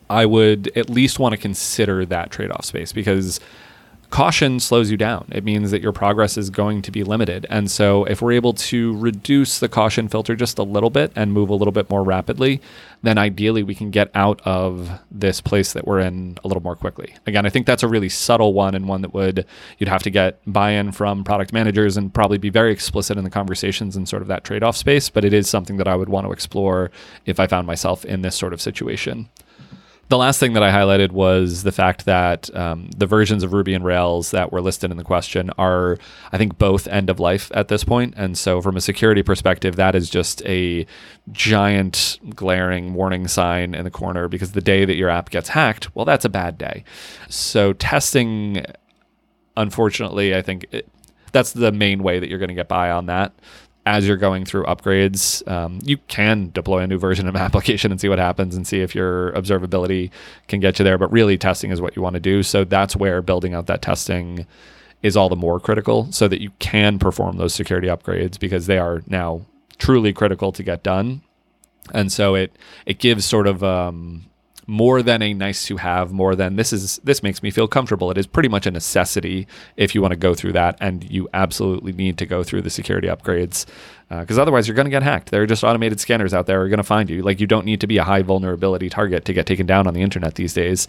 I 0.08 0.24
would 0.24 0.72
at 0.76 0.88
least 0.88 1.18
want 1.18 1.32
to 1.32 1.36
consider 1.36 2.06
that 2.06 2.30
trade 2.30 2.50
off 2.50 2.64
space 2.64 2.92
because 2.92 3.40
caution 4.10 4.60
slows 4.60 4.90
you 4.90 4.96
down. 4.96 5.28
It 5.32 5.44
means 5.44 5.70
that 5.70 5.82
your 5.82 5.92
progress 5.92 6.36
is 6.36 6.50
going 6.50 6.82
to 6.82 6.90
be 6.90 7.04
limited. 7.04 7.46
And 7.50 7.70
so, 7.70 8.04
if 8.04 8.22
we're 8.22 8.32
able 8.32 8.52
to 8.54 8.96
reduce 8.96 9.58
the 9.58 9.68
caution 9.68 10.08
filter 10.08 10.36
just 10.36 10.58
a 10.58 10.62
little 10.62 10.90
bit 10.90 11.12
and 11.16 11.32
move 11.32 11.50
a 11.50 11.54
little 11.54 11.72
bit 11.72 11.90
more 11.90 12.02
rapidly, 12.02 12.60
then 13.02 13.18
ideally 13.18 13.62
we 13.62 13.74
can 13.74 13.90
get 13.90 14.10
out 14.14 14.40
of 14.44 14.90
this 15.10 15.40
place 15.40 15.72
that 15.72 15.86
we're 15.86 16.00
in 16.00 16.38
a 16.44 16.48
little 16.48 16.62
more 16.62 16.76
quickly. 16.76 17.14
Again, 17.26 17.46
I 17.46 17.50
think 17.50 17.66
that's 17.66 17.82
a 17.82 17.88
really 17.88 18.08
subtle 18.08 18.52
one 18.52 18.74
and 18.74 18.88
one 18.88 19.02
that 19.02 19.14
would 19.14 19.46
you'd 19.78 19.88
have 19.88 20.02
to 20.02 20.10
get 20.10 20.40
buy-in 20.46 20.92
from 20.92 21.24
product 21.24 21.52
managers 21.52 21.96
and 21.96 22.12
probably 22.12 22.38
be 22.38 22.50
very 22.50 22.72
explicit 22.72 23.16
in 23.16 23.24
the 23.24 23.30
conversations 23.30 23.96
and 23.96 24.08
sort 24.08 24.22
of 24.22 24.28
that 24.28 24.44
trade-off 24.44 24.76
space, 24.76 25.08
but 25.08 25.24
it 25.24 25.32
is 25.32 25.48
something 25.48 25.76
that 25.76 25.88
I 25.88 25.96
would 25.96 26.08
want 26.08 26.26
to 26.26 26.32
explore 26.32 26.90
if 27.24 27.38
I 27.38 27.46
found 27.46 27.66
myself 27.66 28.04
in 28.04 28.22
this 28.22 28.34
sort 28.34 28.52
of 28.52 28.60
situation 28.60 29.28
the 30.08 30.16
last 30.16 30.38
thing 30.38 30.52
that 30.52 30.62
I 30.62 30.70
highlighted 30.70 31.10
was 31.10 31.64
the 31.64 31.72
fact 31.72 32.04
that 32.04 32.54
um, 32.54 32.90
the 32.96 33.06
versions 33.06 33.42
of 33.42 33.52
Ruby 33.52 33.74
and 33.74 33.84
Rails 33.84 34.30
that 34.30 34.52
were 34.52 34.60
listed 34.60 34.92
in 34.92 34.96
the 34.96 35.04
question 35.04 35.50
are, 35.58 35.98
I 36.32 36.38
think, 36.38 36.58
both 36.58 36.86
end 36.86 37.10
of 37.10 37.18
life 37.18 37.50
at 37.54 37.68
this 37.68 37.82
point. 37.82 38.14
And 38.16 38.38
so, 38.38 38.62
from 38.62 38.76
a 38.76 38.80
security 38.80 39.24
perspective, 39.24 39.74
that 39.76 39.96
is 39.96 40.08
just 40.08 40.42
a 40.46 40.86
giant 41.32 42.20
glaring 42.34 42.94
warning 42.94 43.26
sign 43.26 43.74
in 43.74 43.84
the 43.84 43.90
corner 43.90 44.28
because 44.28 44.52
the 44.52 44.60
day 44.60 44.84
that 44.84 44.94
your 44.94 45.10
app 45.10 45.30
gets 45.30 45.48
hacked, 45.48 45.94
well, 45.96 46.04
that's 46.04 46.24
a 46.24 46.30
bad 46.30 46.56
day. 46.56 46.84
So, 47.28 47.72
testing, 47.72 48.64
unfortunately, 49.56 50.36
I 50.36 50.42
think 50.42 50.66
it, 50.70 50.88
that's 51.32 51.52
the 51.52 51.72
main 51.72 52.04
way 52.04 52.20
that 52.20 52.28
you're 52.28 52.38
going 52.38 52.48
to 52.48 52.54
get 52.54 52.68
by 52.68 52.90
on 52.90 53.06
that 53.06 53.32
as 53.86 54.06
you're 54.06 54.16
going 54.16 54.44
through 54.44 54.64
upgrades, 54.64 55.46
um, 55.48 55.78
you 55.84 55.96
can 56.08 56.50
deploy 56.52 56.80
a 56.80 56.86
new 56.86 56.98
version 56.98 57.28
of 57.28 57.36
an 57.36 57.40
application 57.48 57.92
and 57.92 58.00
see 58.00 58.08
what 58.08 58.18
happens 58.18 58.56
and 58.56 58.66
see 58.66 58.80
if 58.80 58.94
your 58.94 59.32
observability 59.32 60.10
can 60.48 60.60
get 60.60 60.78
you 60.78 60.84
there. 60.84 60.98
But 60.98 61.10
really, 61.12 61.38
testing 61.38 61.70
is 61.70 61.80
what 61.80 61.96
you 61.96 62.02
want 62.02 62.14
to 62.14 62.20
do. 62.20 62.42
So 62.42 62.64
that's 62.64 62.96
where 62.96 63.22
building 63.22 63.54
out 63.54 63.66
that 63.66 63.80
testing 63.80 64.46
is 65.02 65.16
all 65.16 65.28
the 65.28 65.36
more 65.36 65.60
critical 65.60 66.10
so 66.10 66.26
that 66.26 66.42
you 66.42 66.50
can 66.58 66.98
perform 66.98 67.36
those 67.36 67.54
security 67.54 67.86
upgrades 67.86 68.40
because 68.40 68.66
they 68.66 68.78
are 68.78 69.02
now 69.06 69.42
truly 69.78 70.12
critical 70.12 70.50
to 70.50 70.62
get 70.62 70.82
done. 70.82 71.22
And 71.94 72.10
so 72.10 72.34
it 72.34 72.56
it 72.84 72.98
gives 72.98 73.24
sort 73.24 73.46
of 73.46 73.62
um, 73.62 74.26
more 74.66 75.00
than 75.02 75.22
a 75.22 75.32
nice 75.32 75.66
to 75.66 75.76
have, 75.76 76.12
more 76.12 76.34
than 76.34 76.56
this 76.56 76.72
is 76.72 76.98
this 77.04 77.22
makes 77.22 77.42
me 77.42 77.50
feel 77.50 77.68
comfortable. 77.68 78.10
It 78.10 78.18
is 78.18 78.26
pretty 78.26 78.48
much 78.48 78.66
a 78.66 78.70
necessity 78.70 79.46
if 79.76 79.94
you 79.94 80.02
want 80.02 80.12
to 80.12 80.16
go 80.16 80.34
through 80.34 80.52
that, 80.52 80.76
and 80.80 81.08
you 81.10 81.28
absolutely 81.32 81.92
need 81.92 82.18
to 82.18 82.26
go 82.26 82.42
through 82.42 82.62
the 82.62 82.70
security 82.70 83.08
upgrades 83.08 83.66
because 84.08 84.38
uh, 84.38 84.42
otherwise 84.42 84.68
you're 84.68 84.74
going 84.74 84.86
to 84.86 84.90
get 84.90 85.02
hacked. 85.02 85.30
There 85.30 85.42
are 85.42 85.46
just 85.46 85.64
automated 85.64 86.00
scanners 86.00 86.32
out 86.32 86.46
there 86.46 86.62
are 86.62 86.68
going 86.68 86.78
to 86.78 86.84
find 86.84 87.10
you. 87.10 87.22
Like 87.22 87.40
you 87.40 87.46
don't 87.46 87.66
need 87.66 87.80
to 87.80 87.86
be 87.86 87.98
a 87.98 88.04
high 88.04 88.22
vulnerability 88.22 88.88
target 88.88 89.24
to 89.24 89.32
get 89.32 89.46
taken 89.46 89.66
down 89.66 89.86
on 89.86 89.94
the 89.94 90.02
internet 90.02 90.36
these 90.36 90.54
days. 90.54 90.86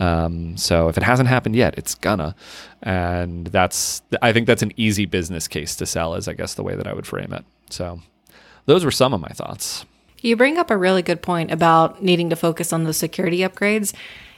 Um, 0.00 0.56
so 0.56 0.88
if 0.88 0.96
it 0.96 1.02
hasn't 1.02 1.28
happened 1.28 1.56
yet, 1.56 1.76
it's 1.78 1.94
gonna, 1.94 2.34
and 2.82 3.46
that's 3.48 4.02
I 4.22 4.32
think 4.32 4.46
that's 4.46 4.62
an 4.62 4.72
easy 4.76 5.06
business 5.06 5.48
case 5.48 5.76
to 5.76 5.86
sell. 5.86 6.14
Is 6.14 6.28
I 6.28 6.32
guess 6.34 6.54
the 6.54 6.62
way 6.62 6.76
that 6.76 6.86
I 6.86 6.94
would 6.94 7.06
frame 7.06 7.32
it. 7.32 7.44
So 7.70 8.00
those 8.66 8.84
were 8.84 8.90
some 8.90 9.12
of 9.12 9.20
my 9.20 9.28
thoughts. 9.28 9.84
You 10.28 10.36
bring 10.36 10.58
up 10.58 10.70
a 10.70 10.76
really 10.76 11.00
good 11.00 11.22
point 11.22 11.50
about 11.50 12.02
needing 12.02 12.28
to 12.28 12.36
focus 12.36 12.70
on 12.70 12.84
the 12.84 12.92
security 12.92 13.38
upgrades. 13.38 13.94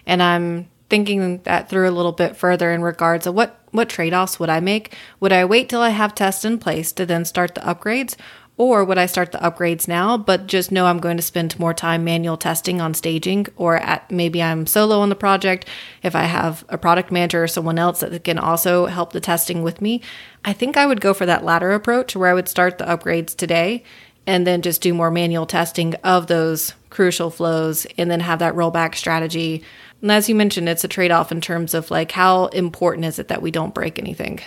And 0.07 0.23
I'm 0.23 0.71
thinking 0.89 1.43
that 1.43 1.69
through 1.69 1.89
a 1.89 1.91
little 1.91 2.13
bit 2.13 2.37
further 2.37 2.71
in 2.71 2.81
regards 2.81 3.27
of 3.27 3.35
what, 3.35 3.59
what 3.73 3.89
trade 3.89 4.15
offs 4.15 4.39
would 4.39 4.49
I 4.49 4.61
make? 4.61 4.95
Would 5.19 5.33
I 5.33 5.45
wait 5.45 5.69
till 5.69 5.81
I 5.81 5.89
have 5.89 6.15
tests 6.15 6.45
in 6.45 6.59
place 6.59 6.93
to 6.93 7.05
then 7.05 7.25
start 7.25 7.57
the 7.57 7.61
upgrades? 7.63 8.15
Or 8.57 8.85
would 8.85 8.99
I 8.99 9.07
start 9.07 9.33
the 9.33 9.39
upgrades 9.39 9.89
now, 9.89 10.17
but 10.17 10.47
just 10.47 10.71
know 10.71 10.87
I'm 10.87 10.99
going 10.99 11.17
to 11.17 11.23
spend 11.23 11.59
more 11.59 11.73
time 11.73 12.05
manual 12.05 12.37
testing 12.37 12.79
on 12.79 12.93
staging, 12.93 13.47
or 13.57 13.79
at 13.79 14.11
maybe 14.11 14.43
I'm 14.43 14.67
solo 14.67 15.01
on 15.01 15.09
the 15.09 15.15
project. 15.15 15.67
If 16.03 16.15
I 16.15 16.25
have 16.25 16.63
a 16.69 16.77
product 16.77 17.11
manager 17.11 17.43
or 17.43 17.49
someone 17.49 17.79
else 17.79 18.01
that 18.01 18.23
can 18.23 18.39
also 18.39 18.85
help 18.85 19.13
the 19.13 19.21
testing 19.21 19.63
with 19.63 19.81
me, 19.81 20.03
I 20.45 20.53
think 20.53 20.77
I 20.77 20.85
would 20.85 21.01
go 21.01 21.15
for 21.15 21.25
that 21.25 21.43
latter 21.43 21.73
approach 21.73 22.15
where 22.15 22.29
I 22.29 22.35
would 22.35 22.51
start 22.51 22.77
the 22.77 22.85
upgrades 22.85 23.35
today 23.35 23.83
and 24.27 24.47
then 24.47 24.63
just 24.63 24.83
do 24.83 24.95
more 24.95 25.11
manual 25.11 25.47
testing 25.47 25.95
of 26.05 26.27
those 26.27 26.75
crucial 26.91 27.31
flows 27.31 27.87
and 27.97 28.11
then 28.11 28.21
have 28.21 28.41
that 28.41 28.55
rollback 28.55 28.95
strategy. 28.95 29.63
And 30.03 30.11
as 30.11 30.29
you 30.29 30.35
mentioned, 30.35 30.69
it's 30.69 30.85
a 30.85 30.89
trade 30.89 31.11
off 31.11 31.33
in 31.33 31.41
terms 31.41 31.75
of 31.75 31.91
like 31.91 32.13
how 32.13 32.47
important 32.47 33.07
is 33.07 33.19
it 33.19 33.29
that 33.29 33.43
we 33.43 33.51
don't 33.51 33.75
break 33.75 33.99
anything? 33.99 34.41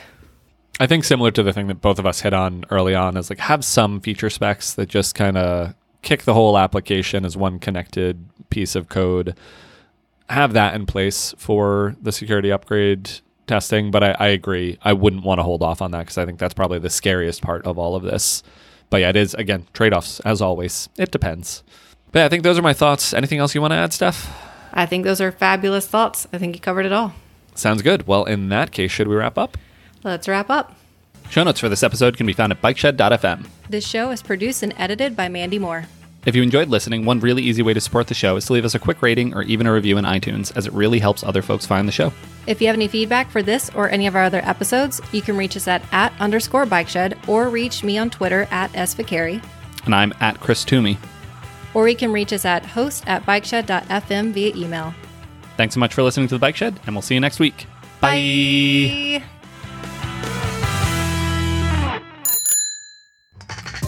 I 0.80 0.88
think 0.88 1.04
similar 1.04 1.32
to 1.32 1.44
the 1.44 1.54
thing 1.54 1.68
that 1.68 1.82
both 1.82 2.00
of 2.00 2.06
us 2.06 2.22
hit 2.22 2.34
on 2.34 2.66
early 2.70 2.96
on 2.96 3.16
is 3.18 3.30
like 3.30 3.40
have 3.40 3.64
some 3.64 4.02
feature 4.02 4.30
specs 4.30 4.74
that 4.74 4.90
just 4.90 5.16
kind 5.16 5.38
of 5.38 5.76
kick 6.02 6.24
the 6.24 6.34
whole 6.34 6.58
application 6.58 7.26
as 7.26 7.38
one 7.38 7.60
connected 7.60 8.26
piece 8.50 8.76
of 8.76 8.90
code. 8.90 9.38
Have 10.30 10.54
that 10.54 10.74
in 10.74 10.86
place 10.86 11.34
for 11.38 11.96
the 12.02 12.12
security 12.12 12.52
upgrade 12.52 13.10
testing, 13.46 13.92
but 13.92 14.04
I, 14.04 14.12
I 14.20 14.28
agree. 14.28 14.78
I 14.82 14.94
wouldn't 14.94 15.24
want 15.24 15.40
to 15.40 15.44
hold 15.44 15.62
off 15.62 15.82
on 15.82 15.92
that 15.92 16.00
because 16.00 16.18
I 16.18 16.26
think 16.26 16.40
that's 16.40 16.54
probably 16.54 16.80
the 16.80 16.90
scariest 16.90 17.42
part 17.42 17.66
of 17.66 17.78
all 17.78 17.96
of 17.96 18.04
this 18.04 18.42
but 18.94 19.02
yeah, 19.02 19.10
it 19.10 19.16
is 19.16 19.34
again 19.34 19.66
trade 19.74 19.92
offs 19.92 20.20
as 20.20 20.40
always. 20.40 20.88
It 21.00 21.10
depends. 21.10 21.64
But 22.12 22.20
yeah, 22.20 22.26
I 22.28 22.30
think 22.30 22.44
those 22.44 22.60
are 22.60 22.62
my 22.62 22.74
thoughts. 22.74 23.12
Anything 23.12 23.40
else 23.40 23.56
you 23.56 23.62
want 23.62 23.72
to 23.72 23.76
add, 23.76 23.92
Steph? 23.92 24.32
I 24.72 24.86
think 24.86 25.04
those 25.04 25.20
are 25.20 25.32
fabulous 25.32 25.88
thoughts. 25.88 26.28
I 26.32 26.38
think 26.38 26.56
you 26.56 26.62
covered 26.62 26.86
it 26.86 26.92
all. 26.92 27.16
Sounds 27.56 27.82
good. 27.82 28.06
Well, 28.06 28.26
in 28.26 28.50
that 28.50 28.72
case, 28.72 28.92
should 28.92 29.08
we 29.08 29.16
wrap 29.16 29.36
up? 29.36 29.58
Let's 30.04 30.28
wrap 30.28 30.52
up. 30.52 30.76
Show 31.32 31.44
notes 31.44 31.60
for 31.60 31.70
this 31.70 31.82
episode 31.82 32.18
can 32.18 32.28
be 32.28 32.34
found 32.34 32.52
at 32.52 32.62
bikeshed.fm. 32.62 33.48
This 33.68 33.88
show 33.88 34.12
is 34.12 34.22
produced 34.22 34.62
and 34.62 34.76
edited 34.78 35.16
by 35.16 35.28
Mandy 35.28 35.58
Moore. 35.58 35.86
If 36.26 36.36
you 36.36 36.42
enjoyed 36.42 36.70
listening, 36.70 37.04
one 37.04 37.20
really 37.20 37.44
easy 37.44 37.62
way 37.62 37.74
to 37.74 37.82
support 37.82 38.08
the 38.08 38.14
show 38.14 38.38
is 38.38 38.46
to 38.46 38.54
leave 38.54 38.64
us 38.64 38.76
a 38.76 38.80
quick 38.80 39.02
rating 39.02 39.34
or 39.34 39.44
even 39.44 39.68
a 39.68 39.74
review 39.74 39.98
in 39.98 40.06
iTunes, 40.06 40.56
as 40.56 40.66
it 40.66 40.72
really 40.74 41.00
helps 41.00 41.22
other 41.24 41.42
folks 41.42 41.66
find 41.66 41.86
the 41.88 41.92
show. 41.92 42.14
If 42.48 42.62
you 42.62 42.68
have 42.68 42.76
any 42.76 42.88
feedback 42.88 43.30
for 43.30 43.44
this 43.44 43.70
or 43.76 43.90
any 43.90 44.08
of 44.08 44.16
our 44.16 44.24
other 44.24 44.42
episodes, 44.44 45.02
you 45.12 45.22
can 45.22 45.36
reach 45.36 45.58
us 45.58 45.68
at 45.68 45.84
at 45.92 46.14
underscore 46.22 46.66
bike 46.66 46.88
shed 46.88 47.20
or 47.28 47.50
reach 47.50 47.84
me 47.84 47.98
on 47.98 48.10
Twitter 48.10 48.48
at 48.52 48.72
SViccari. 48.72 49.44
And 49.86 49.94
I'm 49.94 50.14
at 50.22 50.40
Chris 50.40 50.64
Toomey. 50.64 50.98
Or 51.74 51.90
you 51.90 51.96
can 51.96 52.14
reach 52.14 52.32
us 52.32 52.46
at 52.46 52.66
host 52.66 53.04
at 53.06 53.26
bikeshed.fm 53.26 54.32
via 54.32 54.56
email. 54.56 54.94
Thanks 55.58 55.74
so 55.74 55.80
much 55.80 55.94
for 55.94 56.04
listening 56.04 56.28
to 56.28 56.36
The 56.36 56.40
Bike 56.40 56.56
Shed, 56.56 56.80
and 56.86 56.96
we'll 56.96 57.02
see 57.02 57.16
you 57.16 57.20
next 57.20 57.40
week. 57.40 57.68
Bye. 58.00 59.20
Bye. 59.20 59.24